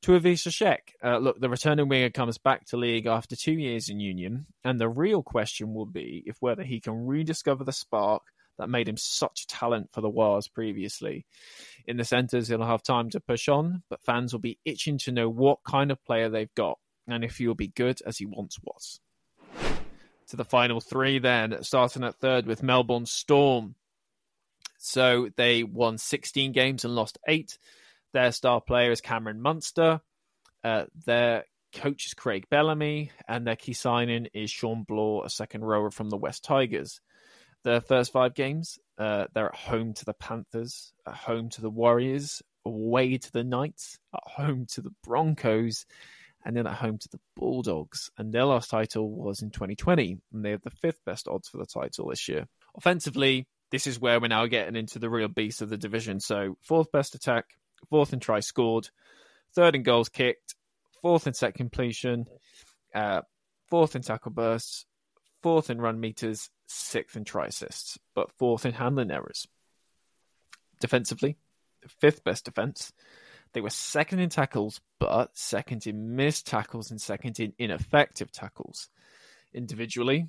Tuivasa-Sheck, 0.03 0.94
uh, 1.05 1.18
look, 1.18 1.40
the 1.40 1.51
returning 1.51 1.88
winger 1.88 2.11
comes 2.11 2.38
back 2.38 2.64
to 2.66 2.78
league 2.78 3.07
after 3.07 3.36
two 3.36 3.53
years 3.53 3.90
in 3.90 4.01
Union, 4.01 4.46
and 4.64 4.80
the 4.80 4.88
real 4.88 5.22
question 5.22 5.74
will 5.74 5.86
be 5.86 6.22
if 6.26 6.36
whether 6.40 6.62
he 6.62 6.80
can 6.80 7.07
rediscover 7.07 7.64
the 7.64 7.72
spark 7.72 8.22
that 8.59 8.70
made 8.70 8.88
him 8.88 8.96
such 8.96 9.42
a 9.42 9.46
talent 9.46 9.90
for 9.92 10.01
the 10.01 10.09
Wars 10.09 10.48
previously. 10.48 11.26
In 11.86 11.96
the 11.96 12.05
centres, 12.05 12.48
he'll 12.48 12.62
have 12.62 12.82
time 12.82 13.11
to 13.11 13.20
push 13.20 13.48
on, 13.48 13.82
but 13.90 14.03
fans 14.03 14.32
will 14.32 14.40
be 14.40 14.59
itching 14.64 14.98
to 14.98 15.12
know 15.12 15.28
what 15.28 15.59
kind 15.66 15.90
of 15.90 16.05
player 16.05 16.28
they've 16.28 16.55
got 16.55 16.78
and 17.07 17.24
if 17.24 17.36
he'll 17.38 17.55
be 17.55 17.68
good 17.68 18.01
as 18.07 18.18
he 18.18 18.26
once 18.26 18.59
was. 18.62 19.01
to 20.28 20.36
the 20.36 20.44
final 20.44 20.80
three 20.80 21.18
then, 21.18 21.62
starting 21.62 22.05
at 22.05 22.14
third 22.16 22.46
with 22.46 22.62
Melbourne 22.62 23.07
Storm. 23.07 23.74
So 24.78 25.28
they 25.36 25.62
won 25.62 25.98
16 25.98 26.53
games 26.53 26.84
and 26.84 26.94
lost 26.94 27.18
eight. 27.28 27.59
Their 28.12 28.32
star 28.32 28.61
player 28.61 28.90
is 28.90 29.00
Cameron 29.00 29.40
Munster. 29.40 30.00
Uh, 30.64 30.84
their 31.06 31.44
coach 31.72 32.06
is 32.06 32.14
Craig 32.14 32.46
Bellamy, 32.50 33.12
and 33.28 33.46
their 33.46 33.56
key 33.56 33.72
signing 33.72 34.26
is 34.34 34.50
Shawn 34.50 34.82
Blore, 34.82 35.24
a 35.24 35.30
second 35.30 35.64
rower 35.64 35.90
from 35.90 36.11
the 36.11 36.16
West 36.16 36.44
Tigers. 36.44 37.00
Their 37.62 37.80
first 37.80 38.12
five 38.12 38.34
games, 38.34 38.78
uh, 38.98 39.26
they're 39.34 39.48
at 39.48 39.54
home 39.54 39.92
to 39.94 40.04
the 40.04 40.14
Panthers, 40.14 40.92
at 41.06 41.14
home 41.14 41.50
to 41.50 41.61
the 41.61 41.70
Warriors, 41.70 42.42
away 42.64 43.18
to 43.18 43.32
the 43.32 43.44
Knights, 43.44 43.98
at 44.14 44.22
home 44.24 44.66
to 44.72 44.80
the 44.80 44.92
Broncos, 45.04 45.84
and 46.44 46.56
then 46.56 46.66
at 46.66 46.74
home 46.74 46.98
to 46.98 47.08
the 47.08 47.20
Bulldogs. 47.36 48.11
And 48.16 48.32
their 48.32 48.46
last 48.46 48.70
title 48.70 49.11
was 49.11 49.42
in 49.42 49.50
2020, 49.50 50.18
and 50.32 50.44
they 50.44 50.50
have 50.50 50.62
the 50.62 50.70
fifth 50.70 51.04
best 51.04 51.28
odds 51.28 51.48
for 51.48 51.58
the 51.58 51.66
title 51.66 52.08
this 52.08 52.28
year. 52.28 52.46
Offensively, 52.74 53.46
this 53.70 53.86
is 53.86 54.00
where 54.00 54.20
we're 54.20 54.28
now 54.28 54.46
getting 54.46 54.76
into 54.76 54.98
the 54.98 55.11
real 55.11 55.28
beast 55.28 55.62
of 55.62 55.68
the 55.68 55.76
division. 55.76 56.18
So, 56.18 56.56
fourth 56.62 56.90
best 56.90 57.14
attack, 57.14 57.44
fourth 57.89 58.12
in 58.12 58.20
try 58.20 58.41
scored, 58.41 58.91
third 59.55 59.74
in 59.74 59.83
goals 59.83 60.09
kicked, 60.09 60.55
fourth 61.03 61.26
in 61.26 61.35
set 61.35 61.55
completion, 61.55 62.26
uh, 62.95 63.22
fourth 63.68 63.97
in 63.97 64.03
tackle 64.03 64.33
bursts, 64.33 64.87
fourth 65.43 65.70
in 65.70 65.81
run 65.81 66.01
meters, 66.01 66.51
sixth 66.66 67.16
in 67.16 67.24
try 67.24 67.47
assists, 67.47 67.99
but 68.14 68.33
fourth 68.39 68.66
in 68.66 68.72
handling 68.72 69.11
errors. 69.11 69.47
Defensively, 70.81 71.37
fifth 72.01 72.24
best 72.24 72.45
defense. 72.45 72.93
They 73.53 73.61
were 73.61 73.70
second 73.70 74.20
in 74.20 74.28
tackles, 74.28 74.81
but 74.99 75.37
second 75.37 75.87
in 75.87 76.14
missed 76.14 76.47
tackles 76.47 76.91
and 76.91 77.01
second 77.01 77.41
in 77.41 77.53
ineffective 77.59 78.31
tackles. 78.31 78.89
Individually, 79.53 80.28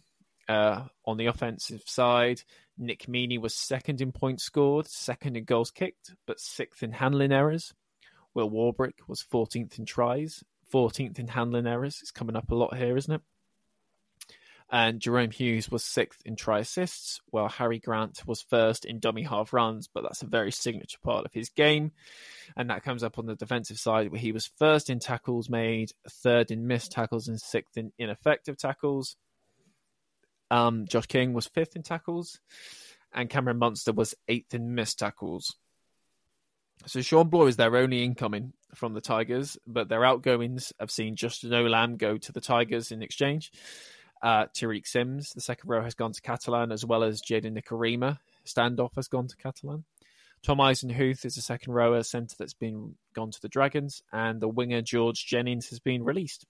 uh, 0.52 0.84
on 1.06 1.18
the 1.18 1.28
offensive 1.28 1.84
side, 1.86 2.42
Nick 2.78 3.04
Meaney 3.04 3.40
was 3.40 3.56
second 3.56 4.02
in 4.02 4.12
points 4.12 4.44
scored, 4.44 4.88
second 4.88 5.38
in 5.38 5.46
goals 5.46 5.72
kicked, 5.72 6.14
but 6.28 6.40
sixth 6.40 6.84
in 6.84 6.92
handling 6.92 7.32
errors. 7.32 7.74
Will 8.34 8.52
Warbrick 8.52 9.08
was 9.08 9.24
14th 9.24 9.80
in 9.80 9.86
tries, 9.86 10.44
14th 10.74 11.20
in 11.20 11.28
handling 11.28 11.68
errors. 11.68 12.00
It's 12.02 12.12
coming 12.12 12.36
up 12.36 12.52
a 12.52 12.56
lot 12.56 12.76
here, 12.76 12.98
isn't 12.98 13.14
it? 13.14 13.22
And 14.74 15.02
Jahrome 15.02 15.34
Hughes 15.34 15.70
was 15.70 15.84
sixth 15.84 16.22
in 16.26 16.36
try 16.36 16.60
assists, 16.60 17.22
while 17.30 17.50
Harry 17.50 17.80
Grant 17.80 18.26
was 18.26 18.42
first 18.42 18.86
in 18.86 19.00
dummy 19.00 19.24
half 19.24 19.54
runs, 19.54 19.88
but 19.94 20.04
that's 20.04 20.22
a 20.22 20.28
very 20.28 20.52
signature 20.52 21.00
part 21.04 21.26
of 21.26 21.34
his 21.34 21.50
game. 21.50 21.92
And 22.58 22.70
that 22.70 22.84
comes 22.84 23.04
up 23.04 23.20
on 23.20 23.26
the 23.26 23.36
defensive 23.36 23.80
side, 23.80 24.12
where 24.12 24.20
he 24.20 24.32
was 24.32 24.52
first 24.58 24.90
in 24.90 25.00
tackles 25.00 25.50
made, 25.50 25.92
third 26.10 26.52
in 26.52 26.68
missed 26.68 26.92
tackles, 26.92 27.28
and 27.28 27.40
sixth 27.40 27.78
in 27.78 27.92
ineffective 27.98 28.58
tackles. 28.58 29.18
Um, 30.52 30.86
Josh 30.86 31.08
King 31.08 31.32
was 31.34 31.48
fifth 31.48 31.78
in 31.78 31.82
tackles, 31.82 32.40
and 33.14 33.30
Cameron 33.30 33.58
Munster 33.58 33.94
was 33.94 34.14
eighth 34.28 34.54
in 34.54 34.76
missed 34.76 35.00
tackles. 35.00 35.56
So 36.86 37.02
Shawn 37.02 37.30
Blore 37.30 37.48
is 37.48 37.56
their 37.56 37.76
only 37.76 38.04
incoming 38.04 38.52
from 38.76 38.94
the 38.94 39.02
Tigers, 39.02 39.58
but 39.66 39.88
their 39.88 40.04
outgoings 40.04 40.74
have 40.78 40.92
seen 40.92 41.16
Justin 41.16 41.52
Olam 41.52 41.98
go 41.98 42.18
to 42.18 42.32
the 42.34 42.42
Tigers 42.42 42.92
in 42.92 43.02
exchange. 43.02 43.52
Uh, 44.22 44.48
Tariq 44.48 44.86
Sims, 44.86 45.32
the 45.34 45.42
second 45.42 45.70
row, 45.70 45.82
has 45.82 45.96
gone 45.96 46.12
to 46.12 46.22
Catalan, 46.22 46.72
as 46.72 46.86
well 46.86 47.04
as 47.04 47.22
Jayden 47.22 47.58
Nikorima. 47.58 48.20
Standoff 48.46 48.96
has 48.96 49.08
gone 49.08 49.28
to 49.28 49.38
Catalan. 49.38 49.86
Tom 50.44 50.58
Eisenhuth 50.58 51.24
is 51.24 51.38
a 51.38 51.42
second 51.42 51.74
rower 51.74 52.04
centre 52.04 52.36
that's 52.38 52.54
been 52.54 52.96
gone 53.14 53.32
to 53.32 53.42
the 53.42 53.50
Dragons, 53.50 54.04
and 54.12 54.42
the 54.42 54.50
winger 54.50 54.82
George 54.82 55.26
Jennings 55.26 55.70
has 55.70 55.80
been 55.80 56.04
released. 56.04 56.46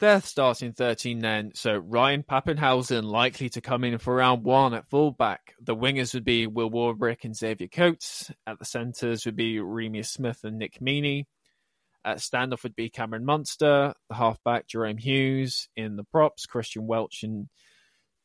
They're 0.00 0.20
starting 0.20 0.72
13 0.72 1.20
then, 1.20 1.52
so 1.54 1.76
Ryan 1.76 2.24
Papenhuyzen 2.24 3.04
likely 3.04 3.48
to 3.50 3.60
come 3.60 3.84
in 3.84 3.98
for 3.98 4.16
round 4.16 4.42
one 4.42 4.74
at 4.74 4.88
fullback. 4.90 5.54
The 5.60 5.76
wingers 5.76 6.14
would 6.14 6.24
be 6.24 6.48
Will 6.48 6.68
Warbrick 6.68 7.24
and 7.24 7.36
Xavier 7.36 7.68
Coates. 7.68 8.28
At 8.44 8.58
the 8.58 8.64
centres 8.64 9.24
would 9.24 9.36
be 9.36 9.58
Reimis 9.58 10.06
Smith 10.06 10.40
and 10.42 10.58
Nick 10.58 10.80
Meaney. 10.80 11.26
At 12.04 12.18
standoff 12.18 12.64
would 12.64 12.74
be 12.74 12.90
Cameron 12.90 13.24
Munster, 13.24 13.94
the 14.08 14.14
halfback 14.14 14.66
Jahrome 14.66 14.98
Hughes, 14.98 15.68
in 15.76 15.94
the 15.94 16.04
props 16.04 16.44
Christian 16.44 16.88
Welch 16.88 17.22
and 17.22 17.48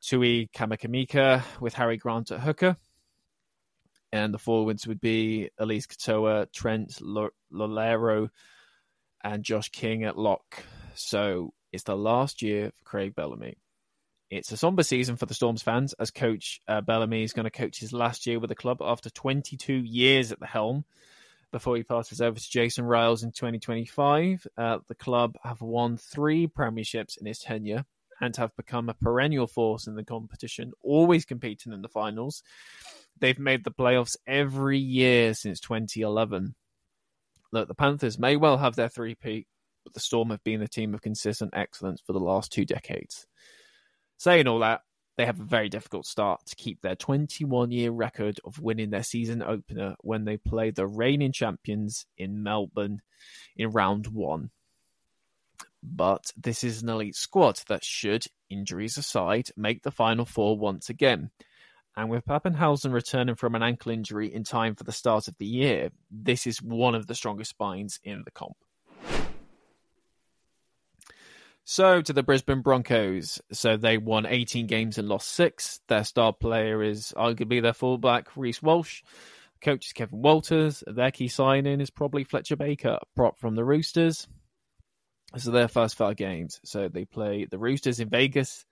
Tui 0.02 0.50
Kamikamica 0.54 1.44
with 1.62 1.76
Harry 1.76 1.98
Grant 1.98 2.32
at 2.32 2.40
hooker. 2.40 2.78
And 4.12 4.34
the 4.34 4.40
forwards 4.40 4.88
would 4.88 5.00
be 5.00 5.52
Eliesa 5.62 5.88
Katoa, 5.88 6.52
Trent 6.52 7.00
Loiero, 7.54 8.30
and 9.24 9.44
Josh 9.44 9.70
King 9.70 10.04
at 10.04 10.18
lock. 10.18 10.64
So 10.96 11.54
it's 11.72 11.84
the 11.84 11.98
last 11.98 12.42
year 12.42 12.72
for 12.72 12.84
Craig 12.84 13.16
Bellamy. 13.16 13.58
It's 14.30 14.52
a 14.52 14.58
somber 14.58 14.84
season 14.84 15.16
for 15.16 15.26
the 15.26 15.34
Storms 15.34 15.64
fans 15.64 15.94
as 15.94 16.12
coach 16.12 16.62
uh, 16.68 16.82
Bellamy 16.82 17.24
is 17.24 17.34
going 17.34 17.46
to 17.46 17.52
coach 17.52 17.80
his 17.80 17.94
last 17.94 18.28
year 18.28 18.40
with 18.40 18.50
the 18.50 18.56
club 18.56 18.78
after 18.82 19.10
22 19.10 19.74
years 19.74 20.32
at 20.32 20.40
the 20.40 20.46
helm 20.46 20.86
before 21.52 21.76
he 21.76 21.84
passes 21.84 22.22
over 22.22 22.40
to 22.40 22.50
Jason 22.50 22.86
Ryles 22.86 23.24
in 23.24 23.32
2025. 23.32 24.46
Uh, 24.56 24.80
the 24.88 24.96
club 24.96 25.36
have 25.44 25.62
won 25.62 25.98
three 25.98 26.48
premierships 26.48 27.18
in 27.18 27.26
his 27.26 27.40
tenure 27.40 27.86
and 28.22 28.36
have 28.36 28.56
become 28.56 28.90
a 28.90 28.94
perennial 28.94 29.48
force 29.48 29.88
in 29.88 29.96
the 29.96 30.04
competition, 30.04 30.74
always 30.82 31.26
competing 31.26 31.74
in 31.74 31.82
the 31.82 31.88
finals. 31.88 32.44
They've 33.20 33.40
made 33.40 33.64
the 33.64 33.72
playoffs 33.72 34.16
every 34.28 34.78
year 34.78 35.34
since 35.34 35.60
2011. 35.60 36.56
Look, 37.52 37.68
the 37.68 37.76
Panthers 37.76 38.20
may 38.20 38.36
well 38.36 38.58
have 38.58 38.76
their 38.76 38.90
three-peat, 38.90 39.48
but 39.90 39.96
the 39.96 40.00
Storm 40.00 40.30
have 40.30 40.44
been 40.44 40.62
a 40.62 40.68
team 40.68 40.94
of 40.94 41.02
consistent 41.02 41.52
excellence 41.56 42.00
for 42.06 42.14
the 42.14 42.20
last 42.20 42.52
two 42.52 42.64
decades. 42.64 43.26
Saying 44.18 44.48
all 44.48 44.60
that, 44.60 44.82
they 45.18 45.26
have 45.26 45.40
a 45.40 45.44
very 45.44 45.68
difficult 45.68 46.06
start 46.06 46.46
to 46.46 46.56
keep 46.56 46.82
their 46.82 46.96
21 46.96 47.72
year 47.72 47.90
record 47.90 48.40
of 48.46 48.60
winning 48.60 48.92
their 48.92 49.04
season 49.04 49.42
opener 49.42 49.96
when 50.02 50.26
they 50.26 50.38
play 50.38 50.70
the 50.70 50.86
reigning 50.86 51.32
champions 51.32 52.06
in 52.20 52.44
Melbourne 52.44 53.02
in 53.58 53.72
round 53.72 54.08
one. 54.08 54.52
But 55.82 56.32
this 56.38 56.64
is 56.64 56.84
an 56.84 56.90
elite 56.90 57.16
squad 57.16 57.60
that 57.68 57.84
should, 57.84 58.26
injuries 58.50 58.98
aside, 58.98 59.50
make 59.58 59.82
the 59.82 59.92
final 59.92 60.26
four 60.26 60.56
once 60.56 60.90
again. 60.90 61.32
And 61.98 62.10
with 62.10 62.26
Papenhuyzen 62.26 62.94
returning 62.94 63.36
from 63.36 63.56
an 63.56 63.64
ankle 63.64 63.92
injury 63.92 64.32
in 64.32 64.44
time 64.44 64.76
for 64.76 64.84
the 64.84 64.92
start 64.92 65.28
of 65.28 65.36
the 65.40 65.48
year, 65.48 65.90
this 66.12 66.46
is 66.46 66.62
one 66.62 66.94
of 66.94 67.08
the 67.08 67.16
strongest 67.16 67.50
spines 67.50 68.00
in 68.04 68.22
the 68.24 68.32
comp. 68.32 68.56
So 71.72 72.02
to 72.02 72.14
the 72.14 72.24
Brisbane 72.24 72.64
Broncos. 72.64 73.40
So 73.52 73.78
they 73.78 74.00
won 74.00 74.26
18 74.26 74.66
games 74.66 74.98
and 74.98 75.08
lost 75.08 75.28
six. 75.28 75.82
Their 75.88 76.04
star 76.04 76.34
player 76.34 76.82
is 76.82 77.14
arguably 77.16 77.62
their 77.62 77.74
fullback, 77.74 78.36
Reece 78.36 78.64
Walsh. 78.64 79.04
Coach 79.62 79.86
is 79.86 79.94
Kevin 79.94 80.24
Walters. 80.24 80.84
Their 80.88 81.12
key 81.12 81.28
signing 81.28 81.80
is 81.80 81.92
probably 81.92 82.24
Fletcher 82.24 82.56
Baker, 82.56 82.98
prop 83.16 83.38
from 83.38 83.54
the 83.54 83.64
Roosters. 83.64 84.28
So 85.38 85.52
their 85.52 85.68
first 85.68 85.96
five 85.96 86.16
games. 86.16 86.60
So 86.66 86.90
they 86.90 87.06
play 87.06 87.46
the 87.46 87.60
Roosters 87.60 88.00
in 88.00 88.10
Vegas, 88.10 88.66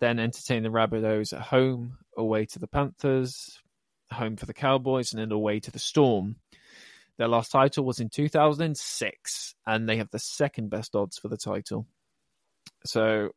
then 0.00 0.18
entertain 0.18 0.62
the 0.62 0.70
Rabbitohs 0.70 1.34
at 1.34 1.42
home, 1.42 1.98
away 2.16 2.46
to 2.46 2.58
the 2.58 2.66
Panthers, 2.66 3.58
home 4.10 4.36
for 4.36 4.46
the 4.46 4.54
Cowboys, 4.54 5.12
and 5.12 5.20
then 5.20 5.32
away 5.32 5.60
to 5.60 5.70
the 5.70 5.78
Storm. 5.78 6.36
Their 7.18 7.28
last 7.28 7.52
title 7.52 7.84
was 7.84 8.00
in 8.00 8.08
2006, 8.08 9.54
and 9.66 9.86
they 9.86 9.98
have 9.98 10.10
the 10.10 10.18
second 10.18 10.70
best 10.70 10.96
odds 10.96 11.18
for 11.18 11.28
the 11.28 11.36
title. 11.36 11.86
So 12.84 13.30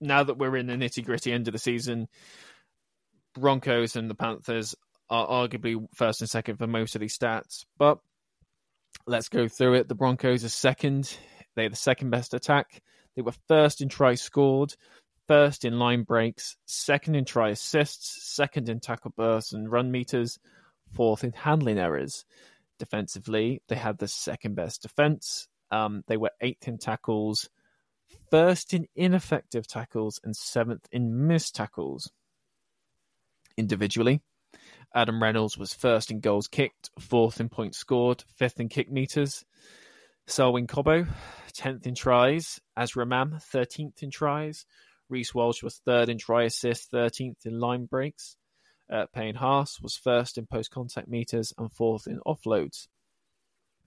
now 0.00 0.22
that 0.24 0.38
we're 0.38 0.56
in 0.56 0.66
the 0.66 0.74
nitty 0.74 1.04
gritty 1.04 1.32
end 1.32 1.48
of 1.48 1.52
the 1.52 1.58
season, 1.58 2.08
Broncos 3.34 3.96
and 3.96 4.08
the 4.08 4.14
Panthers 4.14 4.74
are 5.10 5.26
arguably 5.26 5.84
first 5.94 6.20
and 6.20 6.30
second 6.30 6.56
for 6.56 6.66
most 6.66 6.94
of 6.94 7.00
these 7.00 7.16
stats. 7.16 7.64
But 7.78 7.98
let's 9.06 9.28
go 9.28 9.48
through 9.48 9.74
it. 9.74 9.88
The 9.88 9.94
Broncos 9.94 10.44
are 10.44 10.48
second. 10.48 11.16
They're 11.56 11.68
the 11.68 11.76
second 11.76 12.10
best 12.10 12.34
attack. 12.34 12.82
They 13.16 13.22
were 13.22 13.34
first 13.48 13.80
in 13.80 13.88
tries 13.88 14.22
scored, 14.22 14.74
first 15.28 15.64
in 15.64 15.78
line 15.78 16.02
breaks, 16.02 16.56
second 16.66 17.14
in 17.14 17.24
try 17.24 17.50
assists, 17.50 18.34
second 18.34 18.68
in 18.68 18.80
tackle 18.80 19.12
bursts 19.16 19.52
and 19.52 19.70
run 19.70 19.90
meters, 19.90 20.38
fourth 20.92 21.22
in 21.22 21.32
handling 21.32 21.78
errors. 21.78 22.24
Defensively, 22.78 23.62
they 23.68 23.76
had 23.76 23.98
the 23.98 24.08
second 24.08 24.56
best 24.56 24.82
defense. 24.82 25.46
Um, 25.70 26.02
they 26.08 26.16
were 26.16 26.32
eighth 26.40 26.66
in 26.66 26.78
tackles, 26.78 27.48
first 28.30 28.74
in 28.74 28.86
ineffective 28.94 29.66
tackles 29.66 30.20
and 30.24 30.34
seventh 30.34 30.86
in 30.92 31.26
missed 31.26 31.54
tackles. 31.54 32.10
Individually, 33.56 34.20
Adam 34.94 35.22
Reynolds 35.22 35.58
was 35.58 35.74
first 35.74 36.10
in 36.10 36.20
goals 36.20 36.48
kicked, 36.48 36.90
fourth 36.98 37.40
in 37.40 37.48
points 37.48 37.78
scored, 37.78 38.24
fifth 38.36 38.60
in 38.60 38.68
kick 38.68 38.90
meters. 38.90 39.44
Selwyn 40.26 40.66
Cobbo, 40.66 41.06
10th 41.52 41.86
in 41.86 41.94
tries. 41.94 42.60
Ezra 42.76 43.04
Mam, 43.04 43.38
13th 43.52 44.02
in 44.02 44.10
tries. 44.10 44.64
Reece 45.08 45.34
Walsh 45.34 45.62
was 45.62 45.80
third 45.84 46.08
in 46.08 46.18
try 46.18 46.44
assists, 46.44 46.88
13th 46.92 47.44
in 47.44 47.60
line 47.60 47.84
breaks. 47.84 48.36
Uh, 48.90 49.06
Payne 49.14 49.34
Haas 49.34 49.80
was 49.80 49.96
first 49.96 50.38
in 50.38 50.46
post 50.46 50.70
contact 50.70 51.08
meters 51.08 51.52
and 51.58 51.70
fourth 51.72 52.06
in 52.06 52.20
offloads. 52.26 52.86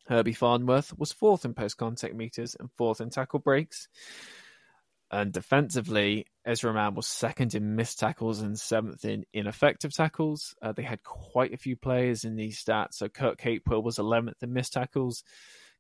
Herbie 0.08 0.34
Farnworth 0.34 0.98
was 0.98 1.12
fourth 1.12 1.46
in 1.46 1.54
post 1.54 1.78
contact 1.78 2.16
meters 2.16 2.56
and 2.60 2.70
fourth 2.78 3.02
in 3.02 3.10
tackle 3.10 3.40
breaks. 3.40 3.88
And 5.10 5.32
defensively, 5.32 6.26
Ezra 6.46 6.74
Mam 6.74 6.96
was 6.96 7.08
second 7.08 7.56
in 7.56 7.76
missed 7.76 8.00
tackles 8.00 8.42
and 8.42 8.60
seventh 8.60 9.06
in 9.06 9.26
ineffective 9.34 9.94
tackles. 9.94 10.54
Uh, 10.62 10.74
they 10.74 10.84
had 10.84 11.02
quite 11.04 11.54
a 11.54 11.58
few 11.58 11.78
players 11.78 12.26
in 12.26 12.36
these 12.36 12.62
stats. 12.62 12.96
So 12.96 13.08
Kurt 13.08 13.38
Capewell 13.38 13.84
was 13.84 13.98
11th 13.98 14.44
in 14.44 14.52
missed 14.52 14.74
tackles. 14.74 15.24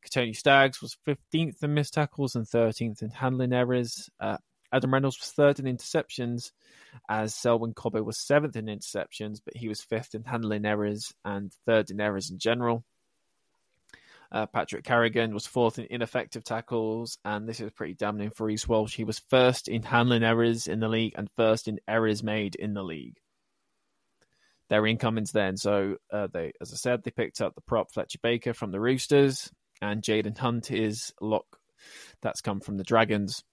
Kotoni 0.06 0.36
Staggs 0.36 0.82
was 0.82 0.98
15th 1.06 1.62
in 1.64 1.74
missed 1.74 1.94
tackles 1.94 2.36
and 2.36 2.46
13th 2.46 3.02
in 3.02 3.10
handling 3.10 3.52
errors. 3.52 4.10
Uh, 4.20 4.38
Adam 4.72 4.94
Reynolds 4.94 5.20
was 5.20 5.32
third 5.32 5.60
in 5.60 5.66
interceptions, 5.66 6.52
as 7.10 7.34
Selwyn 7.34 7.74
Cobbo 7.74 8.04
was 8.04 8.20
seventh 8.20 8.56
in 8.56 8.66
interceptions, 8.66 9.40
but 9.44 9.56
he 9.56 9.68
was 9.68 9.82
fifth 9.82 10.14
in 10.14 10.24
handling 10.24 10.66
errors 10.66 11.14
and 11.24 11.54
third 11.66 11.90
in 11.90 12.02
errors 12.02 12.30
in 12.30 12.38
general. 12.38 12.84
Uh, 14.32 14.46
Patrick 14.46 14.84
Carrigan 14.84 15.34
was 15.34 15.48
fourth 15.48 15.80
in 15.80 15.88
ineffective 15.90 16.44
tackles, 16.44 17.18
and 17.24 17.48
this 17.48 17.60
is 17.60 17.72
pretty 17.72 17.94
damning 17.94 18.30
for 18.30 18.48
Reece 18.48 18.68
Walsh. 18.68 18.96
He 18.96 19.04
was 19.04 19.20
first 19.30 19.68
in 19.68 19.84
handling 19.84 20.24
errors 20.24 20.68
in 20.68 20.80
the 20.80 20.90
league 20.90 21.14
and 21.16 21.30
first 21.38 21.68
in 21.68 21.80
errors 21.88 22.24
made 22.24 22.56
in 22.56 22.74
the 22.74 22.84
league. 22.84 23.18
Their 24.70 24.86
incomings 24.86 25.32
then, 25.32 25.56
so 25.56 25.96
uh, 26.12 26.28
they, 26.34 26.52
as 26.60 26.74
I 26.74 26.76
said, 26.76 27.04
they 27.04 27.12
picked 27.12 27.40
up 27.40 27.56
the 27.56 27.62
prop 27.62 27.94
Fletcher 27.94 28.20
Baker 28.22 28.54
from 28.54 28.72
the 28.72 28.82
Roosters, 28.82 29.50
and 29.82 30.02
Jaiyden 30.02 30.38
Hunt 30.38 30.72
is 30.72 31.14
lock 31.22 31.46
that's 32.22 32.42
come 32.42 32.60
from 32.60 32.78
the 32.78 32.84
Dragons. 32.84 33.44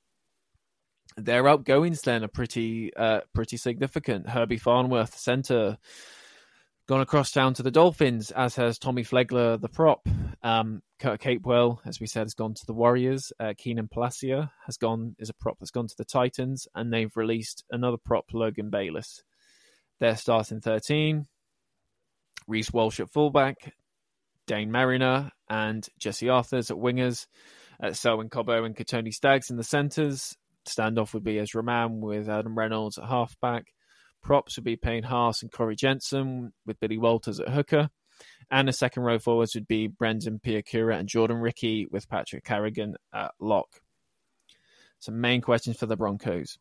Their 1.17 1.47
outgoings 1.49 2.03
then 2.03 2.25
are 2.25 2.29
pretty 2.29 2.95
uh, 2.97 3.21
pretty 3.33 3.57
significant. 3.57 4.29
Herbie 4.29 4.59
Farnworth, 4.59 5.17
centre, 5.17 5.79
gone 6.87 7.01
across 7.01 7.31
town 7.31 7.55
to 7.55 7.63
the 7.63 7.71
Dolphins, 7.71 8.31
as 8.31 8.57
has 8.57 8.79
Tommy 8.79 9.05
Flegler, 9.05 9.61
the 9.61 9.69
prop. 9.69 10.07
Um, 10.43 10.83
Kurt 10.99 11.21
Capewell, 11.21 11.79
as 11.87 12.01
we 12.01 12.07
said, 12.07 12.25
has 12.25 12.35
gone 12.35 12.55
to 12.55 12.67
the 12.67 12.75
Warriors. 12.75 13.33
Uh, 13.41 13.55
Keenan 13.57 13.89
Palasia 13.89 14.51
has 14.67 14.77
gone 14.77 15.17
is 15.19 15.31
a 15.31 15.35
prop 15.35 15.59
that's 15.59 15.71
gone 15.71 15.87
to 15.87 15.97
the 15.97 16.05
Titans, 16.05 16.69
and 16.75 16.93
they've 16.93 17.17
released 17.17 17.65
another 17.71 17.97
prop, 17.97 18.27
Logan 18.33 18.71
Bayliss. 18.71 19.23
They're 20.01 20.17
starting 20.17 20.61
thirteen. 20.61 21.27
Reece 22.47 22.73
Walsh 22.75 23.01
at 23.01 23.11
fullback, 23.11 23.73
Deine 24.47 24.71
Mariner 24.71 25.31
and 25.49 25.89
Jesse 25.99 26.27
Arthars 26.27 26.71
at 26.71 26.77
wingers, 26.77 27.27
uh, 27.83 27.95
Selwyn 27.95 28.29
Cobbo 28.29 28.67
and 28.67 28.77
Kotoni 28.77 29.15
Staggs 29.15 29.49
in 29.49 29.57
the 29.57 29.65
centres. 29.65 30.37
Standoff 30.69 31.15
would 31.15 31.25
be 31.25 31.39
Ezra 31.39 31.63
Mam 31.63 32.03
with 32.03 32.29
Adam 32.29 32.55
Reynolds 32.59 32.99
at 32.99 33.09
halfback. 33.09 33.65
Props 34.25 34.57
would 34.57 34.65
be 34.65 34.77
Payne 34.77 35.05
Haas 35.05 35.43
and 35.43 35.53
Corey 35.53 35.77
Jensen 35.77 36.53
with 36.67 36.81
Billy 36.81 36.99
Walters 36.99 37.39
at 37.39 37.51
hooker. 37.51 37.91
And 38.51 38.67
the 38.67 38.73
second 38.73 39.03
row 39.03 39.19
forwards 39.19 39.55
would 39.55 39.69
be 39.69 39.87
Brendan 39.87 40.41
Piakura 40.45 40.99
and 40.99 41.09
Jordan 41.09 41.37
Riki 41.37 41.87
with 41.91 42.09
Patrick 42.09 42.45
Carrigan 42.45 42.97
at 43.13 43.33
lock. 43.39 43.81
Some 44.99 45.21
main 45.21 45.43
questions 45.43 45.77
for 45.77 45.87
the 45.87 45.97
Broncos. 45.97 46.59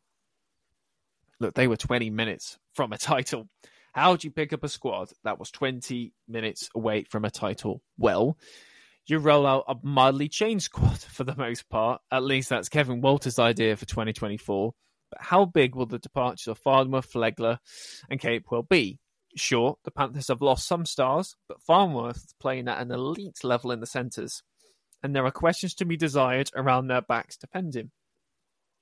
Look, 1.40 1.56
they 1.56 1.68
were 1.68 1.78
20 1.78 2.10
minutes 2.10 2.58
from 2.74 2.92
a 2.92 2.98
title. 2.98 3.48
How 3.94 4.16
do 4.16 4.28
you 4.28 4.32
pick 4.32 4.54
up 4.54 4.64
a 4.64 4.70
squad 4.70 5.10
that 5.24 5.40
was 5.40 5.52
20 5.52 6.14
minutes 6.28 6.70
away 6.76 7.04
from 7.04 7.26
a 7.26 7.32
title? 7.32 7.82
Well, 7.98 8.38
you 9.06 9.20
roll 9.20 9.46
out 9.46 9.66
a 9.68 9.76
mildly 9.84 10.28
changed 10.28 10.66
squad 10.74 11.00
for 11.00 11.24
the 11.24 11.36
most 11.36 11.70
part. 11.70 12.02
At 12.12 12.24
least 12.24 12.50
that's 12.50 12.70
Kevin 12.70 13.02
Walters' 13.02 13.40
idea 13.40 13.78
for 13.78 13.86
2024. 13.86 14.74
But 15.14 15.26
how 15.26 15.46
big 15.46 15.76
will 15.76 15.86
the 15.86 16.00
departures 16.00 16.48
of 16.48 16.58
Farnworth, 16.58 17.14
Flegler, 17.14 17.60
and 18.10 18.20
Capewell 18.20 18.68
be? 18.68 18.98
Sure, 19.36 19.78
the 19.84 19.92
Panthers 19.92 20.30
have 20.30 20.42
lost 20.42 20.68
some 20.68 20.88
stars, 20.88 21.36
but 21.48 21.62
Farnworth 21.62 22.18
is 22.18 22.36
playing 22.40 22.68
at 22.68 22.82
an 22.82 22.90
elite 22.90 23.44
level 23.44 23.72
in 23.72 23.80
the 23.80 23.86
centres, 23.86 24.42
and 25.04 25.16
there 25.16 25.26
are 25.26 25.32
questions 25.32 25.76
to 25.76 25.86
be 25.86 25.98
desired 25.98 26.50
around 26.56 26.88
their 26.88 27.04
backs 27.04 27.38
defending. 27.38 27.92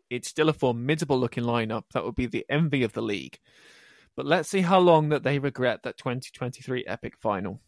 It's 0.10 0.30
still 0.30 0.48
a 0.48 0.54
formidable 0.54 1.20
looking 1.20 1.44
lineup 1.44 1.84
that 1.94 2.06
would 2.06 2.16
be 2.16 2.28
the 2.28 2.46
envy 2.50 2.84
of 2.84 2.94
the 2.94 3.02
league. 3.02 3.38
But 4.16 4.26
let's 4.26 4.48
see 4.48 4.62
how 4.62 4.80
long 4.80 5.10
that 5.10 5.24
they 5.24 5.40
regret 5.40 5.84
that 5.84 5.98
2023 5.98 6.86
epic 6.86 7.16
final. 7.18 7.60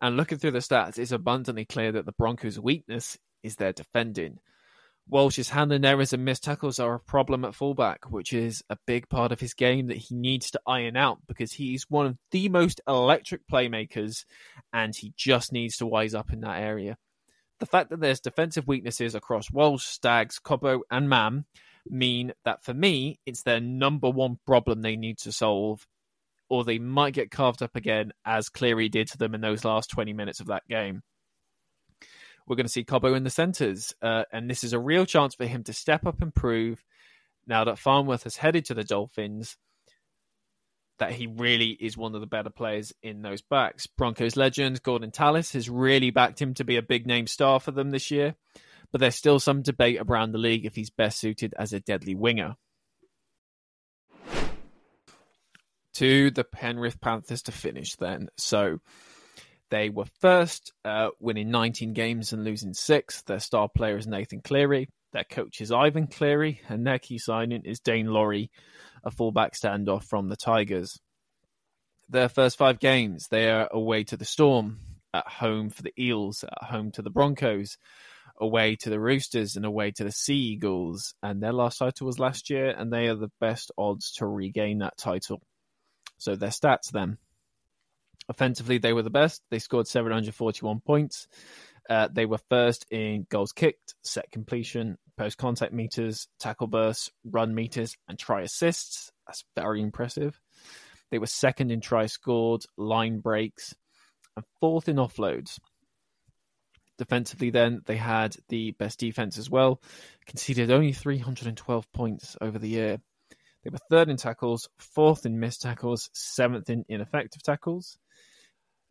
And 0.00 0.16
looking 0.16 0.38
through 0.38 0.52
the 0.52 0.60
stats, 0.60 0.98
it's 0.98 1.12
abundantly 1.12 1.66
clear 1.66 1.92
that 1.92 2.06
the 2.06 2.12
Broncos' 2.12 2.58
weakness 2.58 3.18
is 3.42 3.56
their 3.56 3.74
defending. 3.74 4.38
Walsh's 5.08 5.50
handling 5.50 5.84
errors 5.84 6.12
and 6.12 6.24
missed 6.24 6.42
tackles 6.42 6.80
are 6.80 6.94
a 6.94 7.00
problem 7.00 7.44
at 7.44 7.54
fullback, 7.54 8.10
which 8.10 8.32
is 8.32 8.62
a 8.68 8.78
big 8.86 9.08
part 9.08 9.30
of 9.30 9.38
his 9.38 9.54
game 9.54 9.86
that 9.86 9.96
he 9.96 10.16
needs 10.16 10.50
to 10.50 10.60
iron 10.66 10.96
out 10.96 11.18
because 11.28 11.52
he's 11.52 11.84
one 11.88 12.06
of 12.06 12.18
the 12.32 12.48
most 12.48 12.80
electric 12.88 13.46
playmakers 13.46 14.24
and 14.72 14.96
he 14.96 15.12
just 15.16 15.52
needs 15.52 15.76
to 15.76 15.86
wise 15.86 16.12
up 16.12 16.32
in 16.32 16.40
that 16.40 16.60
area. 16.60 16.96
The 17.60 17.66
fact 17.66 17.90
that 17.90 18.00
there's 18.00 18.20
defensive 18.20 18.66
weaknesses 18.66 19.14
across 19.14 19.50
Walsh, 19.50 19.84
Staggs, 19.84 20.40
Cobbo, 20.40 20.80
and 20.90 21.08
Mam 21.08 21.46
mean 21.88 22.32
that 22.44 22.64
for 22.64 22.74
me, 22.74 23.20
it's 23.24 23.42
their 23.42 23.60
number 23.60 24.10
one 24.10 24.38
problem 24.44 24.82
they 24.82 24.96
need 24.96 25.18
to 25.18 25.30
solve, 25.30 25.86
or 26.50 26.64
they 26.64 26.78
might 26.80 27.14
get 27.14 27.30
carved 27.30 27.62
up 27.62 27.76
again, 27.76 28.12
as 28.24 28.48
Cleary 28.48 28.88
did 28.88 29.08
to 29.08 29.18
them 29.18 29.34
in 29.34 29.40
those 29.40 29.64
last 29.64 29.88
20 29.90 30.12
minutes 30.12 30.40
of 30.40 30.48
that 30.48 30.66
game. 30.68 31.02
We're 32.46 32.56
going 32.56 32.66
to 32.66 32.72
see 32.72 32.84
Cobbo 32.84 33.16
in 33.16 33.24
the 33.24 33.30
centres, 33.30 33.94
uh, 34.00 34.24
and 34.32 34.48
this 34.48 34.62
is 34.62 34.72
a 34.72 34.78
real 34.78 35.04
chance 35.04 35.34
for 35.34 35.46
him 35.46 35.64
to 35.64 35.72
step 35.72 36.06
up 36.06 36.22
and 36.22 36.34
prove 36.34 36.84
now 37.46 37.64
that 37.64 37.78
Farnworth 37.78 38.24
has 38.24 38.36
headed 38.36 38.66
to 38.66 38.74
the 38.74 38.84
Dolphins 38.84 39.56
that 40.98 41.12
he 41.12 41.26
really 41.26 41.70
is 41.70 41.96
one 41.96 42.14
of 42.14 42.22
the 42.22 42.26
better 42.26 42.48
players 42.48 42.92
in 43.02 43.20
those 43.20 43.42
backs. 43.42 43.86
Broncos 43.86 44.36
legend 44.36 44.82
Gorden 44.82 45.12
Tallis 45.12 45.52
has 45.52 45.68
really 45.68 46.10
backed 46.10 46.40
him 46.40 46.54
to 46.54 46.64
be 46.64 46.76
a 46.76 46.82
big 46.82 47.06
name 47.06 47.26
star 47.26 47.60
for 47.60 47.70
them 47.70 47.90
this 47.90 48.10
year 48.10 48.34
but 48.92 49.00
there's 49.00 49.14
still 49.14 49.38
some 49.38 49.62
debate 49.62 49.98
around 50.00 50.32
the 50.32 50.38
league 50.38 50.64
if 50.64 50.74
he's 50.74 50.90
best 50.90 51.18
suited 51.18 51.54
as 51.58 51.72
a 51.72 51.80
deadly 51.80 52.14
winger. 52.14 52.56
To 55.94 56.30
the 56.30 56.44
Penrith 56.44 57.00
Panthers 57.00 57.42
to 57.42 57.52
finish 57.52 57.96
then. 57.96 58.28
So 58.36 58.80
they 59.70 59.90
were 59.90 60.06
first, 60.20 60.72
uh, 60.84 61.08
winning 61.18 61.50
19 61.50 61.92
games 61.92 62.32
and 62.32 62.44
losing 62.44 62.74
six. 62.74 63.22
Their 63.22 63.40
star 63.40 63.68
player 63.68 63.96
is 63.96 64.06
Nathan 64.06 64.40
Cleary. 64.40 64.88
Their 65.12 65.24
coach 65.24 65.60
is 65.60 65.72
Ivan 65.72 66.06
Cleary, 66.06 66.60
and 66.68 66.86
their 66.86 66.98
key 66.98 67.18
signing 67.18 67.62
is 67.64 67.80
Daine 67.80 68.08
Laurie, 68.08 68.50
a 69.04 69.10
fullback 69.10 69.54
standoff 69.54 70.04
from 70.04 70.28
the 70.28 70.36
Tigers. 70.36 70.98
Their 72.08 72.28
first 72.28 72.58
five 72.58 72.78
games, 72.78 73.28
they 73.28 73.50
are 73.50 73.68
away 73.72 74.04
to 74.04 74.16
the 74.16 74.24
Storm, 74.24 74.78
at 75.16 75.26
home 75.26 75.70
for 75.70 75.82
the 75.82 75.94
Eels, 75.98 76.44
at 76.44 76.68
home 76.68 76.90
to 76.92 77.02
the 77.02 77.10
Broncos, 77.10 77.78
away 78.38 78.76
to 78.76 78.90
the 78.90 79.00
Roosters 79.00 79.56
and 79.56 79.64
away 79.64 79.90
to 79.92 80.04
the 80.04 80.12
Sea 80.12 80.36
Eagles. 80.36 81.14
And 81.22 81.42
their 81.42 81.52
last 81.52 81.78
title 81.78 82.06
was 82.06 82.18
last 82.18 82.50
year, 82.50 82.68
and 82.68 82.92
they 82.92 83.08
are 83.08 83.14
the 83.14 83.32
best 83.40 83.72
odds 83.78 84.12
to 84.14 84.26
regain 84.26 84.78
that 84.78 84.98
title. 84.98 85.40
So 86.18 86.36
their 86.36 86.50
stats 86.50 86.90
then. 86.92 87.18
Offensively, 88.28 88.78
they 88.78 88.92
were 88.92 89.02
the 89.02 89.10
best. 89.10 89.42
They 89.50 89.58
scored 89.58 89.86
741 89.86 90.80
points. 90.80 91.28
Uh, 91.88 92.08
they 92.12 92.26
were 92.26 92.40
first 92.50 92.84
in 92.90 93.26
goals 93.30 93.52
kicked, 93.52 93.94
set 94.02 94.30
completion, 94.32 94.98
post 95.16 95.38
contact 95.38 95.72
meters, 95.72 96.26
tackle 96.40 96.66
bursts, 96.66 97.10
run 97.24 97.54
meters, 97.54 97.96
and 98.08 98.18
try 98.18 98.42
assists. 98.42 99.12
That's 99.26 99.44
very 99.54 99.80
impressive. 99.80 100.40
They 101.10 101.18
were 101.18 101.26
second 101.26 101.70
in 101.70 101.80
try 101.80 102.06
scored, 102.06 102.64
line 102.76 103.20
breaks, 103.20 103.74
and 104.36 104.44
fourth 104.60 104.88
in 104.88 104.96
offloads. 104.96 105.58
Defensively, 106.98 107.50
then, 107.50 107.82
they 107.86 107.96
had 107.96 108.36
the 108.48 108.72
best 108.72 108.98
defense 108.98 109.38
as 109.38 109.50
well, 109.50 109.80
conceded 110.26 110.70
only 110.70 110.92
312 110.92 111.92
points 111.92 112.36
over 112.40 112.58
the 112.58 112.68
year. 112.68 112.98
They 113.62 113.70
were 113.70 113.78
third 113.90 114.08
in 114.08 114.16
tackles, 114.16 114.68
fourth 114.78 115.26
in 115.26 115.38
missed 115.38 115.62
tackles, 115.62 116.08
seventh 116.14 116.70
in 116.70 116.84
ineffective 116.88 117.42
tackles. 117.42 117.98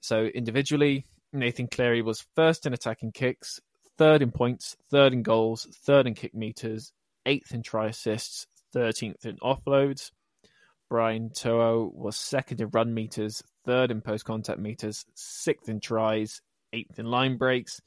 So 0.06 0.26
individually, 0.26 1.08
Nathan 1.34 1.68
Cleary 1.68 2.04
was 2.04 2.28
first 2.36 2.68
in 2.68 2.74
attacking 2.74 3.12
kicks, 3.12 3.60
third 3.98 4.22
in 4.22 4.30
points, 4.30 4.78
third 4.92 5.14
in 5.14 5.24
goals, 5.24 5.68
third 5.84 6.06
in 6.06 6.14
kick 6.14 6.36
meters, 6.36 6.94
eighth 7.26 7.52
in 7.56 7.64
try 7.64 7.88
assists, 7.88 8.46
13th 8.76 9.26
in 9.26 9.38
offloads. 9.38 10.12
Brian 10.92 11.32
To'o 11.32 11.92
was 11.92 12.18
second 12.18 12.62
in 12.62 12.70
run 12.70 12.94
meters, 12.94 13.42
third 13.66 13.90
in 13.90 14.00
post 14.00 14.26
contact 14.26 14.60
meters, 14.60 15.06
sixth 15.16 15.70
in 15.70 15.80
tries, 15.80 16.40
eighth 16.72 17.00
in 17.00 17.08
line 17.08 17.38
breaks, 17.38 17.82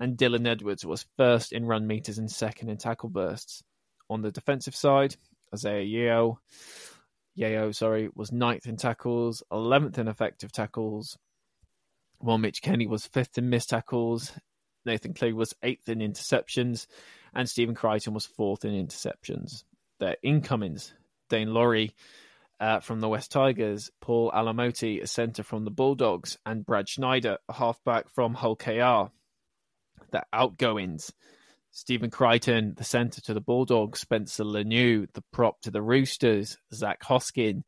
and 0.00 0.16
Dylan 0.16 0.48
Edwards 0.48 0.86
was 0.86 1.04
first 1.18 1.52
in 1.52 1.66
run 1.66 1.86
meters 1.86 2.16
and 2.16 2.30
second 2.30 2.70
in 2.70 2.78
tackle 2.78 3.10
bursts. 3.10 3.62
On 4.08 4.22
the 4.22 4.32
defensive 4.32 4.74
side, 4.74 5.16
Isaah 5.52 5.82
Yeo, 5.82 6.40
Yeo, 7.34 7.72
sorry, 7.72 8.08
was 8.14 8.32
ninth 8.32 8.66
in 8.66 8.78
tackles, 8.78 9.42
eleventh 9.52 9.98
in 9.98 10.08
effective 10.08 10.50
tackles, 10.50 11.18
while 12.18 12.38
Mitch 12.38 12.62
Kenny 12.62 12.86
was 12.86 13.06
fifth 13.06 13.38
in 13.38 13.50
missed 13.50 13.70
tackles. 13.70 14.32
Nathan 14.84 15.14
Cleary 15.14 15.34
was 15.34 15.54
eighth 15.62 15.88
in 15.88 15.98
interceptions, 15.98 16.86
and 17.34 17.48
Stephen 17.48 17.74
Crichton 17.74 18.14
was 18.14 18.26
fourth 18.26 18.64
in 18.64 18.72
interceptions. 18.72 19.64
Their 20.00 20.16
incomings, 20.22 20.92
Daine 21.28 21.52
Laurie 21.52 21.94
uh, 22.60 22.80
from 22.80 23.00
the 23.00 23.08
West 23.08 23.30
Tigers, 23.30 23.90
Paul 24.00 24.30
Alamoti, 24.32 25.02
a 25.02 25.06
centre 25.06 25.42
from 25.42 25.64
the 25.64 25.70
Bulldogs, 25.70 26.38
and 26.46 26.64
Brad 26.64 26.88
Schneider, 26.88 27.38
a 27.48 27.52
halfback 27.52 28.08
from 28.08 28.34
Hull 28.34 28.56
KR. 28.56 29.12
The 30.10 30.24
outgoings 30.32 31.12
Stephen 31.70 32.10
Crichton, 32.10 32.74
the 32.76 32.84
centre 32.84 33.20
to 33.22 33.34
the 33.34 33.40
Bulldogs, 33.40 34.00
Spencer 34.00 34.44
Leniu, 34.44 35.06
the 35.12 35.22
prop 35.32 35.60
to 35.62 35.70
the 35.70 35.82
Roosters, 35.82 36.56
Zac 36.72 37.02
Hosking, 37.02 37.62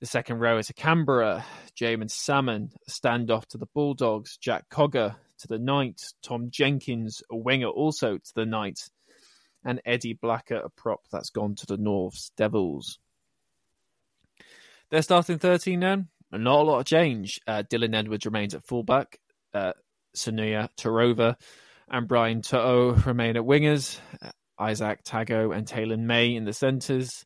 the 0.00 0.06
second 0.06 0.38
row 0.38 0.58
is 0.58 0.70
a 0.70 0.74
Canberra, 0.74 1.44
Jaeman 1.76 2.10
Salmon, 2.10 2.70
a 2.86 2.90
standoff 2.90 3.46
to 3.46 3.58
the 3.58 3.66
Bulldogs, 3.74 4.36
Jack 4.36 4.68
Cogger 4.70 5.16
to 5.38 5.48
the 5.48 5.58
Knights, 5.58 6.14
Tom 6.22 6.50
Jenkins, 6.50 7.22
a 7.30 7.36
winger 7.36 7.68
also 7.68 8.16
to 8.16 8.34
the 8.34 8.46
Knights, 8.46 8.90
and 9.64 9.80
Eddie 9.84 10.14
Blacker, 10.14 10.56
a 10.56 10.70
prop 10.70 11.00
that's 11.10 11.30
gone 11.30 11.56
to 11.56 11.66
the 11.66 11.76
Norths 11.76 12.30
Devils. 12.36 12.98
They're 14.90 15.02
starting 15.02 15.38
13 15.38 15.80
then. 15.80 16.08
Not 16.30 16.60
a 16.60 16.62
lot 16.62 16.78
of 16.80 16.86
change. 16.86 17.40
Uh, 17.46 17.62
Dylan 17.68 17.94
Edwards 17.94 18.24
remains 18.24 18.54
at 18.54 18.64
fullback. 18.64 19.18
Uh, 19.52 19.72
Sunia 20.16 20.68
Turuva 20.76 21.34
and 21.88 22.06
Brian 22.06 22.42
To'o 22.42 22.92
remain 23.06 23.36
at 23.36 23.42
wingers. 23.42 23.98
Uh, 24.22 24.30
Izack 24.60 25.02
Tago 25.04 25.56
and 25.56 25.66
Taylor 25.66 25.96
May 25.96 26.34
in 26.34 26.44
the 26.44 26.52
centres. 26.52 27.24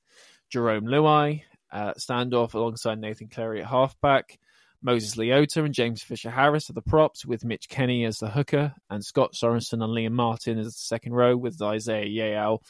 Jarome 0.52 0.84
Luai 0.84 1.42
uh, 1.72 1.94
standoff 1.94 2.54
alongside 2.54 2.98
Nathan 3.00 3.28
Cleary 3.28 3.62
at 3.62 3.68
halfback. 3.68 4.38
Moses 4.84 5.14
Leota 5.14 5.64
and 5.64 5.72
James 5.72 6.02
Fisher 6.02 6.30
Harris 6.30 6.68
are 6.68 6.72
the 6.74 6.82
props, 6.82 7.24
with 7.24 7.44
Mitch 7.44 7.68
Kenny 7.68 8.04
as 8.04 8.18
the 8.18 8.30
hooker, 8.30 8.74
and 8.90 9.04
Scott 9.04 9.34
Sorensen 9.34 9.82
and 9.82 9.94
Liam 9.94 10.12
Martin 10.12 10.58
as 10.58 10.66
the 10.66 10.72
second 10.72 11.12
row, 11.12 11.36
with 11.36 11.62
Isaah 11.62 12.04
Yeo 12.04 12.60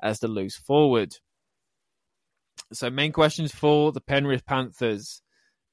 as 0.00 0.20
the 0.20 0.28
loose 0.28 0.56
forward. 0.56 1.16
So, 2.72 2.88
main 2.88 3.12
questions 3.12 3.52
for 3.52 3.92
the 3.92 4.00
Penrith 4.00 4.46
Panthers 4.46 5.22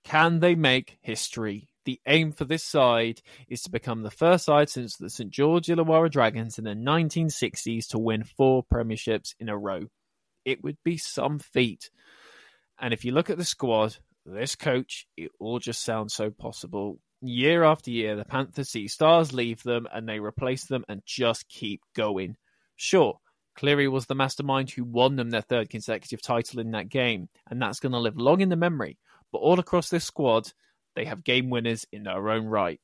can 0.03 0.39
they 0.39 0.55
make 0.55 0.97
history? 1.01 1.69
The 1.85 1.99
aim 2.07 2.31
for 2.31 2.45
this 2.45 2.63
side 2.63 3.21
is 3.49 3.61
to 3.63 3.71
become 3.71 4.03
the 4.03 4.11
first 4.11 4.45
side 4.45 4.69
since 4.69 4.95
the 4.95 5.09
St 5.09 5.31
George 5.31 5.67
Illawarra 5.67 6.09
Dragons 6.09 6.57
in 6.57 6.63
the 6.63 6.71
1960s 6.71 7.87
to 7.89 7.99
win 7.99 8.23
four 8.23 8.63
premierships 8.63 9.33
in 9.39 9.49
a 9.49 9.57
row. 9.57 9.87
It 10.45 10.63
would 10.63 10.77
be 10.83 10.97
some 10.97 11.39
feat. 11.39 11.89
And 12.83 12.93
if 12.93 13.05
you 13.05 13.13
look 13.13 13.29
at 13.29 13.37
the 13.37 13.45
squad, 13.45 13.95
this 14.25 14.57
coach, 14.57 15.07
it 15.15 15.31
all 15.39 15.57
just 15.57 15.85
sounds 15.85 16.13
so 16.13 16.29
possible. 16.29 16.99
Year 17.21 17.63
after 17.63 17.89
year, 17.89 18.17
the 18.17 18.25
Panthers 18.25 18.71
see 18.71 18.89
stars 18.89 19.31
leave 19.31 19.63
them 19.63 19.87
and 19.93 20.07
they 20.07 20.19
replace 20.19 20.65
them 20.65 20.83
and 20.89 21.01
just 21.05 21.47
keep 21.47 21.79
going. 21.95 22.35
Sure, 22.75 23.19
Cleary 23.55 23.87
was 23.87 24.07
the 24.07 24.15
mastermind 24.15 24.69
who 24.69 24.83
won 24.83 25.15
them 25.15 25.29
their 25.29 25.39
third 25.39 25.69
consecutive 25.69 26.21
title 26.21 26.59
in 26.59 26.71
that 26.71 26.89
game, 26.89 27.29
and 27.49 27.61
that's 27.61 27.79
going 27.79 27.93
to 27.93 27.99
live 27.99 28.17
long 28.17 28.41
in 28.41 28.49
the 28.49 28.57
memory. 28.57 28.97
But 29.31 29.37
all 29.37 29.61
across 29.61 29.87
this 29.87 30.03
squad, 30.03 30.51
they 30.93 31.05
have 31.05 31.23
game 31.23 31.49
winners 31.49 31.85
in 31.93 32.03
their 32.03 32.29
own 32.29 32.47
right. 32.47 32.81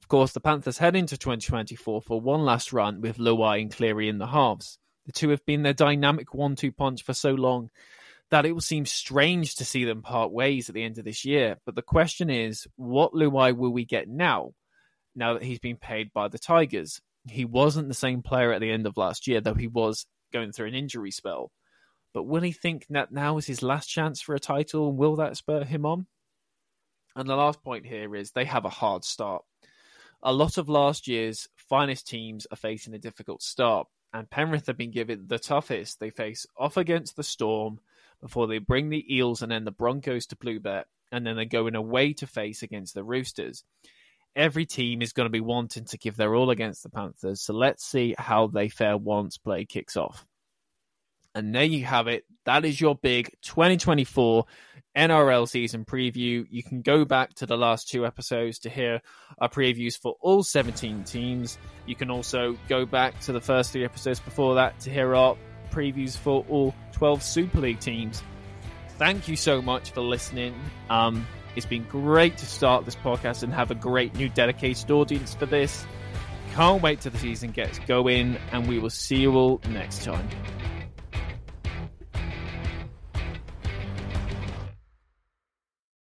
Of 0.00 0.06
course, 0.06 0.30
the 0.30 0.40
Panthers 0.40 0.78
head 0.78 0.94
into 0.94 1.18
2024 1.18 2.02
for 2.02 2.20
one 2.20 2.44
last 2.44 2.72
run 2.72 3.00
with 3.00 3.18
Luai 3.18 3.60
and 3.60 3.74
Cleary 3.74 4.08
in 4.08 4.18
the 4.18 4.28
halves. 4.28 4.78
The 5.06 5.12
two 5.12 5.30
have 5.30 5.44
been 5.46 5.64
their 5.64 5.74
dynamic 5.74 6.32
one 6.32 6.54
two 6.54 6.70
punch 6.70 7.02
for 7.02 7.12
so 7.12 7.30
long 7.30 7.70
that 8.30 8.46
it 8.46 8.52
will 8.52 8.60
seem 8.60 8.86
strange 8.86 9.56
to 9.56 9.64
see 9.64 9.84
them 9.84 10.02
part 10.02 10.32
ways 10.32 10.68
at 10.68 10.74
the 10.74 10.84
end 10.84 10.98
of 10.98 11.04
this 11.04 11.24
year. 11.24 11.56
But 11.66 11.74
the 11.74 11.82
question 11.82 12.30
is, 12.30 12.66
what 12.76 13.12
Luai 13.12 13.56
will 13.56 13.72
we 13.72 13.84
get 13.84 14.08
now? 14.08 14.52
Now 15.16 15.34
that 15.34 15.42
he's 15.42 15.58
been 15.58 15.76
paid 15.76 16.12
by 16.12 16.28
the 16.28 16.38
Tigers, 16.38 17.00
he 17.28 17.44
wasn't 17.44 17.88
the 17.88 17.94
same 17.94 18.22
player 18.22 18.52
at 18.52 18.60
the 18.60 18.70
end 18.70 18.86
of 18.86 18.96
last 18.96 19.26
year, 19.26 19.40
though 19.40 19.54
he 19.54 19.66
was 19.66 20.06
going 20.32 20.52
through 20.52 20.68
an 20.68 20.74
injury 20.74 21.10
spell. 21.10 21.50
But 22.14 22.24
will 22.24 22.42
he 22.42 22.52
think 22.52 22.86
that 22.90 23.12
now 23.12 23.36
is 23.38 23.46
his 23.46 23.62
last 23.62 23.88
chance 23.88 24.20
for 24.20 24.34
a 24.34 24.40
title? 24.40 24.92
Will 24.92 25.16
that 25.16 25.36
spur 25.36 25.64
him 25.64 25.84
on? 25.84 26.06
And 27.16 27.28
the 27.28 27.36
last 27.36 27.62
point 27.62 27.86
here 27.86 28.14
is 28.14 28.30
they 28.30 28.44
have 28.44 28.64
a 28.64 28.70
hard 28.70 29.04
start. 29.04 29.42
A 30.22 30.32
lot 30.32 30.58
of 30.58 30.68
last 30.68 31.08
year's 31.08 31.48
finest 31.56 32.06
teams 32.06 32.46
are 32.52 32.56
facing 32.56 32.94
a 32.94 32.98
difficult 32.98 33.42
start, 33.42 33.88
and 34.12 34.30
Penrith 34.30 34.66
have 34.66 34.76
been 34.76 34.90
given 34.90 35.26
the 35.26 35.38
toughest. 35.38 35.98
They 35.98 36.10
face 36.10 36.46
off 36.56 36.76
against 36.76 37.16
the 37.16 37.22
Storm, 37.22 37.80
before 38.20 38.46
they 38.46 38.58
bring 38.58 38.90
the 38.90 39.16
Eels 39.16 39.42
and 39.42 39.50
then 39.50 39.64
the 39.64 39.70
Broncos 39.70 40.26
to 40.26 40.36
Bluebet, 40.36 40.84
and 41.12 41.26
then 41.26 41.36
they're 41.36 41.44
going 41.44 41.74
away 41.74 42.12
to 42.14 42.26
face 42.26 42.62
against 42.62 42.94
the 42.94 43.04
Roosters. 43.04 43.64
Every 44.36 44.66
team 44.66 45.02
is 45.02 45.12
going 45.12 45.26
to 45.26 45.30
be 45.30 45.40
wanting 45.40 45.86
to 45.86 45.98
give 45.98 46.16
their 46.16 46.34
all 46.34 46.50
against 46.50 46.82
the 46.82 46.90
Panthers, 46.90 47.40
so 47.40 47.52
let's 47.52 47.84
see 47.84 48.14
how 48.16 48.46
they 48.46 48.68
fare 48.68 48.96
once 48.96 49.38
play 49.38 49.64
kicks 49.64 49.96
off. 49.96 50.24
And 51.34 51.54
there 51.54 51.64
you 51.64 51.84
have 51.84 52.08
it. 52.08 52.24
That 52.44 52.64
is 52.64 52.80
your 52.80 52.96
big 52.96 53.32
2024 53.42 54.46
NRL 54.96 55.48
season 55.48 55.84
preview. 55.84 56.44
You 56.50 56.62
can 56.62 56.82
go 56.82 57.04
back 57.04 57.34
to 57.34 57.46
the 57.46 57.56
last 57.56 57.88
two 57.88 58.04
episodes 58.04 58.60
to 58.60 58.70
hear 58.70 59.00
our 59.38 59.48
previews 59.48 59.96
for 59.96 60.16
all 60.20 60.42
17 60.42 61.04
teams. 61.04 61.58
You 61.86 61.94
can 61.94 62.10
also 62.10 62.56
go 62.68 62.84
back 62.84 63.20
to 63.20 63.32
the 63.32 63.40
first 63.40 63.72
three 63.72 63.84
episodes 63.84 64.20
before 64.20 64.56
that 64.56 64.80
to 64.80 64.90
hear 64.90 65.14
our 65.14 65.36
previews 65.70 66.16
for 66.16 66.44
all 66.48 66.74
12 66.92 67.22
Super 67.22 67.60
League 67.60 67.80
teams. 67.80 68.22
Thank 68.98 69.28
you 69.28 69.36
so 69.36 69.62
much 69.62 69.92
for 69.92 70.02
listening. 70.02 70.54
Um, 70.90 71.26
it's 71.56 71.66
been 71.66 71.84
great 71.84 72.36
to 72.38 72.46
start 72.46 72.84
this 72.84 72.96
podcast 72.96 73.42
and 73.42 73.52
have 73.52 73.70
a 73.70 73.74
great 73.74 74.14
new 74.14 74.28
dedicated 74.28 74.90
audience 74.90 75.34
for 75.34 75.46
this. 75.46 75.84
Can't 76.54 76.82
wait 76.82 77.00
till 77.00 77.12
the 77.12 77.18
season 77.18 77.50
gets 77.50 77.78
going, 77.80 78.36
and 78.52 78.68
we 78.68 78.78
will 78.78 78.90
see 78.90 79.16
you 79.16 79.34
all 79.34 79.60
next 79.68 80.04
time. 80.04 80.28